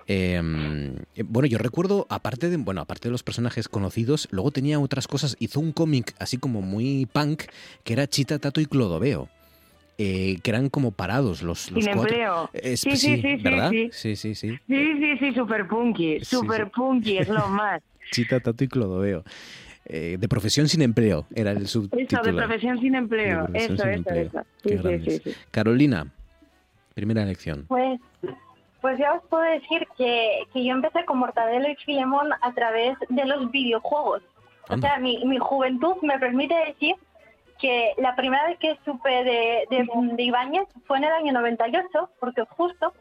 [0.06, 0.40] Eh,
[1.24, 5.36] bueno, yo recuerdo, aparte de, bueno, aparte de los personajes conocidos, luego tenía otras cosas.
[5.38, 7.44] Hizo un cómic así como muy punk,
[7.84, 9.28] que era Chita, Tato y Clodoveo.
[9.98, 12.12] Eh, que eran como parados los, los Sin cuatro.
[12.14, 12.50] empleo.
[12.52, 13.70] Es- Sí, sí, sí, sí, ¿verdad?
[13.70, 13.88] sí.
[13.92, 14.58] sí, sí, sí.
[14.66, 16.70] Sí, sí, sí, super punky, super sí.
[16.74, 17.80] punky, es lo más.
[18.10, 19.22] Chita, Tato y Clodoveo.
[19.86, 22.22] Eh, de profesión sin empleo era el Eso, subtítulo.
[22.22, 24.22] de profesión sin empleo, profesión eso, sin eso, empleo.
[24.26, 24.40] eso.
[24.62, 25.36] Qué Sí, sí, sí, sí.
[25.50, 26.06] Carolina,
[26.94, 27.64] Primera elección.
[27.66, 28.00] Pues,
[28.80, 32.96] pues ya os puedo decir que, que yo empecé con Mortadelo y Filemón a través
[33.08, 34.22] de los videojuegos.
[34.68, 36.94] O sea, mi, mi juventud me permite decir
[37.64, 42.44] que la primera vez que supe de, de, Ibáñez fue en el año 98, porque
[42.50, 42.92] justo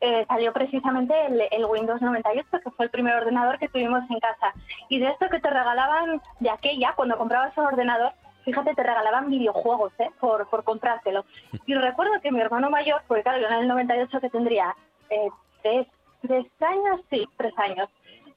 [0.00, 4.20] eh, salió precisamente el, el Windows 98, que fue el primer ordenador que tuvimos en
[4.20, 4.54] casa.
[4.88, 8.12] Y de esto que te regalaban de aquella, cuando comprabas un ordenador,
[8.44, 10.10] fíjate, te regalaban videojuegos ¿eh?
[10.20, 11.24] por, por comprártelo.
[11.66, 14.76] Y recuerdo que mi hermano mayor, porque claro, yo en el 98 que tendría
[15.10, 15.30] eh,
[15.64, 15.88] tres,
[16.20, 17.88] tres años, sí, tres años,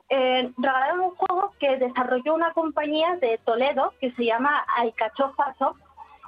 [0.10, 5.80] eh, regalaron un juego que desarrolló una compañía de Toledo que se llama Alcachofa Soft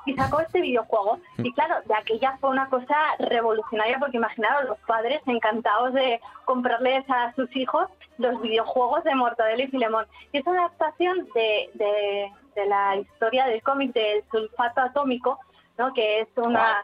[0.06, 1.20] y sacó este videojuego.
[1.38, 7.04] Y claro, de aquella fue una cosa revolucionaria porque imaginaros los padres encantados de comprarles
[7.10, 7.88] a sus hijos
[8.18, 10.08] los videojuegos de Mortadelo y Filemón.
[10.32, 15.40] Y es una adaptación de, de, de la historia del cómic del sulfato atómico,
[15.78, 15.94] ¿no?
[15.94, 16.84] que es una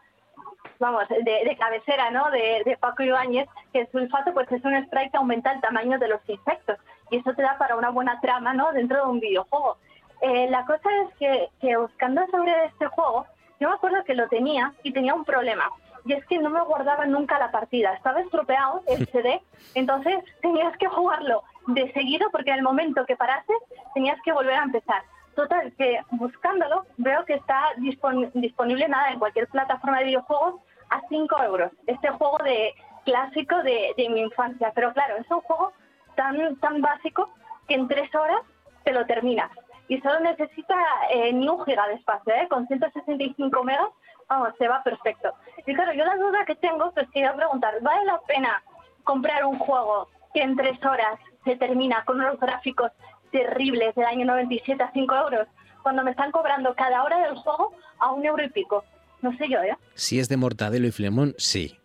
[0.83, 2.29] vamos, de, de cabecera, ¿no?
[2.29, 5.97] De, de Paco Ibáñez, que el sulfato pues es un spray que aumenta el tamaño
[5.97, 6.77] de los insectos
[7.09, 8.71] y eso te da para una buena trama, ¿no?
[8.73, 9.77] Dentro de un videojuego.
[10.21, 13.25] Eh, la cosa es que, que buscando sobre este juego,
[13.59, 15.69] yo me acuerdo que lo tenía y tenía un problema.
[16.05, 17.93] Y es que no me guardaba nunca la partida.
[17.93, 19.41] Estaba estropeado el CD,
[19.75, 23.55] entonces tenías que jugarlo de seguido porque en el momento que parases
[23.93, 25.01] tenías que volver a empezar.
[25.35, 30.61] Total, que buscándolo veo que está dispon- disponible nada en cualquier plataforma de videojuegos
[30.93, 31.71] a 5 euros.
[31.87, 32.73] Este juego de
[33.05, 34.71] clásico de, de mi infancia.
[34.75, 35.71] Pero claro, es un juego
[36.15, 37.29] tan, tan básico
[37.67, 38.41] que en tres horas
[38.83, 39.49] te lo terminas.
[39.87, 40.75] Y solo necesita
[41.09, 42.47] eh, ni un giga de espacio, ¿eh?
[42.49, 43.89] con 165 megas,
[44.29, 45.33] vamos, se va perfecto.
[45.65, 48.63] Y claro, yo la duda que tengo, pues quería preguntar, ¿vale la pena
[49.03, 52.91] comprar un juego que en tres horas se termina con unos gráficos
[53.31, 55.47] terribles del año 97 a 5 euros,
[55.81, 58.83] cuando me están cobrando cada hora del juego a un euro y pico?
[59.23, 59.75] No sé yo, ¿eh?
[59.95, 61.79] Si es de Mortadelo y Filemón, sí.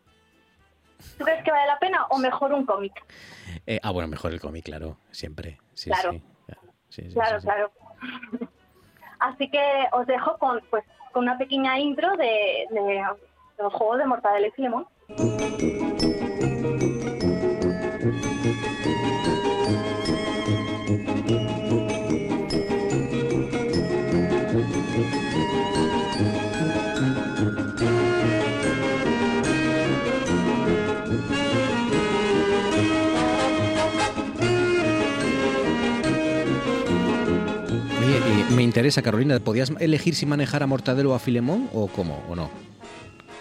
[1.17, 2.93] ¿Tú crees que vale la pena o mejor un cómic?
[3.67, 5.59] Eh, ah, bueno, mejor el cómic, claro, siempre.
[5.73, 6.11] Sí, Claro.
[6.13, 6.23] sí.
[6.91, 7.71] Sí, sí, claro, claro.
[9.21, 9.61] Así que
[9.93, 14.47] os dejo con pues con una pequeña intro de, de, de los juegos de Mortadelo
[14.47, 14.87] y Filemón.
[38.79, 42.49] Interesa, Carolina, ¿podías elegir si manejar a Mortadelo o a Filemón o cómo o no?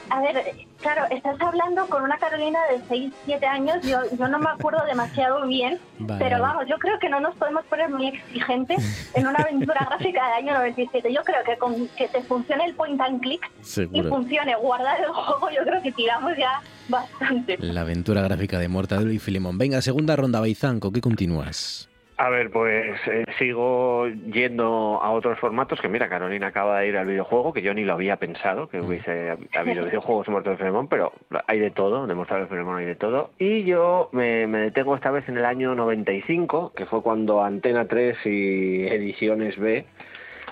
[0.10, 0.36] A ver,
[0.82, 4.84] claro, estás hablando con una Carolina de 6, 7 años, yo, yo no me acuerdo
[4.88, 9.28] demasiado bien, Vale, pero vamos, yo creo que no nos podemos poner muy exigentes en
[9.28, 11.14] una aventura gráfica del año 97.
[11.14, 13.48] Yo creo que con que te funcione el point and click
[13.94, 17.58] y funcione guardar el juego, yo creo que tiramos ya bastante.
[17.60, 19.60] La aventura gráfica de Mortadelo y Filemón.
[19.60, 21.90] Venga, segunda ronda, Baizanco, ¿qué continúas?
[22.20, 26.98] A ver, pues eh, sigo yendo a otros formatos, que mira, Carolina acaba de ir
[26.98, 30.58] al videojuego, que yo ni lo había pensado, que hubiese hab- habido videojuegos de Mortal
[30.58, 31.14] Filemón, pero
[31.46, 33.30] hay de todo, de Mortal Filemón hay de todo.
[33.38, 37.86] Y yo me, me detengo esta vez en el año 95, que fue cuando Antena
[37.88, 39.86] 3 y Ediciones B,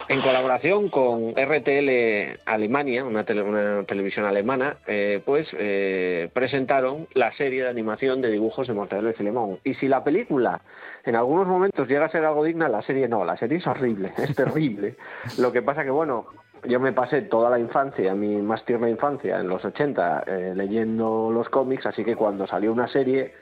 [0.07, 7.31] en colaboración con RTL Alemania, una, tele- una televisión alemana, eh, pues eh, presentaron la
[7.33, 9.57] serie de animación de dibujos de Mortadelo y Filemón.
[9.63, 10.61] Y si la película
[11.05, 14.13] en algunos momentos llega a ser algo digna, la serie no, la serie es horrible,
[14.17, 14.95] es terrible.
[15.37, 16.27] Lo que pasa que, bueno,
[16.67, 21.29] yo me pasé toda la infancia, mi más tierna infancia, en los 80, eh, leyendo
[21.31, 23.33] los cómics, así que cuando salió una serie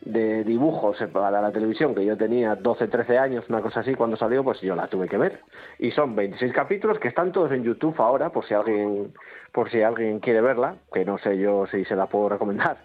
[0.00, 4.16] de dibujos para la televisión, que yo tenía 12, 13 años, una cosa así, cuando
[4.16, 5.40] salió, pues yo la tuve que ver.
[5.78, 9.12] Y son 26 capítulos que están todos en YouTube ahora, por si alguien,
[9.52, 12.78] por si alguien quiere verla, que no sé yo si se la puedo recomendar,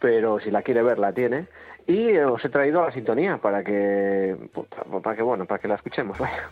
[0.00, 1.48] pero si la quiere ver la tiene.
[1.90, 4.66] Y os he traído la sintonía para que, pues,
[5.02, 6.48] para que bueno, para que la escuchemos, vaya.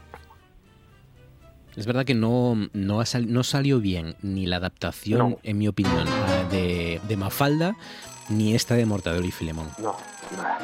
[1.76, 5.68] Es verdad que no, no, ha sal- no salió bien ni la adaptación, en mi
[5.68, 7.76] opinión, a- de, de Mafalda,
[8.28, 9.68] ni esta de Mortadelo y Filemón.
[9.80, 9.94] No,
[10.36, 10.58] nada.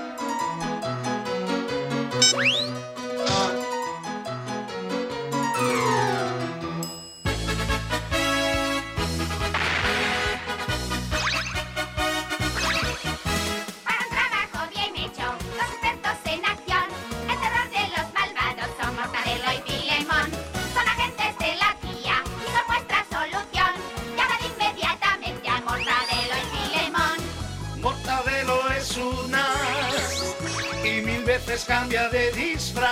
[31.46, 32.90] Veces cambia de disfraz.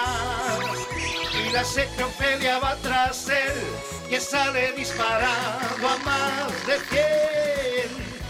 [1.34, 3.62] Y la secre Ofelia va tras él,
[4.08, 7.88] que sale disparado a más de cien.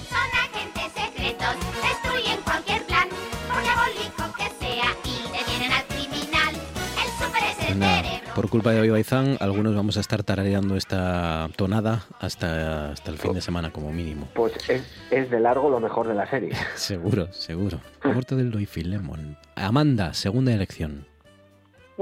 [0.08, 3.08] Son agentes malditos destruyen cualquier plan,
[3.48, 6.54] por diabólico que sea, y detienen al criminal.
[7.02, 8.11] El super es el.
[8.34, 13.18] Por culpa de Oyo Baizán, algunos vamos a estar tarareando esta tonada hasta, hasta el
[13.18, 14.28] fin de semana como mínimo.
[14.34, 16.52] Pues es, es de largo lo mejor de la serie.
[16.74, 17.80] Seguro, seguro.
[18.04, 19.36] Muerte del Loy Filemon.
[19.54, 21.06] Amanda, segunda elección.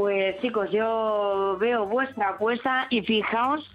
[0.00, 3.70] Pues chicos, yo veo vuestra apuesta y fijaos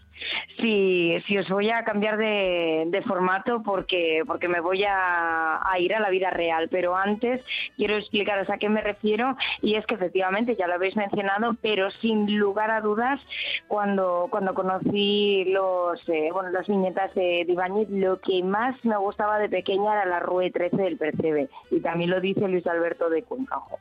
[0.58, 6.00] si, si os voy a cambiar de, formato porque, porque me voy a, ir a
[6.00, 6.68] la vida real.
[6.72, 7.46] Pero antes
[7.78, 11.92] quiero explicaros a qué me refiero y es que efectivamente ya lo habéis mencionado, pero
[11.92, 13.22] sin lugar a dudas,
[13.68, 19.38] cuando, cuando conocí los, eh, bueno, las viñetas de, de lo que más me gustaba
[19.38, 21.50] de pequeña era la Rue 13 del Percebe.
[21.70, 23.78] Y también lo dice Luis Alberto de Cuencajo.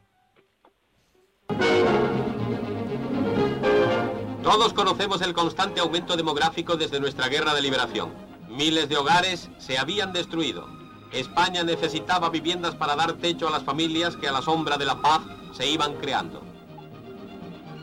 [4.44, 8.12] Todos conocemos el constante aumento demográfico desde nuestra guerra de liberación.
[8.50, 10.68] Miles de hogares se habían destruido.
[11.12, 15.00] España necesitaba viviendas para dar techo a las familias que a la sombra de la
[15.00, 15.22] paz
[15.56, 16.42] se iban creando.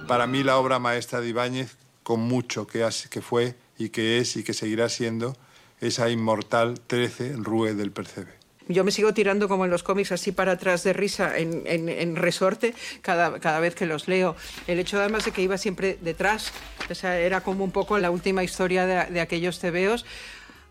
[0.08, 2.88] Para mí la obra maestra de Ibáñez, con mucho que,
[3.24, 5.36] fue y que es y que seguirá siendo,
[5.80, 8.41] esa inmortal 13 Rue del Percebe.
[8.68, 11.90] Yo me sigo tirando como en los cómics así para atrás de risa en, en-
[11.90, 14.36] en resorte cada, cada vez que los leo.
[14.68, 16.52] El hecho además de que iba siempre detrás,
[16.90, 20.06] o sea, era como un poco la última historia de, de aquellos tebeos,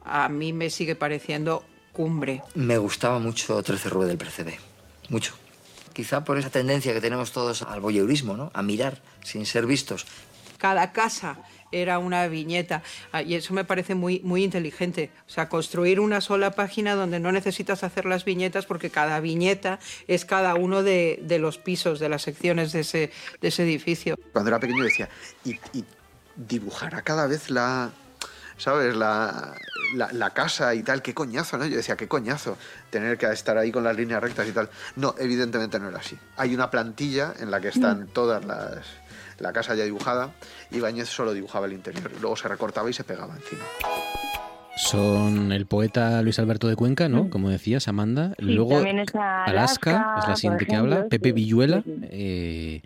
[0.05, 2.43] a mí me sigue pareciendo cumbre.
[2.55, 4.59] Me gustaba mucho 13 Rue del Percebe.
[5.09, 5.35] Mucho.
[5.93, 8.51] Quizá por esa tendencia que tenemos todos al voyeurismo, ¿no?
[8.55, 10.07] A mirar sin ser vistos.
[10.57, 11.39] Cada casa
[11.73, 12.83] era una viñeta
[13.13, 15.11] ah, y eso me parece muy, muy inteligente.
[15.27, 19.79] O sea, construir una sola página donde no necesitas hacer las viñetas porque cada viñeta
[20.09, 23.11] es cada uno de, de los pisos, de las secciones de ese,
[23.41, 24.17] de ese edificio.
[24.33, 25.09] Cuando era pequeño decía,
[25.45, 25.85] y, y
[26.37, 27.91] dibujará cada vez la,
[28.57, 28.95] ¿sabes?
[28.95, 29.55] La,
[29.95, 31.67] la, la casa y tal, qué coñazo, ¿no?
[31.67, 32.57] Yo decía, qué coñazo
[32.91, 34.71] tener que estar ahí con las líneas rectas y tal.
[34.97, 36.19] No, evidentemente no era así.
[36.37, 38.87] Hay una plantilla en la que están todas las...
[39.41, 40.31] La casa ya dibujada
[40.71, 42.11] y Bañez solo dibujaba el interior.
[42.21, 43.65] Luego se recortaba y se pegaba encima.
[44.77, 47.29] Son el poeta Luis Alberto de Cuenca, ¿no?
[47.29, 48.35] Como decías, Amanda.
[48.39, 51.07] Sí, Luego Alaska, Alaska, es la siguiente que habla.
[51.09, 51.83] Pepe sí, Villuela.
[51.83, 52.09] sí, sí.
[52.11, 52.83] eh,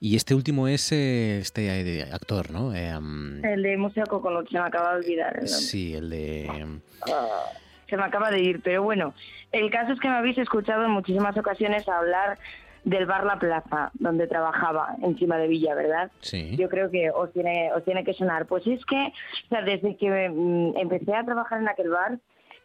[0.00, 2.74] y este último es eh, este eh, actor, ¿no?
[2.74, 5.48] Eh, um, El de Museo Coconut, se me acaba de olvidar el nombre.
[5.48, 6.80] sí, el de...
[7.06, 7.44] Ah,
[7.88, 9.14] se me acaba de ir, pero bueno,
[9.50, 12.38] el caso es que me habéis escuchado en muchísimas ocasiones hablar
[12.84, 16.10] del bar La Plaza, donde trabajaba, encima de Villa, ¿verdad?
[16.20, 16.56] Sí.
[16.56, 18.46] Yo creo que os tiene, os tiene que sonar.
[18.46, 19.12] Pues es que,
[19.44, 22.18] o sea, desde que mm, empecé a trabajar en aquel bar,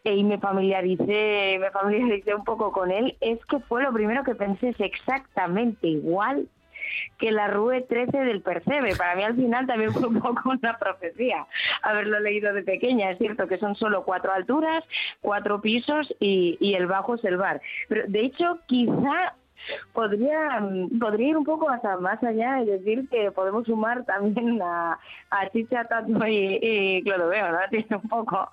[0.04, 4.22] eh, y me familiaricé, me familiaricé un poco con él, es que fue lo primero
[4.22, 6.46] que pensé, es exactamente igual
[7.18, 8.96] que la Rue 13 del Percebe.
[8.96, 11.46] Para mí al final también fue un poco una profecía
[11.82, 13.10] haberlo leído de pequeña.
[13.10, 14.84] Es cierto que son solo cuatro alturas,
[15.22, 17.60] cuatro pisos y, y el bajo es el bar.
[17.88, 19.34] Pero de hecho quizá
[19.92, 24.60] podría mm, podría ir un poco hasta más allá y decir que podemos sumar también
[24.62, 24.98] a,
[25.30, 27.58] a Chicha Tato y, y Clodoveo, ¿no?
[27.70, 28.50] Tiene un poco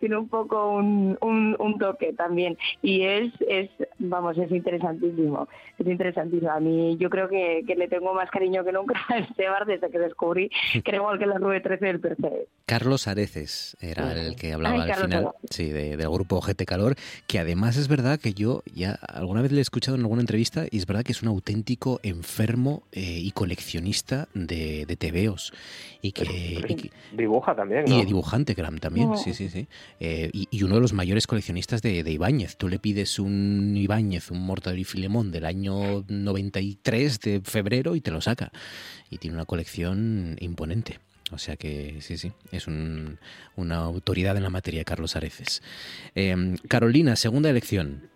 [0.00, 5.48] tiene un poco un, un, un toque también y es es vamos es interesantísimo
[5.78, 9.18] es interesantísimo a mí yo creo que, que le tengo más cariño que nunca a
[9.18, 13.08] este bar desde que descubrí que era igual que la Rue 13 del Percebe Carlos
[13.08, 16.94] Areces era el que hablaba Ay, al Carlos final sí, de- del grupo GT Calor,
[17.26, 20.66] que además es verdad que yo ya alguna vez le he escuchado en alguna entrevista
[20.70, 25.52] y es verdad que es un auténtico enfermo eh, y coleccionista de, de tebeos.
[26.02, 26.24] Y que,
[26.68, 29.16] y que- Dibuja también, y dibujante, Gram, también, Oh.
[29.16, 29.66] sí, sí, sí.
[30.00, 32.56] Eh, y, uno de los mayores coleccionistas de, Ibáñez.
[32.56, 38.00] Tú le pides un Ibáñez, un Mortadelo y Filemón del año 93 de febrero y
[38.00, 38.52] te lo saca.
[39.10, 41.00] Y tiene una colección imponente.
[41.32, 43.18] O sea que sí, sí, es un-
[43.56, 45.62] una autoridad en la materia, Carlos Areces.
[46.14, 48.08] Eh, Carolina, segunda elección.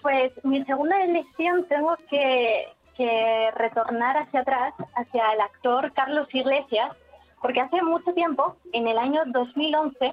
[0.00, 2.64] Pues mi segunda elección tengo que,
[2.96, 6.92] que retornar hacia atrás, hacia el actor Carlos Iglesias,
[7.42, 10.12] porque hace mucho tiempo, en el año 2011,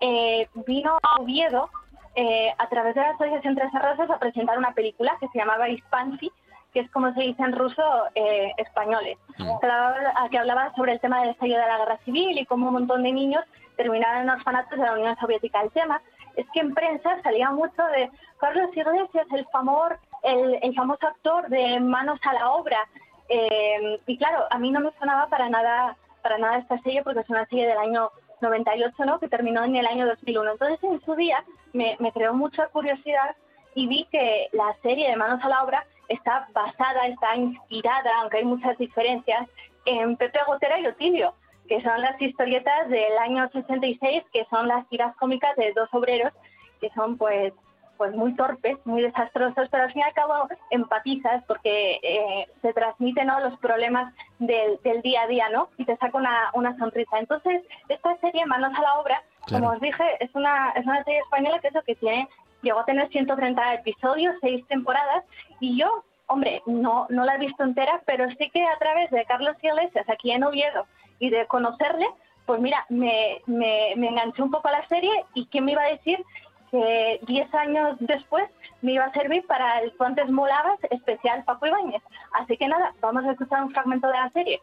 [0.00, 1.70] eh, vino a Oviedo
[2.14, 5.68] eh, a través de la Asociación Tres Arrozas a presentar una película que se llamaba
[5.68, 6.32] Hispansi,
[6.72, 7.82] que es como se dice en ruso,
[8.14, 12.46] eh, españoles, hablaba, que hablaba sobre el tema del estallido de la guerra civil y
[12.46, 13.44] cómo un montón de niños
[13.76, 15.62] terminaron en orfanatos de la Unión Soviética.
[15.62, 16.00] El tema
[16.36, 21.48] es que en prensa salía mucho de Carlos Iglesias, el, famor, el, el famoso actor
[21.48, 22.86] de Manos a la Obra.
[23.28, 27.20] Eh, y claro, a mí no me sonaba para nada, para nada esta serie porque
[27.20, 28.10] es una serie del año
[28.40, 29.18] 98, ¿no?
[29.18, 30.52] que terminó en el año 2001.
[30.52, 33.36] Entonces en su día me, creó mucha curiosidad
[33.74, 38.38] y vi que la serie de Manos a la Obra está basada, está inspirada, aunque
[38.38, 39.48] hay muchas diferencias,
[39.84, 41.34] en Pepe Gotera y Otilio,
[41.68, 46.32] que son las historietas del año 66, que son las tiras cómicas de dos obreros,
[46.80, 47.52] que son pues
[47.96, 52.72] pues muy torpes, muy desastrosos, pero al fin y al cabo empatizas porque eh, se
[52.72, 53.40] transmiten ¿no?
[53.40, 55.68] los problemas del, del día a día, ¿no?
[55.78, 57.18] Y te saca una, una sonrisa.
[57.18, 61.20] Entonces, esta serie, Manos a la Obra, como os dije, es una, es una serie
[61.20, 62.28] española que es lo que tiene,
[62.62, 65.24] llegó a tener 130 episodios, seis temporadas,
[65.60, 69.24] y yo, hombre, no, no la he visto entera, pero sí que a través de
[69.24, 70.86] Carlos Iglesias, aquí en Oviedo,
[71.18, 72.06] y de conocerle,
[72.44, 75.82] pues mira, me, me, me enganché un poco a la serie y ¿quién me iba
[75.82, 76.24] a decir
[76.70, 78.44] que 10 años después
[78.82, 82.02] me iba a servir para el Fuentes Molavas especial Paco Ibáñez?
[82.32, 84.60] Así que nada, vamos a escuchar un fragmento de la serie.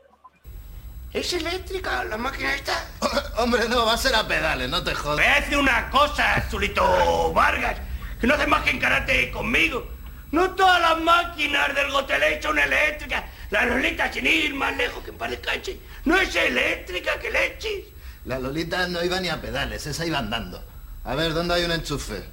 [1.13, 2.73] ¿Es eléctrica la máquina esta?
[3.37, 5.17] Hombre, no, va a ser a pedales, no te jodas.
[5.17, 7.77] Me hace una cosa, Chulito Vargas,
[8.19, 9.85] que no hace más que encararte conmigo.
[10.31, 13.23] No todas las máquinas del Gotelé son eléctricas.
[13.51, 17.85] La Lolita, sin ir más lejos que en Palecache, no es eléctrica que leches.
[18.25, 20.63] La Lolita no iba ni a pedales, esa iba andando.
[21.05, 22.23] A ver, ¿dónde hay un enchufe?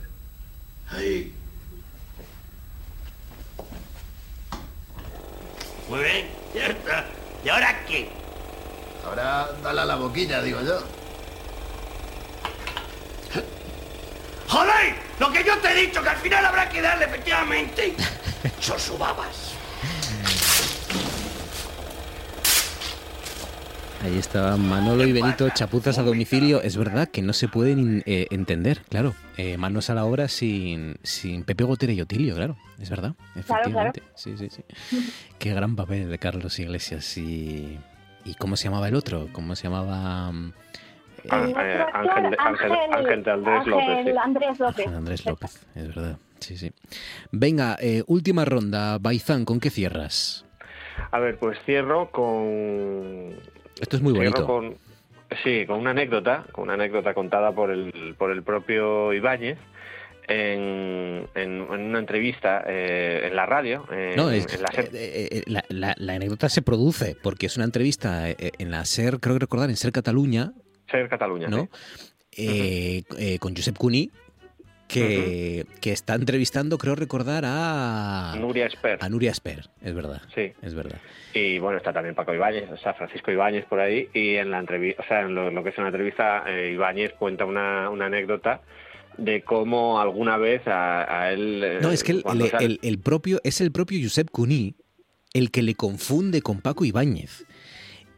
[0.91, 1.35] Ahí.
[5.89, 7.07] Muy bien, ya está.
[7.45, 8.09] ¿Y ahora qué?
[9.05, 10.81] Ahora dale a la boquilla, digo yo.
[14.49, 14.95] ¡Joder!
[15.19, 17.95] Lo que yo te he dicho, que al final habrá que darle, efectivamente.
[18.61, 19.60] Sosubabas.
[24.03, 26.63] Ahí estaba Manolo y Benito, chapuzas a domicilio.
[26.63, 29.15] Es verdad que no se pueden eh, entender, claro.
[29.37, 32.57] Eh, manos a la obra sin, sin Pepe Gotera y Otilio, claro.
[32.81, 34.03] Es verdad, efectivamente.
[34.15, 34.65] Sí, sí, sí.
[35.39, 37.79] Qué gran papel de Carlos Iglesias y...
[38.25, 39.29] ¿Y cómo se llamaba el otro?
[39.33, 40.33] ¿Cómo se llamaba...?
[41.25, 43.89] eh, Ángel, Ángel, Ángel de Andrés López.
[43.99, 44.87] Ángel Andrés López.
[44.87, 46.19] Ángel Andrés López, es verdad.
[46.39, 46.73] Sí, sí.
[47.33, 48.97] Venga, eh, última ronda.
[48.99, 50.47] Baizán, ¿con qué cierras?
[51.11, 53.37] A ver, pues cierro con...
[53.81, 54.47] Esto es muy bonito.
[54.47, 54.77] con-
[55.43, 59.59] sí, con una anécdota, con una anécdota contada por el, por el propio Ibáñez
[60.29, 63.87] en, en, en una entrevista eh, en la radio.
[64.17, 64.91] No, es, en la SER.
[64.95, 68.85] eh, eh, la, la- la anécdota se produce porque es una entrevista eh, en la
[68.85, 70.53] SER, creo que recordar, en SER Cataluña,
[70.91, 71.69] SER Cataluña, ¿no?
[72.31, 72.47] sí.
[72.47, 74.11] Eh, eh, con Josep Cuní,
[74.93, 78.35] que, que está entrevistando, creo recordar, a...
[78.39, 78.99] Nuria Esper.
[79.01, 80.21] A Nuria Esper, es verdad.
[80.35, 80.53] Sí.
[80.63, 80.99] Es verdad.
[81.33, 84.09] Y bueno, está también Paco Ibáñez, o sea, Francisco Ibáñez por ahí.
[84.15, 87.13] Y en la entrevista, o sea, en lo, lo que es una entrevista, eh, Ibáñez
[87.19, 88.63] cuenta una, una anécdota
[89.17, 91.79] de cómo alguna vez a, a él.
[91.83, 92.23] No, es que el,
[92.61, 94.75] el- el propio, es el propio Josep Cuní
[95.33, 97.45] el que le confunde con Paco Ibáñez.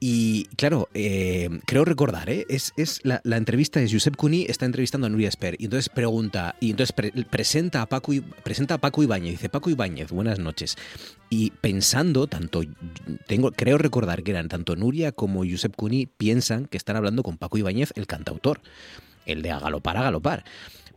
[0.04, 2.44] Y claro, eh, creo recordar, ¿eh?
[2.48, 6.56] es, es la, entrevista es Josep Cuní está entrevistando a Nuria Esper y entonces pregunta,
[6.58, 8.12] y entonces pre- presenta, a Paco,
[8.42, 10.76] presenta a Paco Ibáñez, dice Paco Ibáñez, buenas noches.
[11.30, 12.62] Y pensando, tanto,
[13.28, 17.38] tengo, creo recordar que eran tanto Nuria como Josep Cuní piensan que están hablando con
[17.38, 18.60] Paco Ibáñez, el cantautor,
[19.24, 20.44] el de a galopar a galopar.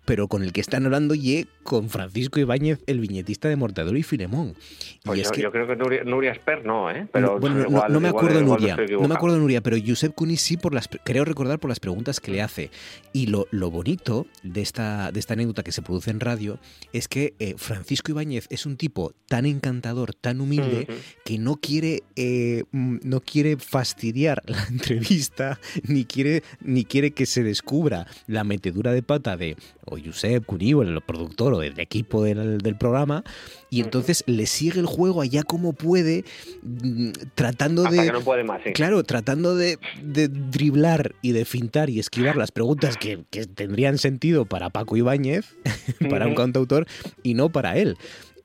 [0.05, 4.03] Pero con el que están hablando y con Francisco Ibáñez, el viñetista de Mortadelo y
[4.03, 4.49] Filemón.
[4.49, 7.07] Y Pues es yo, que- yo creo que Nuria, Nuria Esper no, ¿eh?
[7.11, 9.77] Pero bueno, no, igual- no me acuerdo igual me Nuria, no me acuerdo Nuria, pero
[9.85, 12.69] Josep Cuní sí por las creo recordar por las preguntas que le hace.
[13.13, 16.59] Y lo, lo bonito de esta, de esta anécdota que se produce en radio
[16.93, 20.87] es que eh, Francisco Ibáñez es un tipo tan encantador, tan humilde,
[21.23, 27.25] que no quiere, eh, mm, no quiere fastidiar la entrevista, ni quiere, ni quiere que
[27.25, 29.55] se descubra la metedura de pata de
[29.95, 33.23] o Josep el productor o del equipo del, del programa,
[33.69, 36.23] y entonces le sigue el juego allá como puede,
[37.35, 38.05] tratando Hasta de...
[38.07, 38.71] que no puede más, sí.
[38.73, 43.97] Claro, tratando de, de driblar y de fintar y esquivar las preguntas que, que tendrían
[43.97, 45.45] sentido para Paco Ibáñez,
[46.09, 46.87] para un cantautor,
[47.23, 47.97] y no para él.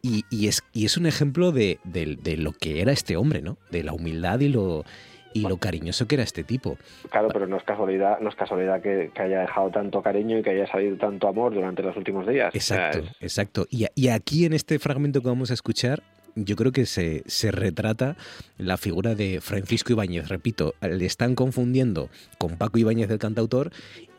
[0.02, 3.42] Y, y es, y es un ejemplo de, de- de lo que era este hombre,
[3.42, 3.58] ¿no?
[3.70, 4.84] De la humildad y lo,
[5.32, 6.76] y lo cariñoso que era este tipo.
[7.10, 10.42] Claro, pero no es casualidad, no es casualidad que, que haya dejado tanto cariño y
[10.42, 12.54] que haya salido tanto amor durante los últimos días.
[12.54, 13.66] O sea, Exacto, es- exacto.
[13.70, 16.02] Y, y aquí en este fragmento que vamos a escuchar,
[16.36, 18.16] yo creo que se, se retrata
[18.58, 20.28] la figura de Francisco Ibáñez.
[20.28, 22.08] Repito, le están confundiendo
[22.38, 23.70] con Paco Ibáñez, el cantautor,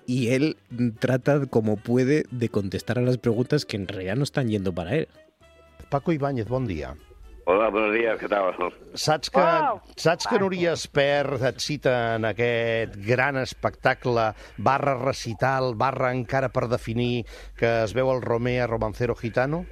[0.07, 0.57] y él
[0.99, 4.95] trata como puede de contestar a las preguntas que en realidad no están yendo para
[4.95, 5.07] él.
[5.89, 6.95] Paco Ibáñez, bon dia.
[7.45, 8.51] Hola, buenos días, què tal?
[8.93, 9.43] Saps que,
[9.97, 14.27] saps que Núria Esper et cita en aquest gran espectacle
[14.61, 17.25] barra recital, barra encara per definir
[17.57, 19.63] que es veu el Romea Romancero Gitano?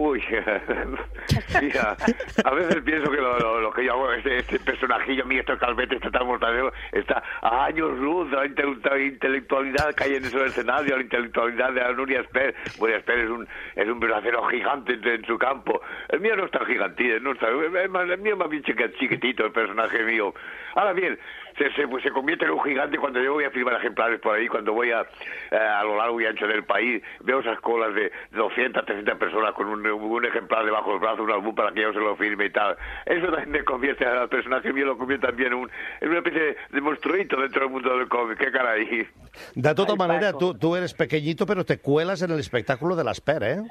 [0.00, 0.22] Uy,
[1.60, 1.96] mira,
[2.44, 5.96] a veces pienso que lo, lo- que yo hago, este, este personajillo mío, este calvete,
[5.96, 10.42] este tal mortadelo, está a años luz de la intele- intelectualidad que hay en ese
[10.44, 12.54] escenario, la intelectualidad de Nuria Esper.
[12.78, 15.80] Nuria Esper es un, es un verdadero gigante en, su campo.
[16.10, 19.52] El mío no es tan gigantito, no está, el mío más bien chiqui- chiquitito, el
[19.52, 20.32] personaje mío.
[20.76, 21.18] Ahora bien,
[21.58, 24.36] se, se, pues se convierte en un gigante cuando yo voy a firmar ejemplares por
[24.36, 25.02] ahí, cuando voy a,
[25.50, 29.52] eh, a lo largo y ancho del país, veo esas colas de 200, 300 personas
[29.54, 32.46] con un, un ejemplar debajo del brazo, un álbum para que yo se lo firme
[32.46, 32.76] y tal.
[33.04, 35.70] Eso también me convierte al personaje mío, lo convierte también en, un,
[36.00, 38.38] en una especie de monstruito dentro del mundo del cómic.
[38.38, 39.08] ¿Qué caray?
[39.54, 43.04] De tota Ay, manera, tú, tú eres pequeñito, pero te cuelas en el espectáculo de
[43.04, 43.62] las Per, ¿eh?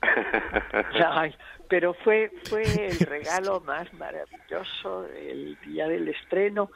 [1.10, 1.34] Ay,
[1.68, 6.70] pero fue, fue el regalo más maravilloso el día del estreno,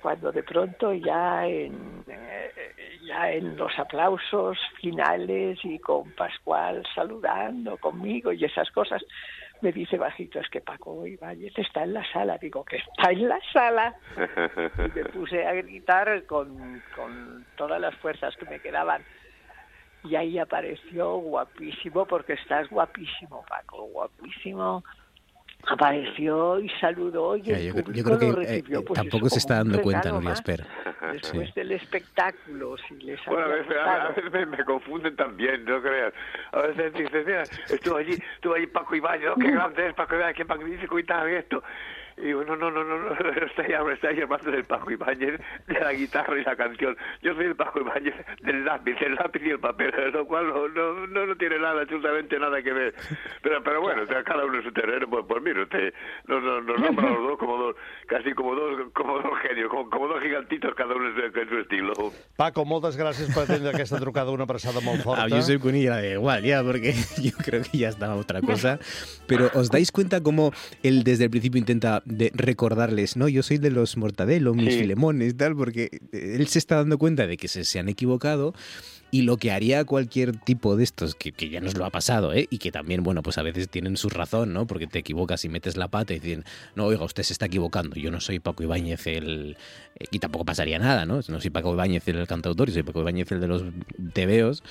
[0.00, 2.52] cuando de pronto ya en, eh,
[3.02, 9.02] ya en los aplausos finales y con Pascual saludando conmigo y esas cosas,
[9.60, 12.38] me dice bajito, es que Paco Ibáñez está en la sala.
[12.38, 13.94] Digo, que está en la sala.
[14.16, 19.02] Y me puse a gritar con, con todas las fuerzas que me quedaban.
[20.04, 24.82] Y ahí apareció guapísimo, porque estás guapísimo, Paco, guapísimo.
[25.68, 29.34] Apareció y saludó y el yo, creo que lo eh, recibió, eh, pues, tampoco eso,
[29.34, 30.32] se está dando cuenta Nuria.
[30.32, 30.66] Esper.
[31.12, 31.52] Después Sí.
[31.54, 34.00] del espectáculo, si les Bueno, a veces, a, gustado.
[34.00, 36.12] a veces me, me confunden también, no creas.
[36.52, 39.34] A veces dices, mira, estuvo allí, estuvo allí Paco Ibáñez, ¿no?
[39.36, 41.62] qué grande es Paco Ibáñez, qué magnífico y tal, y esto.
[42.20, 43.10] Y digo, no, no, no, no, no,
[43.46, 46.96] está ahí, está ahí hablando del Paco Ibáñez, de la guitarra y la canción.
[47.22, 50.68] Yo soy el Paco Ibáñez del lápiz, el lápiz y el papel, lo cual no,
[50.68, 52.94] no, no, no tiene nada, absolutamente nada que ver.
[53.42, 55.92] Pero, pero bueno, o sea, cada uno en su terreno, pues, pues mira, usted
[56.26, 57.76] nos, nos, nos nombra a los dos como dos,
[58.06, 61.48] casi como dos, como dos genios, como, como dos gigantitos, cada uno en su, en
[61.48, 61.92] su estilo.
[62.36, 65.26] Paco, moltes gràcies per atendre aquesta trucada, una abraçada molt forta.
[65.26, 68.78] A Josep Cunilla da igual, ya, porque yo creo que ya está otra cosa.
[69.26, 70.52] Pero ¿os dais cuenta cómo
[70.82, 74.80] él desde el principio intenta de recordarles, no, yo soy de los Mortadelo, mis Sí.
[74.80, 78.54] filemones, tal, porque él se está dando cuenta de que se, se han equivocado
[79.12, 82.32] y lo que haría cualquier tipo de estos, que, que ya nos lo ha pasado,
[82.32, 82.46] ¿eh?
[82.48, 84.66] y que también, bueno, pues a veces tienen su razón, ¿no?
[84.68, 86.44] Porque te equivocas y metes la pata y dicen,
[86.76, 89.56] no, oiga, usted se está equivocando, yo no soy Paco Ibáñez el...
[90.12, 91.20] Y tampoco pasaría nada, ¿no?
[91.28, 93.64] No soy Paco Ibáñez el cantautor, yo soy Paco Ibáñez el de los
[94.12, 94.62] tebeos.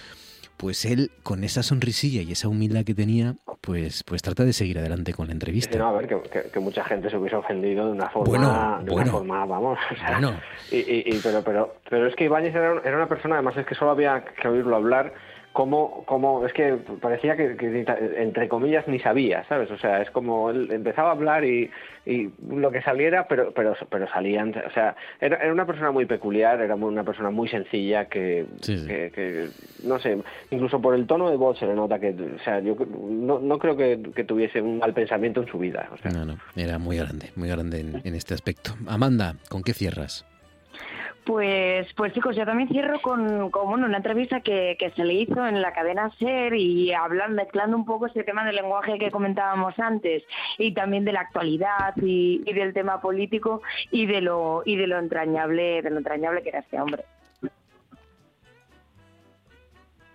[0.60, 4.77] Pues él, con esa sonrisilla y esa humildad que tenía, pues, pues trata de seguir
[4.77, 5.77] adelante con la Sí, entrevista.
[5.77, 8.80] no, a ver, que, que- que mucha gente se hubiese ofendido de una forma, Bueno,
[8.84, 9.03] de bueno.
[9.03, 9.80] una forma vamos.
[9.90, 10.38] o sea, Bueno.
[10.69, 13.65] y, y- y- pero, pero, pero es que Ibáñez era, era una persona, además es
[13.65, 15.14] que solo había que oírlo hablar,
[15.54, 17.56] como, como es que parecía que,
[18.18, 19.70] entre comillas ni sabía, ¿sabes?
[19.72, 21.70] O sea, es como él empezaba a hablar y,
[22.06, 26.06] y lo que saliera, pero, pero, pero salían, o sea, era, era una persona muy
[26.06, 29.48] peculiar, era una persona muy sencilla que, que, que,
[29.84, 30.22] no sé,
[30.52, 32.76] incluso por el tono de voz se le nota que, o sea, yo
[33.10, 35.90] no, no creo que, que tuviese un mal pensamiento en su vida.
[35.92, 36.12] o sea.
[36.12, 38.76] No, no, era muy grande, muy grande en, en este aspecto.
[38.88, 40.29] Amanda, ¿con qué cierras?
[41.30, 45.14] Pues, pues chicos, yo también cierro con, con, bueno, una entrevista que, que se le
[45.14, 49.12] hizo en la cadena SER y hablando, mezclando un poco ese tema del lenguaje que
[49.12, 50.24] comentábamos antes
[50.58, 53.62] y también de la actualidad y, y del tema político
[53.92, 57.04] y de lo y de lo entrañable, de lo entrañable que era este hombre.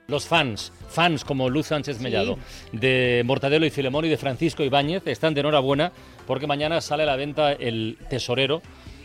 [0.09, 2.39] Los fans, fans como Luz Sánchez Mellado,
[2.73, 5.93] de Mortadelo y Filemón y de Francisco Ibáñez, están de enhorabuena
[6.27, 8.63] porque mañana sale a la venta El Tesorero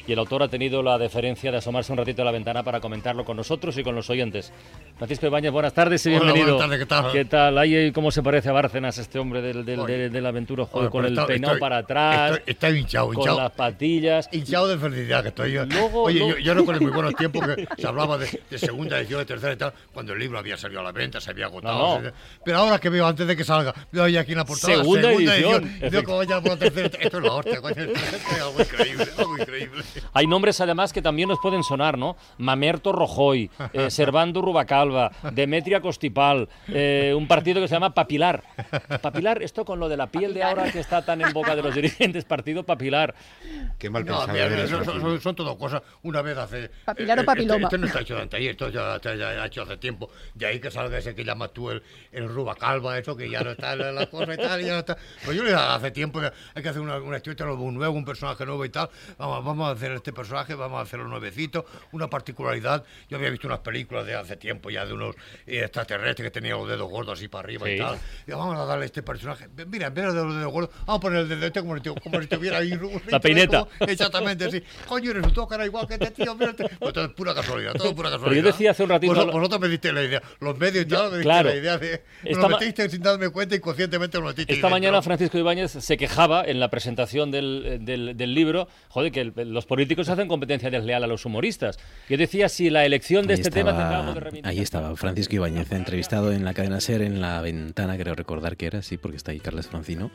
[0.10, 2.80] y el autor ha tenido la deferencia de asomarse un ratito a la ventana para
[2.80, 4.52] comentarlo con nosotros y con los oyentes.
[4.98, 6.54] Francisco Ibáñez, buenas tardes y Hola, bienvenido.
[6.58, 7.12] buenas tardes, ¿qué tal?
[7.12, 7.58] ¿Qué tal?
[7.60, 10.66] Ahí, ¿Cómo se parece a Bárcenas este hombre del, del, del- de la aventura?
[10.66, 12.32] Joder, Oye, con el está- peinado estoy- para atrás.
[12.40, 13.38] estoy- está hinchado, con hinchado.
[13.38, 14.30] las patillas.
[14.32, 15.66] Hinchado de felicidad que estoy yo.
[15.68, 18.58] Luego- Oye, luego- yo, yo recuerdo en muy buenos tiempos que se hablaba de, de
[18.58, 21.30] segunda edición, de tercera y tal, cuando el libro había salido a la venta, se
[21.30, 21.78] había agotado.
[21.78, 22.12] No, no.
[22.44, 25.12] Pero ahora que veo, antes de que salga, veo ahí aquí en la portada, Segunda
[25.12, 26.90] edición, y veo ya por la tercera.
[27.00, 27.76] Esto es la hostia, coño.
[27.84, 27.94] Esto
[28.32, 29.84] es algo increíble, algo increíble.
[30.14, 32.16] Hay nombres además que también nos pueden sonar, ¿no?
[32.38, 38.44] Mamerto Rojoy, eh, Servando Rubacalva, Demetria Costipal, eh, un partido que se llama Papilar.
[39.02, 41.62] Papilar, esto con lo de la piel de ahora que está tan en boca de
[41.64, 43.14] los dirigentes, partido Papilar.
[43.78, 45.82] Qué mal no, mira, son, son, son- son todo cosas.
[46.04, 46.70] Una vez hace.
[46.86, 47.56] Papilar o eh, papiloma.
[47.56, 50.10] Esto, esto no está hecho de anteayer, esto ya ya hecho hace tiempo.
[50.34, 51.82] De ahí que salga ese que llamas tú el,
[52.12, 52.28] el
[52.98, 54.98] eso que ya no está la, la cosa y tal, ya no está.
[55.26, 57.94] Pues yo le hace tiempo que hay que hacer una, una historia nueva, un nuevo,
[57.96, 58.90] un personaje nuevo y tal.
[59.18, 62.84] Vamos, vamos a hacer hacer este personaje, vamos a hacerlo nuevecito, una particularidad.
[63.10, 65.16] Yo había visto unas películas de hace tiempo ya de unos
[65.48, 67.80] eh, extraterrestres que tenían los dedos gordos así para arriba y Sí.
[67.80, 67.98] tal.
[68.28, 69.48] Y vamos a darle este personaje.
[69.68, 71.90] Mira, en vez de los dedos gordos, vamos a poner el dedo este como si,
[71.90, 72.72] como si tuviera ahí.
[72.74, 73.66] un- La peineta.
[73.78, 74.64] como- Exactamente, sí.
[74.88, 76.36] Coño, resultó que era igual que este tío.
[76.36, 78.44] Mira, este- pues todo es pura casualidad, todo es pura Pero casualidad.
[78.44, 80.22] yo decía hace un ratito- Vosotros, vosotros me diste la idea.
[80.40, 81.50] Los medios y tal me diste claro.
[81.50, 82.04] la idea de.
[82.24, 84.54] Me Esta lo metiste sin darme cuenta y conscientemente lo metiste.
[84.54, 89.22] Esta mañana Francisco Ibáñez se quejaba en la presentación del, del- del libro, joder, que
[89.22, 91.80] el- los políticos hacen competencia desleal a los humoristas.
[92.10, 94.96] Yo decía si la elección de Ahí este tema tendrá estaba, algo de ahí estaba
[94.98, 98.98] Francisco Ibáñez, entrevistado en la cadena SER en la ventana, creo recordar que era, sí,
[98.98, 100.12] porque está ahí Carles Francino,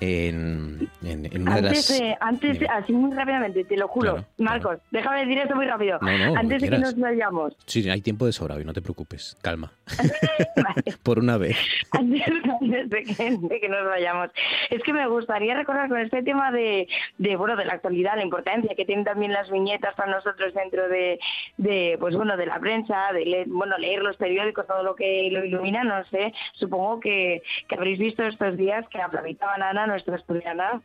[0.00, 1.98] en, en- en una de Antes, las...
[2.00, 2.66] de- antes Dime.
[2.72, 4.14] así muy rápidamente, te lo juro.
[4.14, 5.98] Claro, Marcos, déjame decir esto muy rápido.
[6.00, 8.82] No, no, antes de que nos vayamos, Sí, hay tiempo de sobra hoy, no te
[8.82, 9.72] preocupes, calma.
[11.02, 11.56] Por una vez.
[11.92, 12.22] antes,
[12.60, 14.30] antes de, que, de que nos vayamos,
[14.70, 18.22] es que me gustaría recordar con este tema de, de bueno de la actualidad, la
[18.24, 21.18] importancia que tienen también las viñetas para nosotros dentro de,
[21.56, 25.28] de pues bueno de la prensa, de leer, bueno leer los periódicos, todo lo que
[25.30, 26.32] lo ilumina, no sé.
[26.54, 30.80] Supongo que, que habréis visto estos días que a Flavita Banana, nuestra estudiana,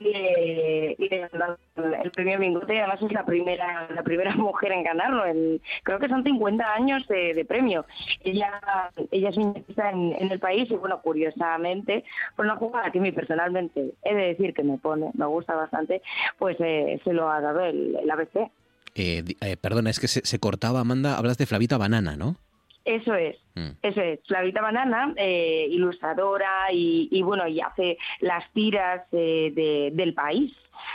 [0.00, 1.56] le, le dado
[2.02, 5.98] el premio Mingote y además es la primera la primera mujer en ganarlo en, creo
[5.98, 7.84] que son 50 años de, premio
[8.24, 12.04] ella ella es viñetista en, el país y bueno curiosamente
[12.36, 15.54] por una jugada que a mí personalmente he de decir que me pone me gusta
[15.54, 16.02] bastante
[16.38, 18.50] pues eh, se lo ha dado el, el ABC
[18.96, 22.36] Eh, eh, perdona, es que se, se cortaba, Amanda, hablas de Flavita Banana, ¿no?
[22.84, 23.36] Eso es.
[23.54, 23.70] Mm.
[23.82, 29.90] Eso es, Flavita Banana, eh, ilustradora y, y bueno, y hace las tiras eh, de-
[29.94, 30.52] del país.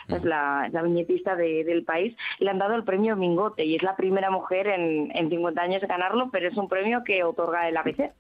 [0.07, 2.16] Es la, es la viñetista de- del país.
[2.40, 5.82] Le han dado el premio Mingote y es la primera mujer en, en 50 años
[5.82, 8.11] de ganarlo, pero es un premio que otorga el ABC.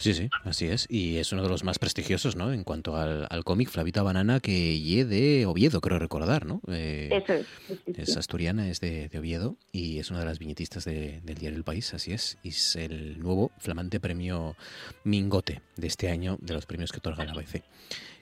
[0.00, 0.86] Sí, sí, así es.
[0.88, 2.52] Y es uno de los más prestigiosos, ¿no?
[2.54, 6.62] En cuanto al, al cómic, Flavita Banana, que ye de Oviedo, creo recordar, ¿no?
[6.68, 7.46] Eh, Eso es.
[7.68, 8.00] sí, sí, sí.
[8.02, 11.58] Es asturiana, es de, de Oviedo y es una de las viñetistas de- del diario
[11.58, 12.38] El País, así es.
[12.42, 14.56] Y es el nuevo flamante premio
[15.04, 17.62] Mingote de este año, de los premios que otorga la ABC.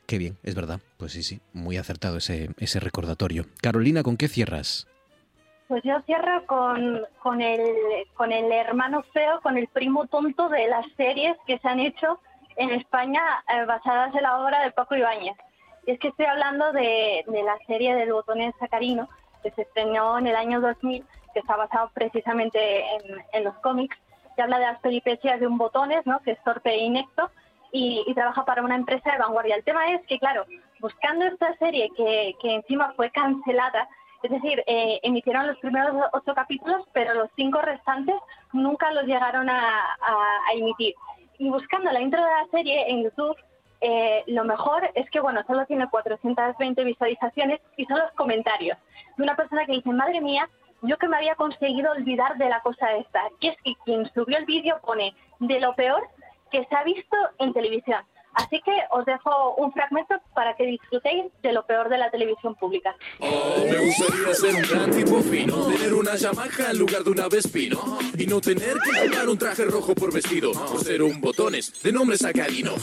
[0.07, 0.81] Qué bien, es verdad.
[0.97, 3.47] Pues sí, sí, muy acertado ese, ese recordatorio.
[3.61, 4.87] Carolina, ¿con qué cierras?
[5.69, 10.67] Pues yo cierro con, con, el, con el hermano feo, con el primo tonto de
[10.67, 12.21] las series que se han hecho
[12.57, 15.37] en España eh, basadas en la obra de Paco Ibáñez.
[15.87, 19.11] Y es que estoy hablando de, de la serie del botonés sacarino,
[19.43, 21.05] que se estrenó en el año 2000,
[21.35, 23.97] que está basado precisamente en, en los cómics,
[24.37, 26.21] que habla de las peripecias de un botones, ¿no?
[26.21, 27.31] que es torpe e inecto,
[27.73, 29.57] y, y trabaja para una empresa de vanguardia.
[29.57, 30.47] El tema es que, claro,
[30.81, 33.87] buscando esta serie que, que encima fue cancelada,
[34.23, 38.17] es decir, eh, emitieron los primeros ocho capítulos, pero los cinco restantes
[38.53, 39.59] nunca los llegaron a,
[40.01, 40.95] a- a emitir.
[41.39, 43.37] Y buscando la intro de la serie en YouTube,
[43.81, 48.77] eh, lo mejor es que, bueno, solo tiene 420 visualizaciones y son los comentarios
[49.17, 50.49] de una persona que dice, madre mía,
[50.83, 53.23] yo que me había conseguido olvidar de la cosa esta.
[53.41, 56.03] Y es que quien subió el vídeo pone de lo peor
[56.51, 58.03] que se ha visto en televisión.
[58.39, 62.55] Así que os dejo un fragmento para que disfrutéis de lo peor de la televisión
[62.55, 62.95] pública.
[63.21, 67.99] Me gustaría ser un gran tipo fino, tener una Yamaha en lugar de una Vespino
[68.17, 71.91] y no tener que llevar un traje rojo por vestido, por ser un botones de
[71.91, 72.75] nombre Sacarino.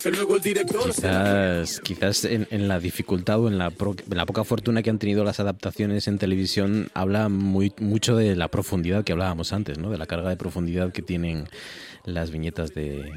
[0.00, 0.26] Soy el
[0.94, 6.08] Quizás, quizás en, la dificultad o en la, poca fortuna que han tenido las adaptaciones
[6.08, 9.90] en televisión habla mucho de la profundidad que hablábamos antes, ¿no?
[9.90, 11.48] De la carga de profundidad que tienen
[12.04, 13.10] las viñetas de,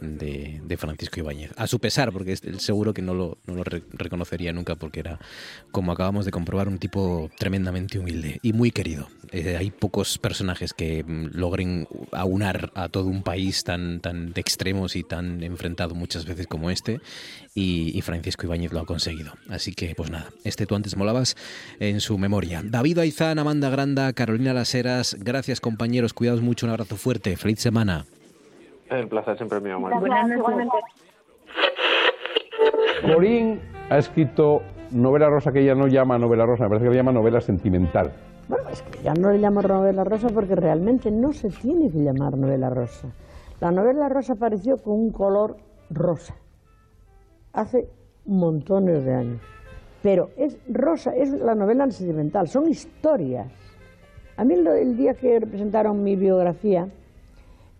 [0.00, 1.52] de, Francisco Ibáñez.
[1.56, 5.18] A su pesar, porque seguro que no lo, no lo re- reconocería nunca porque era,
[5.72, 9.08] como acabamos de comprobar, un tipo tremendamente humilde y muy querido.
[9.32, 14.40] Eh, hay pocos personajes que mm, logren aunar a todo un país tan, tan de
[14.40, 17.00] extremos y tan enfrentado muchas veces como este
[17.54, 19.32] y, Francisco Ibáñez lo ha conseguido.
[19.50, 21.36] Así que, pues nada, este tú antes molabas
[21.80, 22.62] en su memoria.
[22.64, 28.06] David Aizán, Amanda Granda, Carolina Laseras, gracias compañeros, cuidados mucho, un abrazo fuerte, feliz semana.
[28.90, 30.02] El placer siempre mío, amor.
[30.02, 30.76] Gracias, igualmente.
[33.06, 33.60] Morín
[33.90, 37.12] ha escrito novela rosa que ella no llama novela rosa, me parece que le llama
[37.12, 38.12] novela sentimental.
[38.48, 41.98] Bueno, es que ya no le llamo novela rosa porque realmente no se tiene que
[41.98, 43.08] llamar novela rosa.
[43.60, 45.56] La novela rosa apareció con un color
[45.90, 46.34] rosa
[47.52, 47.88] hace
[48.24, 49.40] montones de años.
[50.02, 53.48] Pero es rosa, es la novela sentimental, son historias.
[54.36, 56.88] A mí el día que presentaron mi biografía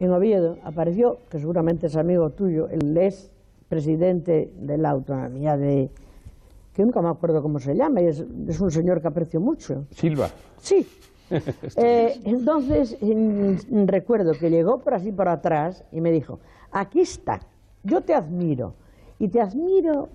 [0.00, 3.30] en Oviedo apareció, que seguramente es amigo tuyo, el Les
[3.68, 5.90] presidente de la autonomía de...
[6.72, 9.86] que nunca me acuerdo cómo se llama, y es, es un señor que aprecio mucho.
[9.90, 10.30] Silva.
[10.60, 10.86] Sí.
[11.76, 12.96] Eh, entonces
[13.70, 16.40] recuerdo que llegó por así por atrás y me dijo,
[16.72, 17.40] aquí está,
[17.82, 18.72] yo te admiro.
[19.18, 20.08] Y te admiro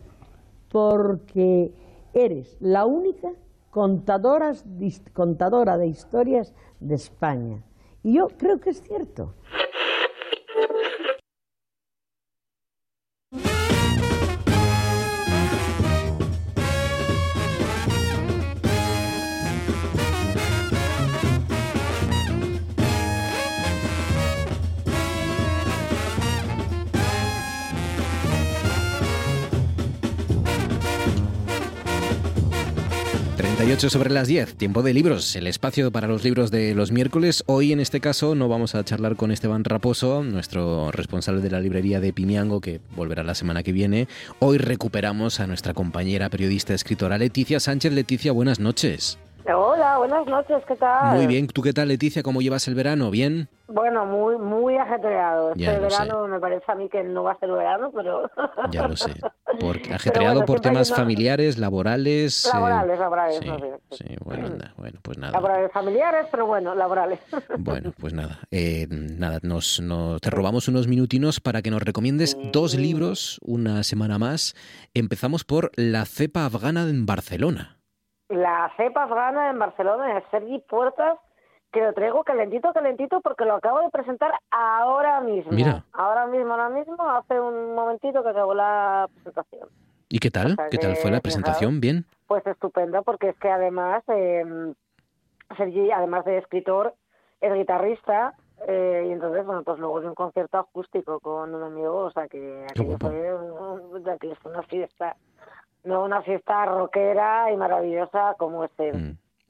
[0.71, 1.71] porque
[2.13, 3.29] eres la única
[3.69, 4.53] contadora,
[5.13, 7.63] contadora de historias de España.
[8.01, 9.33] Y yo creo que es cierto.
[33.73, 37.43] Ocho sobre las 10, tiempo de libros, el espacio para los libros de los miércoles.
[37.47, 41.59] Hoy en este caso no vamos a charlar con Esteban Raposo, nuestro responsable de la
[41.59, 44.07] librería de Pimiango, que volverá la semana que viene.
[44.37, 47.93] Hoy recuperamos a nuestra compañera periodista escritora Leticia Sánchez.
[47.93, 49.17] Leticia, buenas noches.
[49.45, 51.17] Hola, buenas noches, ¿qué tal?
[51.17, 52.23] Muy bien, ¿tú qué tal Leticia?
[52.23, 53.11] ¿Cómo llevas el verano?
[53.11, 53.49] ¿Bien?
[53.67, 55.49] Bueno, muy muy ajetreado.
[55.51, 58.29] Este Ya verano me parece a mí que no va a ser verano, pero...
[58.71, 59.11] Ya lo sé.
[59.59, 62.45] Por, ajetreado bueno, por temas una- familiares, laborales.
[62.45, 63.75] eh, Laborales, laborales, sí, más bien.
[63.91, 65.33] sí, bueno, anda, bueno, pues nada.
[65.33, 67.19] Laborales familiares, pero bueno, laborales.
[67.57, 72.37] Bueno, pues nada, eh, nada, nos, no- te robamos unos minutinos para que nos recomiendes
[72.53, 74.55] dos libros una semana más.
[74.93, 77.77] Empezamos por La cepa afgana en Barcelona.
[78.33, 81.17] La cepa afgana en Barcelona de Sergi Puertas,
[81.71, 85.51] que lo traigo calentito, calentito, porque lo acabo de presentar ahora mismo.
[85.51, 85.83] Mira.
[85.93, 89.69] Ahora mismo, ahora mismo, hace un momentito que acabó la presentación.
[90.09, 90.53] ¿Y qué tal?
[90.53, 91.79] O sea ¿Qué tal fue la presentación?
[91.79, 92.05] ¿Bien?
[92.27, 94.73] Pues estupendo, porque es que además, eh,
[95.57, 96.93] Sergi, además de escritor,
[97.41, 98.33] es guitarrista,
[98.67, 102.27] eh, y entonces, bueno, pues luego de un concierto acústico con un amigo, o sea
[102.27, 105.15] que aquello fue, un- aquello fue una fiesta,
[105.83, 108.91] no una fiesta rockera y maravillosa como este.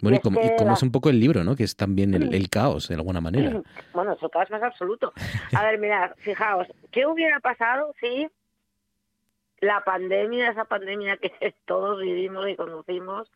[0.01, 1.55] Bueno, y, como, y que como la- es un poco el libro, ¿no?
[1.55, 3.61] Que es también el, el caos, de alguna manera.
[3.93, 5.14] Bueno, eso caos más absoluto.
[5.55, 8.27] A ver, mirad, fijaos, ¿qué hubiera pasado si
[9.61, 11.31] la pandemia, esa pandemia que
[11.65, 13.31] todos vivimos y conocimos,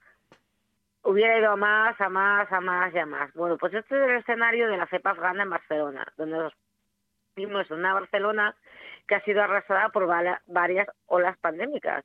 [1.03, 3.32] hubiera ido a más, a más, a más y a más?
[3.34, 6.53] Bueno, pues este es el escenario de la cepa afgana en Barcelona, donde nos
[7.36, 8.56] vimos una Barcelona
[9.07, 10.06] que ha sido arrasada por
[10.48, 12.03] varias olas pandémicas.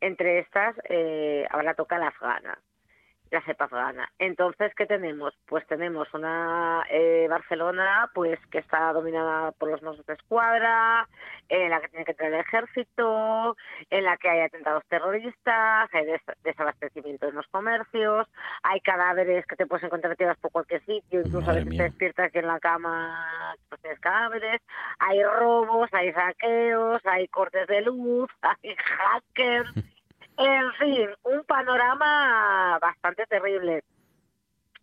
[0.00, 2.58] Entre estas, eh, ahora toca la afgana
[3.30, 4.10] la cepa afgana.
[4.18, 5.34] Entonces, ¿qué tenemos?
[5.46, 11.06] Pues tenemos una eh, Barcelona pues que está dominada por los Mossos de Escuadra,
[11.48, 13.56] en la que tiene que entrar el ejército,
[13.90, 18.26] en la que hay atentados terroristas, hay des- desabastecimiento en los comercios,
[18.62, 22.34] hay cadáveres que te puedes encontrar tirados por cualquier sitio, incluso a veces te despiertas
[22.34, 24.60] y en la cama pues, tienes cadáveres,
[24.98, 29.70] hay robos, hay saqueos, hay cortes de luz, hay hackers,
[30.38, 33.82] en fin, un panorama bastante terrible.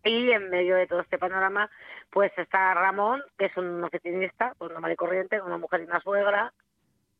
[0.04, 1.68] Y en medio de todo este panorama,
[2.10, 6.00] pues está Ramón, que es un oficinista, pues normal y corriente, una mujer y una
[6.00, 6.52] suegra,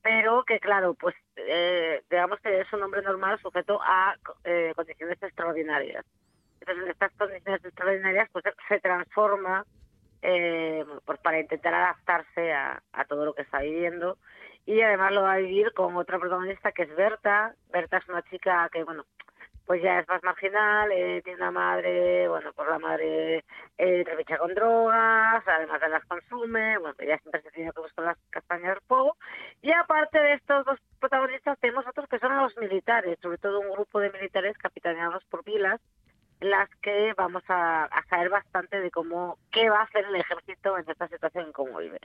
[0.02, 4.14] pero que claro, pues eh, digamos que es un hombre normal sujeto a
[4.44, 6.04] eh, condiciones extraordinarias.
[6.60, 9.64] Entonces, en estas condiciones extraordinarias, pues se transforma
[10.22, 14.18] eh, pues para intentar adaptarse a todo lo que está viviendo
[14.66, 17.54] y además lo va a vivir con otra protagonista que es Berta.
[17.72, 19.04] Berta es una chica que, bueno,
[19.64, 23.44] pues ya es más marginal, eh, tiene una madre, bueno, pues la madre
[23.78, 24.04] eh,
[24.38, 28.74] con drogas, además de las consume, bueno, ella siempre se tiene que buscar las castañas
[28.74, 29.16] del fuego.
[29.62, 33.70] Y aparte de estos dos protagonistas tenemos otros que son los militares, sobre todo un
[33.70, 35.80] grupo de militares capitaneados por Vilas,
[36.40, 40.76] las que vamos a, a saber bastante de cómo qué va a hacer el ejército
[40.76, 41.98] en esta situación en cómo vive.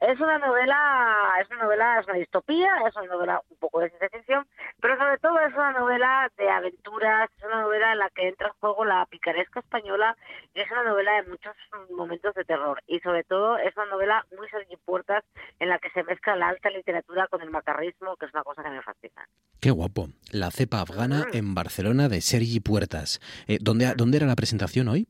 [0.00, 3.88] Es una novela, es una novela, es una distopía, es una novela un poco de
[3.90, 4.46] ciencia ficción,
[4.80, 8.48] pero sobre todo es una novela de aventuras, es una novela en la que entra
[8.48, 10.16] en juego la picaresca española
[10.54, 11.54] y es una novela de muchos
[11.90, 15.24] momentos de terror y sobre todo es una novela muy Sergi Puertas
[15.60, 18.62] en la que se mezcla la alta literatura con el macarrismo, que es una cosa
[18.62, 19.28] que me fascina.
[19.60, 20.08] Qué guapo.
[20.32, 21.36] La cepa afgana Mm.
[21.36, 23.20] en Barcelona de Sergi Puertas.
[23.46, 25.06] Eh, ¿dónde, ¿Dónde era la presentación hoy?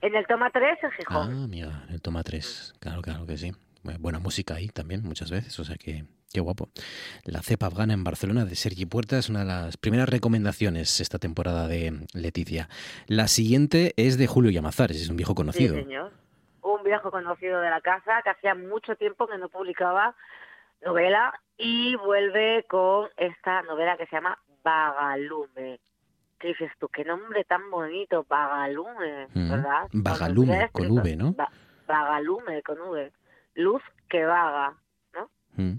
[0.00, 1.32] En el toma 3 en Gijón.
[1.32, 2.74] Ah, mira, el toma 3.
[2.80, 3.52] Claro, claro que sí.
[3.82, 5.58] Bu- Buena música ahí también, muchas veces.
[5.58, 6.68] O sea que, qué guapo.
[7.24, 11.66] La cepa afgana en Barcelona de Sergi Puertas, una de las primeras recomendaciones esta temporada
[11.68, 12.68] de Leticia.
[13.06, 15.74] La siguiente es de Julio Llamazares, es un viejo conocido.
[15.76, 16.12] Sí, señor.
[16.62, 20.14] Un viejo conocido de la casa que hacía mucho tiempo que no publicaba
[20.84, 25.80] novela y vuelve con esta novela que se llama Vagalume.
[26.38, 26.88] ¿Qué dices tú?
[26.88, 29.50] Qué nombre tan bonito, Vagalume, Mm.
[29.50, 29.88] ¿verdad?
[29.92, 31.34] Vagalume, Cuando con V, ¿no?
[31.34, 31.50] Va-
[31.86, 33.12] Vagalume, con V.
[33.54, 34.74] Luz que vaga,
[35.14, 35.30] ¿no?
[35.56, 35.76] Mm.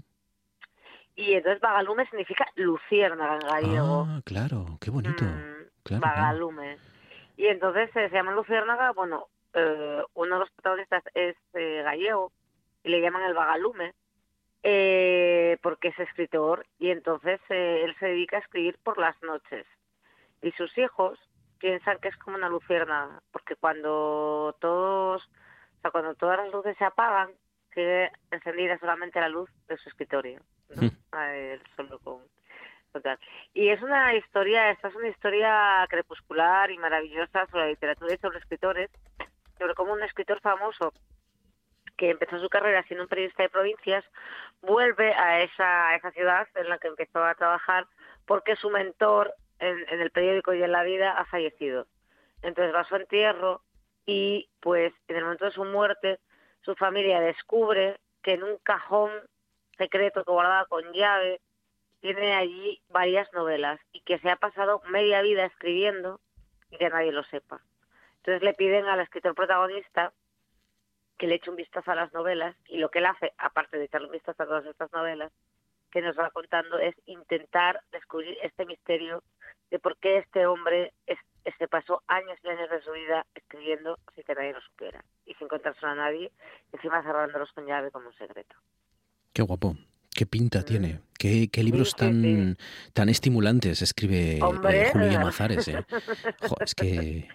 [1.14, 4.06] Y entonces vagalume significa luciérnaga en gallego.
[4.08, 5.24] Ah, claro, qué bonito.
[5.24, 5.54] Mm,
[5.84, 6.02] Claro, claro.
[6.16, 6.78] vagalume.
[7.36, 12.32] Y entonces eh, se llama luciérnaga, bueno, eh, uno de los protagonistas es eh, gallego
[12.82, 13.94] y le llaman el vagalume
[14.62, 19.66] eh, porque es escritor y entonces eh, él se dedica a escribir por las noches.
[20.42, 21.18] Y sus hijos
[21.58, 26.76] piensan que es como una luciérnaga, porque cuando todos, o sea, cuando todas las luces
[26.78, 27.30] se apagan,
[27.74, 30.40] sigue encendida solamente la luz de su escritorio.
[30.70, 30.90] ¿no?
[31.12, 32.22] A él solo con,
[32.92, 33.18] con tal.
[33.54, 38.18] Y es una historia, esta es una historia crepuscular y maravillosa sobre la literatura y
[38.18, 38.90] sobre escritores,
[39.58, 40.92] sobre cómo un escritor famoso
[41.96, 44.04] que empezó su carrera siendo un periodista de provincias,
[44.62, 47.86] vuelve a esa, a esa ciudad en la que empezó a trabajar
[48.24, 51.86] porque su mentor en, el periódico y en la vida ha fallecido.
[52.42, 53.62] Entonces va a su entierro
[54.06, 56.18] y pues en el momento de su muerte
[56.62, 59.10] su familia descubre que en un cajón
[59.76, 61.40] secreto que guardaba con llave
[62.00, 66.20] tiene allí varias novelas y que se ha pasado media vida escribiendo
[66.70, 67.60] y que nadie lo sepa.
[68.18, 70.12] Entonces le piden al escritor protagonista
[71.16, 73.84] que le eche un vistazo a las novelas y lo que él hace, aparte de
[73.84, 75.32] echarle un vistazo a todas estas novelas,
[75.90, 79.22] que nos va contando es intentar descubrir este misterio
[79.70, 81.18] de por qué este hombre es-
[81.58, 85.32] se pasó años y años de su vida escribiendo sin que nadie lo supiera y
[85.34, 86.30] sin contárselo a nadie,
[86.72, 88.54] encima cerrándolos con llave como un secreto.
[89.32, 89.74] Qué guapo.
[90.14, 91.00] Qué pinta tiene.
[91.18, 92.56] Qué, qué libros tan,
[92.92, 95.08] tan estimulantes escribe eh, Julio.
[95.10, 95.68] Llamazares.
[95.68, 95.84] ¿eh?
[96.48, 97.28] Jo, es que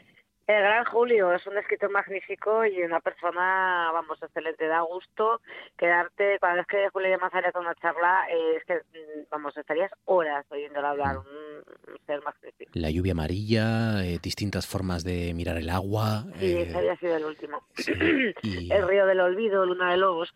[0.45, 4.67] El gran Julio es un escritor magnífico y una persona, vamos, excelente.
[4.67, 5.39] Da gusto
[5.77, 9.91] quedarte, cada vez que Julio Llamazares da una charla, eh, es que, mm, vamos, estarías
[10.03, 12.71] horas oyéndolo hablar, un, un ser magnífico.
[12.73, 16.23] la lluvia amarilla, eh, distintas formas de mirar el agua.
[16.39, 17.65] Sí, eh, ese había sido el último.
[18.43, 20.33] y- El río del olvido, Luna de Lobos.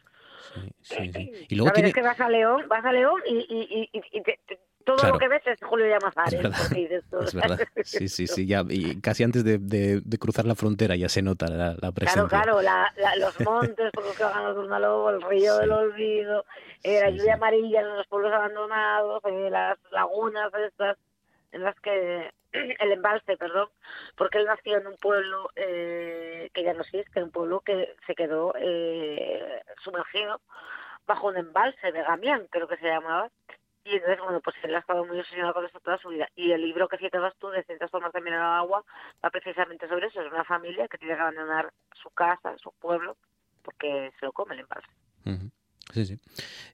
[0.84, 1.32] sí, sí.
[1.50, 1.90] Y luego a tiene...
[1.90, 4.96] es que vas a León, vas a León y, y, y, y te- te- todo
[4.96, 5.14] Claro.
[5.16, 6.34] lo que ves es Julio Llamazares.
[6.34, 7.60] Es verdad, dices es verdad.
[7.84, 8.48] Sí, sí, sí.
[8.48, 11.92] Ya, y casi antes de, de- de cruzar la frontera ya se nota la, la
[11.92, 12.26] presencia.
[12.30, 16.46] Claro, claro, la, la- los montes por los que bajan los el río del olvido,
[16.84, 20.98] eh, la lluvia amarilla en los pueblos abandonados, eh, las lagunas estas
[21.52, 23.68] en las que el embalse, perdón,
[24.16, 28.16] porque él nació en un pueblo eh, que ya no existe, un pueblo que se
[28.16, 30.40] quedó eh, sumergido
[31.06, 33.30] bajo un embalse de Gamián, creo que se llamaba.
[33.90, 36.28] Y entonces, bueno, pues él ha estado muy obsesionado con esto toda su vida.
[36.36, 38.84] Y el libro que citabas tú, de Cientos formas de mirar al agua,
[39.24, 40.22] va precisamente sobre eso.
[40.22, 43.16] Es una familia que tiene que abandonar su casa, su pueblo,
[43.64, 44.90] porque se lo come el embalse.
[45.94, 46.20] Sí, sí.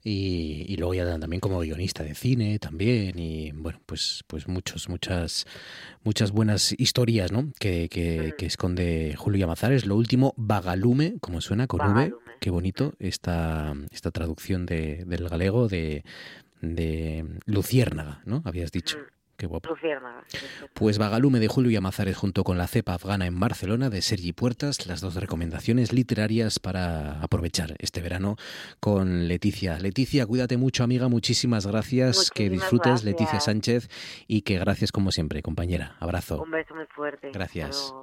[0.04, 4.90] Y, y luego ya también como guionista de cine también y bueno, pues pues muchos
[4.90, 5.46] muchas
[6.04, 7.52] muchas buenas historias, ¿no?
[7.60, 9.86] Que, que, que esconde Julio Llamazares.
[9.86, 15.68] Lo último, Vagalume, como suena con V, qué bonito esta esta traducción de, del galego
[15.68, 16.04] de
[16.64, 18.42] de Luciérnaga, ¿no?
[18.46, 18.98] Habías dicho.
[19.36, 19.70] Qué guapo.
[19.70, 20.24] Luciérnaga.
[20.28, 20.66] sí, sí.
[20.76, 24.86] Pues Vagalume de Julio Llamazares junto con la cepa afgana en Barcelona de Sergi Puertas,
[24.86, 28.38] las dos recomendaciones literarias para aprovechar este verano
[28.80, 29.80] con Leticia.
[29.80, 33.06] Leticia, cuídate mucho, amiga, muchísimas gracias, que disfrutes, gracias.
[33.06, 33.90] Leticia Sánchez,
[34.28, 35.98] y que gracias como siempre, compañera.
[36.00, 36.42] Abrazo.
[36.42, 37.28] Un beso muy fuerte.
[37.28, 37.92] Hasta Gracias.
[37.92, 38.02] luego.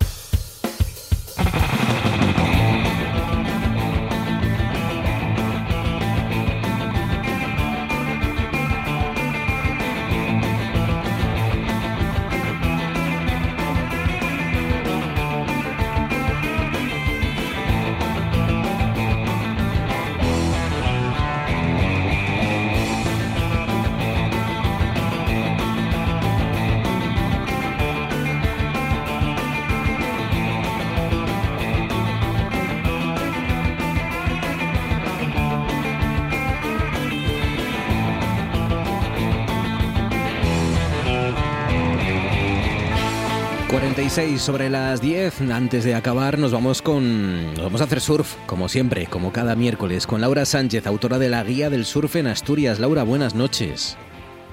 [44.10, 45.52] 46 sobre las 10.
[45.52, 47.54] Antes de acabar, nos vamos con.
[47.54, 51.28] Nos vamos a hacer surf, como siempre, como cada miércoles, con Laura Sánchez, autora de
[51.28, 52.80] la Guía del Surf en Asturias.
[52.80, 53.96] Laura, buenas noches.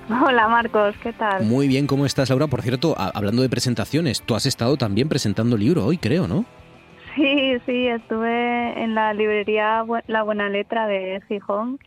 [0.10, 1.44] Hola Marcos, ¿qué tal?
[1.46, 2.46] Muy bien, ¿cómo estás, Laura?
[2.46, 6.46] Por cierto, hablando de presentaciones, tú has estado también presentando libro hoy, creo, ¿no?
[7.16, 11.80] Sí, sí, estuve en la librería La Buena Letra de Gijón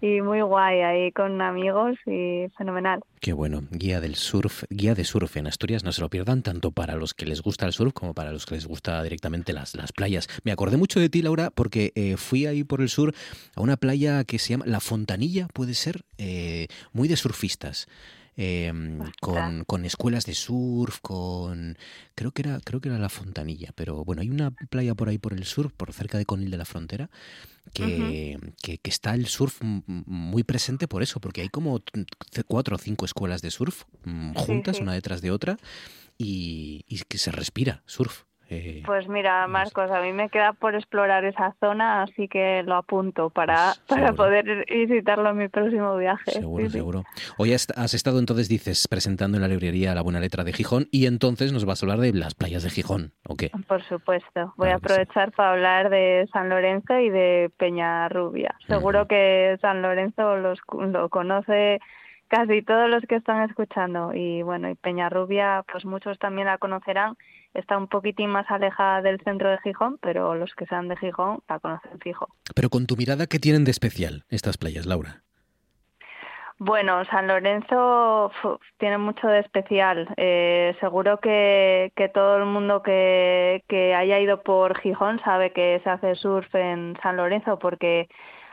[0.00, 3.00] y muy guay ahí con amigos y fenomenal.
[3.20, 6.70] Qué bueno, guía del surf, guía de surf en Asturias, no se lo pierdan tanto
[6.70, 9.74] para los que les gusta el surf como para los que les gusta directamente las,
[9.74, 10.28] las playas.
[10.44, 13.12] Me acordé mucho de ti, Laura, porque eh, fui ahí por el sur
[13.56, 17.88] a una playa que se llama La Fontanilla, puede ser, eh, muy de surfistas.
[18.40, 18.72] eh,
[19.20, 21.76] con, con escuelas de surf, con
[22.14, 25.18] creo que era creo que era la Fontanilla, pero bueno, hay una playa por ahí
[25.18, 27.10] por el sur, por cerca de Conil de la Frontera,
[27.68, 31.82] que, que, que está el surf muy presente por eso, porque hay como
[32.46, 34.82] cuatro o cinco escuelas de surf mm, Sí, juntas, sí.
[34.82, 35.58] una detrás de otra,
[36.16, 38.24] y, y que se respira surf.
[38.50, 42.76] Eh, Pues mira, Marcos, a mí me queda por explorar esa zona, así que lo
[42.76, 46.22] apunto para, para poder visitarlo en mi próximo viaje.
[46.24, 46.78] Pues Seguro, Sí, sí.
[46.78, 47.04] seguro.
[47.36, 50.86] Hoy has, has estado entonces, dices, presentando en la librería La Buena Letra de Gijón
[50.90, 53.50] y entonces nos vas a hablar de las playas de Gijón, ¿o qué?
[53.66, 54.54] Por supuesto.
[54.56, 58.54] Voy a aprovechar para hablar de San Lorenzo y de Peñarrubia.
[58.66, 61.80] Seguro que San Lorenzo los, lo conoce
[62.28, 64.12] casi todos los que están escuchando.
[64.14, 67.14] Y bueno, y Peñarrubia, pues muchos también la conocerán.
[67.54, 71.40] Está un poquitín más alejada del centro de Gijón, pero los que sean de Gijón
[71.48, 72.28] la conocen fijo.
[72.54, 75.22] Pero con tu mirada, ¿qué tienen de especial estas playas, Laura?
[76.60, 78.32] Bueno, San Lorenzo
[78.78, 80.08] tiene mucho de especial.
[80.16, 85.80] Eh, seguro que, que todo el mundo que, que haya ido por Gijón sabe que
[85.84, 88.08] se hace surf en San Lorenzo porque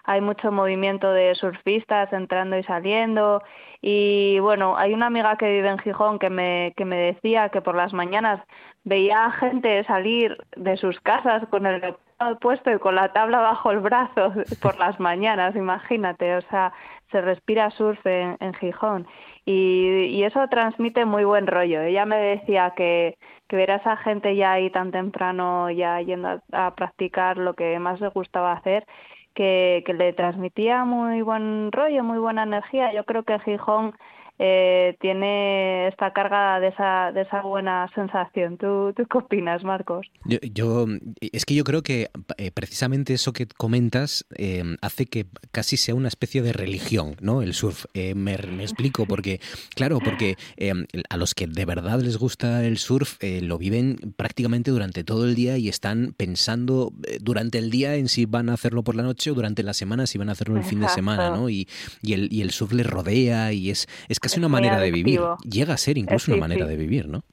[0.06, 3.42] hay mucho movimiento de surfistas entrando y saliendo.
[3.82, 7.62] Y bueno, hay una amiga que vive en Gijón que me, que me decía que
[7.62, 8.42] por las mañanas
[8.84, 11.96] veía a gente salir de sus casas con el
[12.40, 16.72] puesto y con la tabla bajo el brazo por las mañanas, imagínate, o sea,
[17.12, 19.08] se respira surf en, Gijón
[19.46, 21.82] y, y eso transmite muy buen rollo.
[21.82, 23.18] Ella me decía que,
[23.48, 27.78] que ver a esa gente ya ahí tan temprano, ya yendo a practicar lo que
[27.80, 28.86] más le gustaba hacer,
[29.36, 32.94] que, que le transmitía muy buen rollo, muy buena energía.
[32.94, 33.94] Yo creo que Gijón
[34.40, 38.58] eh, tiene esta carga de esa, de esa buena sensación.
[38.58, 40.08] ¿Tú, ¿Tú qué opinas, Marcos?
[40.26, 40.86] Yo, yo-
[41.22, 45.96] es que yo creo que eh, precisamente eso que comentas eh, hace que casi sea
[45.96, 47.42] una especie de religión, ¿no?
[47.42, 47.86] El surf.
[47.94, 49.40] Eh, me, me explico porque,
[49.76, 50.74] claro, porque eh,
[51.10, 55.26] a los que de verdad les gusta el surf eh, lo viven prácticamente durante todo
[55.26, 56.92] el día y están pensando
[57.22, 60.08] durante el día en si van a hacerlo por la noche o durante la semana
[60.08, 61.30] si van a hacerlo el fin de semana.
[61.30, 61.50] ¿no?
[61.50, 61.68] Y,
[62.02, 64.92] y el, y el surf les rodea y es, es casi Es una manera de
[64.92, 65.22] vivir.
[65.44, 66.72] Llega a ser incluso Sí, una manera sí.
[66.72, 67.24] de vivir, ¿no?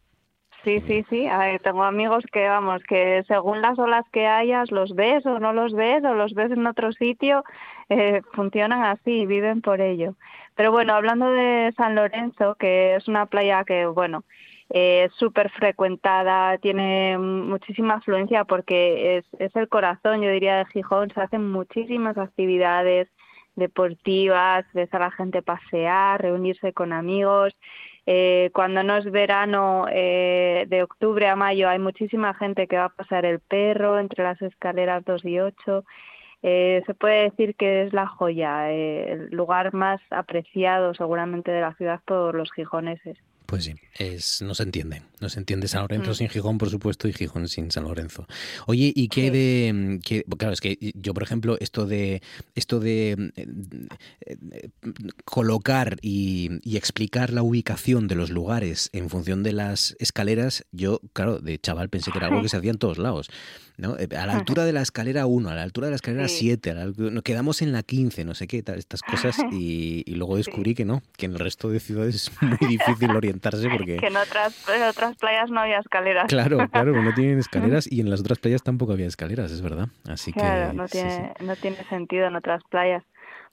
[0.64, 1.26] Sí, sí, sí.
[1.26, 5.40] A ver, tengo amigos que, vamos, que según las olas que hayas, los ves o
[5.40, 7.42] no los ves o los ves en otro sitio,
[7.88, 10.14] eh, funcionan así, viven por ello.
[10.54, 14.22] Pero bueno, hablando de San Lorenzo, que es una playa que, bueno,
[14.70, 20.66] eh, es súper frecuentada, tiene muchísima afluencia porque es, es el corazón, yo diría, de
[20.66, 21.10] Gijón.
[21.12, 23.08] Se hacen muchísimas actividades
[23.56, 27.54] deportivas, ves a la gente pasear, reunirse con amigos.
[28.06, 32.86] Eh, cuando no es verano, eh, de octubre a mayo, hay muchísima gente que va
[32.86, 35.84] a pasar el perro entre las escaleras 2 y 8.
[36.42, 41.60] Eh, se puede decir que es la joya, eh, el lugar más apreciado seguramente de
[41.60, 43.16] la ciudad por los gijoneses.
[43.52, 45.02] Pues sí, es, no se entiende.
[45.20, 46.14] No se entiende San Lorenzo Mm.
[46.14, 48.26] sin Gijón, por supuesto, y Gijón sin San Lorenzo.
[48.66, 52.22] Oye, ¿y qué de mm, qué- claro, es que yo, por ejemplo, esto de
[52.54, 54.68] esto de mm, eh, eh,
[55.26, 61.00] colocar y, y explicar la ubicación de los lugares en función de las escaleras, yo,
[61.12, 63.28] claro, de chaval pensé que era algo que se hacía en todos lados.
[63.78, 63.98] ¿no?
[63.98, 66.36] Eh, A la altura de la escalera 1, a la altura de la escalera Sí.
[66.40, 70.36] 7, nos quedamos en la 15, no sé qué, tal, estas cosas, y, y luego
[70.36, 73.08] descubrí que no, que en el resto de ciudades es muy difícil
[73.42, 73.96] orientarse porque...
[73.96, 76.26] Que en otras, en otras playas no había escaleras.
[76.28, 79.88] Claro, claro, no tienen escaleras y en las otras playas tampoco había escaleras, es verdad.
[80.08, 81.04] Así Claro, que no sí, sí.
[81.04, 83.02] tiene, no tiene sentido en otras playas.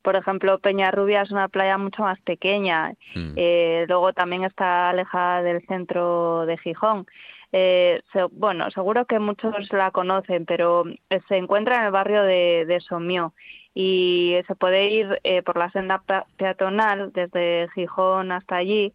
[0.02, 2.94] Por ejemplo, Peñarrubia es una playa mucho más pequeña.
[3.16, 3.34] Mm.
[3.36, 7.06] Eh, luego también está alejada del centro de Gijón.
[7.52, 12.24] Eh, se- bueno, seguro que muchos la conocen, pero eh, se encuentra en el barrio
[12.24, 13.34] de, de Somió
[13.74, 18.94] y se puede ir eh, por la senda pe- peatonal desde Gijón hasta allí,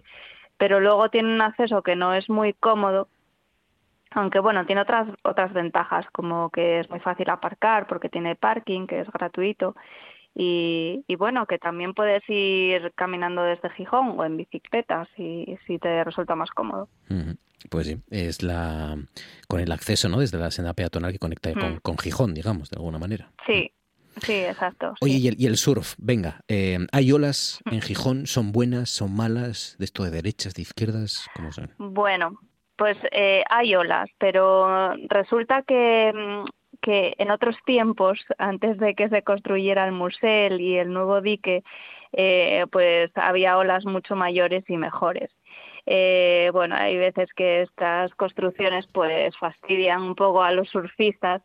[0.58, 3.08] pero luego tiene un acceso que no es muy cómodo
[4.16, 8.86] aunque bueno, tiene otras otras ventajas, como que es muy fácil aparcar porque tiene parking,
[8.86, 9.74] que es gratuito,
[10.36, 15.78] y, y bueno, que también puedes ir caminando desde Gijón o en bicicleta si, si
[15.80, 16.88] te resulta más cómodo.
[17.70, 18.96] Pues sí, es la
[19.48, 20.20] con el acceso, ¿no?
[20.20, 21.78] Desde la senda peatonal que conecta con, Mm.
[21.82, 23.30] con Gijón, digamos, de alguna manera.
[23.46, 23.72] Sí,
[24.22, 24.94] sí, exacto.
[25.00, 28.26] Oye, y el, y el surf, venga, eh, ¿hay olas en Gijón?
[28.26, 28.90] ¿Son buenas?
[28.90, 29.76] ¿Son malas?
[29.78, 31.28] ¿De esto de derechas, de izquierdas?
[31.34, 31.70] ¿Cómo son?
[31.78, 32.38] Bueno,
[32.76, 36.44] pues eh, hay olas, pero resulta que, mm,
[36.80, 41.62] que en otros tiempos, antes de que se construyera el musel y el nuevo dique,
[42.12, 45.30] eh, pues había olas mucho mayores y mejores.
[45.86, 51.42] Eh, bueno, hay veces que estas construcciones pues fastidian un poco a los surfistas,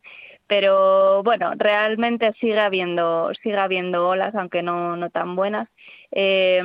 [0.50, 5.70] Pero bueno, realmente sigue habiendo, sigue habiendo olas, aunque no, no tan buenas.
[6.12, 6.62] Eh,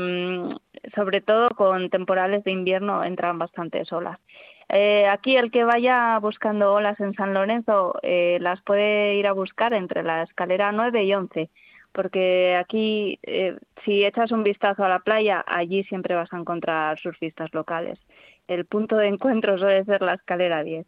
[0.94, 4.18] sobre todo con temporales de invierno entran bastantes olas.
[4.68, 9.32] Eh, aquí el que vaya buscando olas en San Lorenzo eh, las puede ir a
[9.32, 11.50] buscar entre la escalera 9 y 11,
[11.92, 16.98] porque aquí eh, si echas un vistazo a la playa, allí siempre vas a encontrar
[16.98, 17.98] surfistas locales.
[18.48, 20.86] El punto de encuentro suele ser la escalera 10.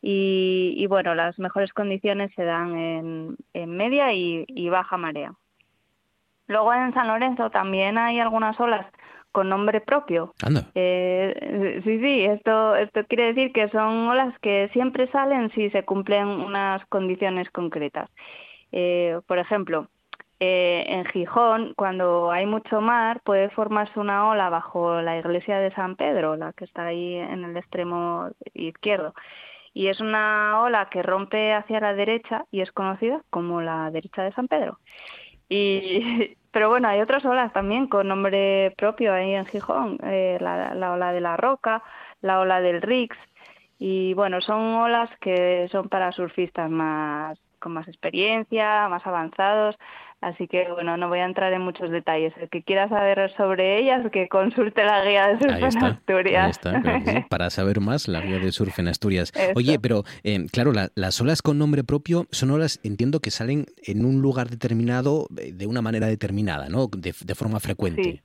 [0.00, 5.34] Y, y bueno, las mejores condiciones se dan en, en media y, y baja marea.
[6.46, 8.86] Luego en San Lorenzo también hay algunas olas
[9.32, 10.34] con nombre propio.
[10.74, 15.84] Eh, sí, sí, esto, esto quiere decir que son olas que siempre salen si se
[15.84, 18.08] cumplen unas condiciones concretas.
[18.72, 19.88] Eh, por ejemplo,
[20.40, 25.74] eh, en Gijón, cuando hay mucho mar, puede formarse una ola bajo la iglesia de
[25.74, 29.14] San Pedro, la que está ahí en el extremo izquierdo.
[29.78, 34.24] Y es una ola que rompe hacia la derecha y es conocida como la derecha
[34.24, 34.80] de San Pedro.
[35.48, 40.74] Y, pero bueno, hay otras olas también con nombre propio ahí en Gijón, eh, la,
[40.74, 41.84] la, ola de la Roca,
[42.22, 43.16] la ola del Rix,
[43.78, 49.78] y bueno, son olas que son para surfistas más con más experiencia, más avanzados,
[50.20, 52.32] Así que bueno, no voy a entrar en muchos detalles.
[52.40, 56.60] El que quiera saber sobre ellas, que consulte la guía de surf en Asturias.
[57.30, 59.32] para saber más, la guía de surf en Asturias.
[59.54, 64.04] Oye, pero eh, claro, las olas con nombre propio son olas, entiendo que salen en
[64.04, 66.88] un lugar determinado eh, de una manera determinada, ¿no?
[66.88, 68.02] De, forma frecuente.
[68.02, 68.20] Sí.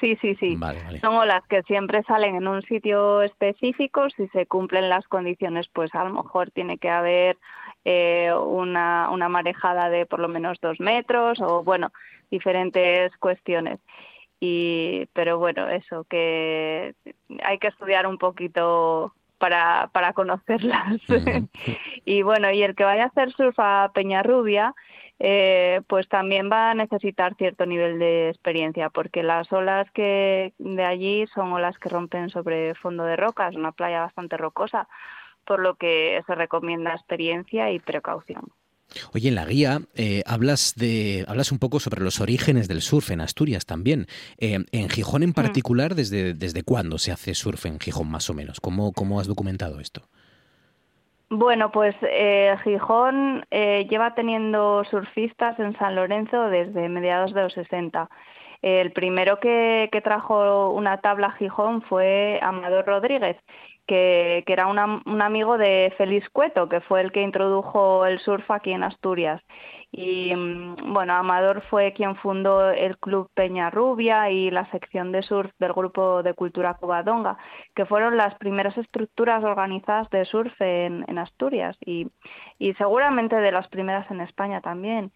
[0.00, 0.58] Sí, sí,
[1.00, 4.10] Son olas que siempre salen en un sitio específico.
[4.10, 7.38] Si se cumplen las condiciones, pues a lo mejor tiene que haber
[7.84, 11.92] eh, una, una marejada de por lo menos dos metros o bueno,
[12.30, 13.80] diferentes cuestiones.
[14.40, 16.94] Y, pero bueno, eso, que
[17.44, 21.00] hay que estudiar un poquito para, para conocerlas.
[22.04, 24.74] y bueno, y el que vaya a hacer surf a Peñarrubia,
[25.20, 30.84] eh, pues también va a necesitar cierto nivel de experiencia, porque las olas que de
[30.84, 34.88] allí son olas que rompen sobre fondo de rocas, una playa bastante rocosa
[35.46, 38.52] por lo que se recomienda experiencia y precaución.
[39.14, 43.10] Oye, en la guía eh, hablas de hablas un poco sobre los orígenes del surf
[43.10, 44.06] en Asturias también.
[44.38, 45.34] Eh, en Gijón en mm.
[45.34, 48.60] particular, ¿desde, ¿desde cuándo se hace surf en Gijón más o menos?
[48.60, 50.02] ¿Cómo, cómo has documentado esto?
[51.30, 58.10] Bueno, pues eh, Gijón lleva teniendo surfistas en San Lorenzo desde mediados de los 60.
[58.60, 63.38] El primero que, que trajo una tabla a Gijón fue Amador Rodríguez
[63.86, 64.78] que, era un
[65.22, 69.42] amigo de Félix Cueto, que fue el que introdujo el surf aquí en Asturias.
[69.94, 75.22] Y mm, bueno, Amador fue quien fundó el Club Peña Rubia y la sección de
[75.22, 77.36] surf del Grupo de Cultura Covadonga,
[77.74, 82.08] que fueron las primeras estructuras organizadas de surf en, Asturias y,
[82.58, 85.12] y, seguramente de las primeras en España también.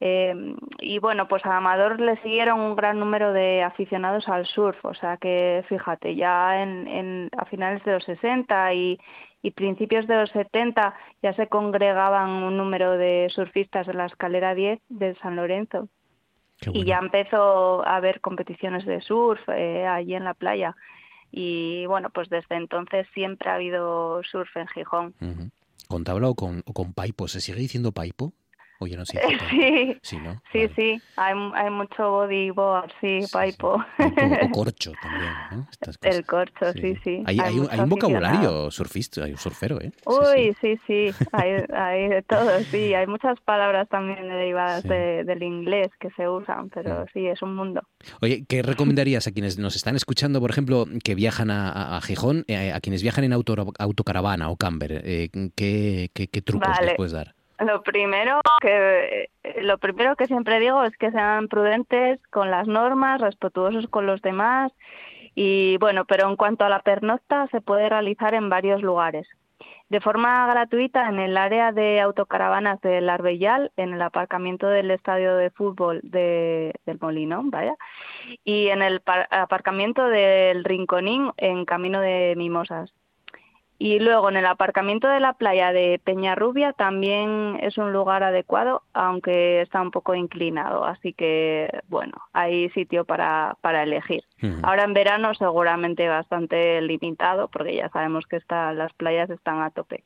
[0.00, 4.82] Eh, y bueno, pues a Amador le siguieron un gran número de aficionados al surf,
[4.84, 8.98] o sea que fíjate, ya en, en a finales de los 60 y
[9.44, 14.54] y principios de los 70 ya se congregaban un número de surfistas en la escalera
[14.54, 15.90] 10 de San Lorenzo.
[16.72, 20.74] Y ya empezó a haber competiciones de surf eh, allí en la playa.
[21.30, 25.14] Y bueno, pues desde entonces siempre ha habido surf en Gijón.
[25.88, 27.28] ¿Con tabla o con, o con paipo?
[27.28, 28.32] ¿Se sigue diciendo paipo?
[29.04, 29.18] sí,
[30.02, 30.18] sí,
[30.52, 33.74] sí, sí, Hay, hay mucho bodyboard, sí, paipo.
[33.74, 35.68] O, corcho también, ¿no?
[36.02, 37.22] El corcho, sí, sí.
[37.26, 39.92] Hay, hay, un, hay un, vocabulario surfista, hay un surfero, ¿eh?
[40.06, 42.94] Uy, sí, sí, hay, hay, de todo, sí.
[42.94, 47.82] Hay muchas palabras también derivadas del inglés que se usan, pero sí, es un mundo.
[48.20, 52.44] Oye, ¿qué recomendarías a quienes nos están escuchando, por ejemplo, que viajan a, a Gijón,
[52.48, 55.02] eh, a quienes viajan en auto, autocaravana o camper?
[55.04, 57.34] Eh, ¿qué, qué, qué, trucos les puedes dar?
[57.64, 59.30] Lo primero que
[59.62, 64.20] lo primero que siempre digo es que sean prudentes con las normas, respetuosos con los
[64.22, 64.72] demás
[65.34, 69.26] y bueno, pero en cuanto a la pernocta se puede realizar en varios lugares.
[69.88, 75.36] De forma gratuita en el área de autocaravanas del Arbellal, en el aparcamiento del estadio
[75.36, 77.76] de fútbol de, del Molino, vaya,
[78.44, 82.92] y en el aparcamiento del Rinconín en camino de Mimosas.
[83.84, 88.82] Y luego en el aparcamiento de la playa de Peñarrubia también es un lugar adecuado,
[88.94, 94.24] aunque está un poco inclinado, así que bueno, hay sitio para, para elegir.
[94.62, 99.68] Ahora en verano seguramente bastante limitado, porque ya sabemos que está, las playas están a
[99.68, 100.04] tope.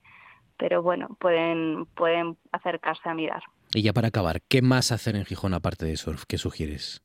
[0.56, 3.44] Pero bueno, pueden, pueden acercarse a mirar.
[3.72, 6.24] Y ya para acabar, ¿qué más hacer en Gijón aparte de surf?
[6.26, 7.04] ¿Qué sugieres?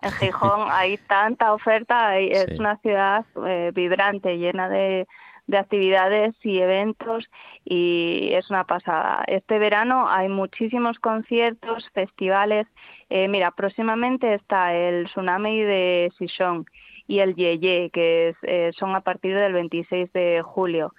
[0.00, 5.06] en Gijón hay tanta oferta, es una ciudad eh, vibrante, llena de
[5.46, 7.28] de actividades y eventos
[7.64, 9.24] y es una pasada.
[9.26, 12.66] Este verano hay muchísimos conciertos, festivales.
[13.10, 16.66] Eh, mira, próximamente está el Tsunami de Sichon
[17.06, 20.92] y el Yeye, que es, eh, son a partir del 26 de julio.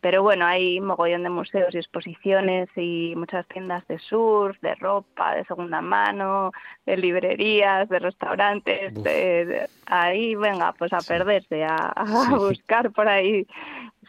[0.00, 5.36] Pero bueno, hay mogollón de museos y exposiciones y muchas tiendas de surf, de ropa,
[5.36, 6.50] de segunda mano,
[6.86, 8.92] de librerías, de restaurantes.
[9.04, 12.34] De, de- ahí, venga, pues a perderse, a, a Sí.
[12.34, 13.46] buscar por ahí,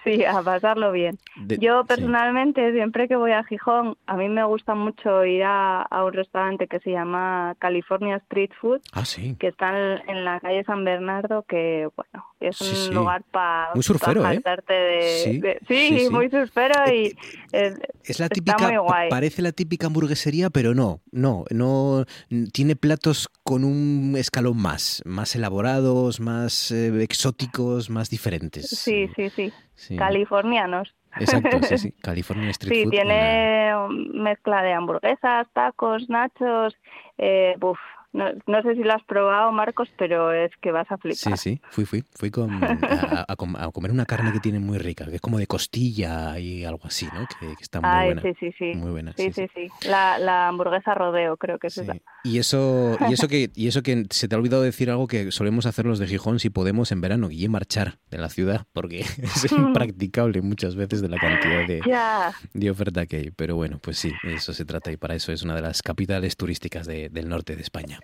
[0.21, 1.17] sí, a pasarlo bien.
[1.45, 1.87] De- Yo sí.
[1.87, 6.13] personalmente, siempre que voy a Gijón, a mí me gusta mucho ir a, a un
[6.13, 9.35] restaurante que se llama California Street Food, Ah, sí.
[9.39, 12.93] que está en, en la calle San Bernardo, que bueno, es Sí, un sí.
[12.93, 14.41] lugar para Muy surfero, ¿eh?
[14.67, 17.15] de, Sí, de- muy surfero y
[18.03, 19.09] Es la está típica, muy guay.
[19.09, 22.05] parece la típica hamburguesería, pero no, no, no
[22.51, 28.69] tiene platos con un escalón más, más elaborados, más eh, exóticos, más diferentes.
[28.69, 29.95] Sí, sí, sí, Sí.
[29.95, 30.93] Californianos.
[31.19, 31.91] Exacto, sí, sí.
[32.01, 32.93] California Street Sí, Food.
[32.93, 33.73] la- tiene
[34.13, 36.75] mezcla de hamburguesas, tacos, nachos.
[37.17, 37.79] Eh, buf,
[38.13, 41.37] no, no sé si lo has probado, Marcos, pero es que vas a Sí, flipar.
[41.37, 44.77] sí, fui, fui, fui con, a, a com- a comer una carne que tiene muy
[44.77, 47.27] rica, que es como de costilla y algo así, ¿no?
[47.27, 48.21] Que, que está muy Ay, buena.
[48.21, 48.73] sí, sí, sí.
[48.75, 49.87] Muy buena, Sí, sí, sí, sí.
[49.89, 51.93] La, la hamburguesa rodeo, creo que es esa.
[52.25, 55.31] Y eso, y eso que, y eso que se te ha olvidado decir algo que
[55.31, 58.99] solemos hacer los de Gijón si podemos en verano, y marchar de la ciudad, porque
[59.21, 61.81] es impracticable muchas veces de la cantidad de,
[62.53, 63.31] de oferta que hay.
[63.31, 66.37] Pero bueno, pues sí, eso se trata y para eso es una de las capitales
[66.37, 67.99] turísticas de- del norte de España.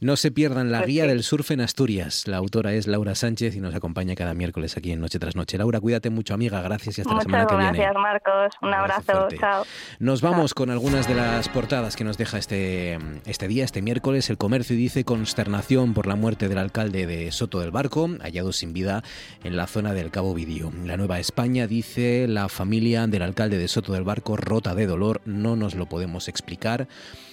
[0.00, 2.26] No se pierdan la guía del surf en Asturias.
[2.26, 5.58] La autora es Laura Sánchez y nos acompaña cada miércoles aquí en Noche tras Noche.
[5.58, 6.60] Laura, cuídate mucho, amiga.
[6.60, 7.98] Gracias y hasta Muchas la semana que gracias, viene.
[8.00, 8.54] Marcos.
[8.62, 9.02] Un abrazo.
[9.12, 9.38] fuerte.
[9.38, 9.64] Chao.
[10.00, 14.28] Nos vamos con algunas de las portadas que nos deja este, este día, este miércoles.
[14.28, 18.72] El comercio dice consternación por la muerte del alcalde de Soto del Barco, hallado sin
[18.72, 19.04] vida
[19.44, 20.72] en la zona del Cabo Vidio.
[20.84, 25.20] La Nueva España dice la familia del alcalde de Soto del Barco rota de dolor,
[25.24, 26.88] no nos lo podemos explicar.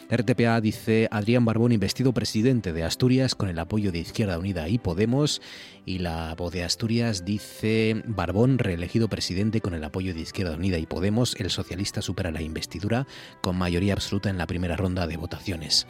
[0.10, 4.80] RTPA dice Adrián Barbón investido presidente de Asturias con el apoyo de Izquierda Unida y
[4.80, 5.40] Podemos.
[5.86, 10.80] Y la voz de Asturias dice Barbón reelegido presidente con el apoyo de Izquierda Unida
[10.80, 11.36] y Podemos.
[11.40, 13.06] El socialista supera la investidura
[13.42, 15.86] con mayoría absoluta en la primera ronda de votaciones.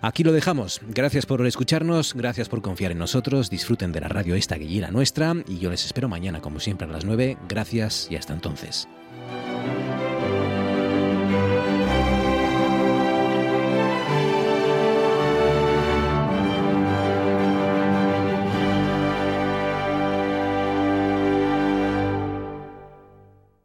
[0.00, 0.80] Aquí lo dejamos.
[0.88, 3.50] Gracias por escucharnos, gracias por confiar en nosotros.
[3.50, 6.90] Disfruten de la radio esta que nuestra y yo les espero mañana como siempre a
[6.90, 7.36] las 9.
[7.48, 8.88] Gracias y hasta entonces.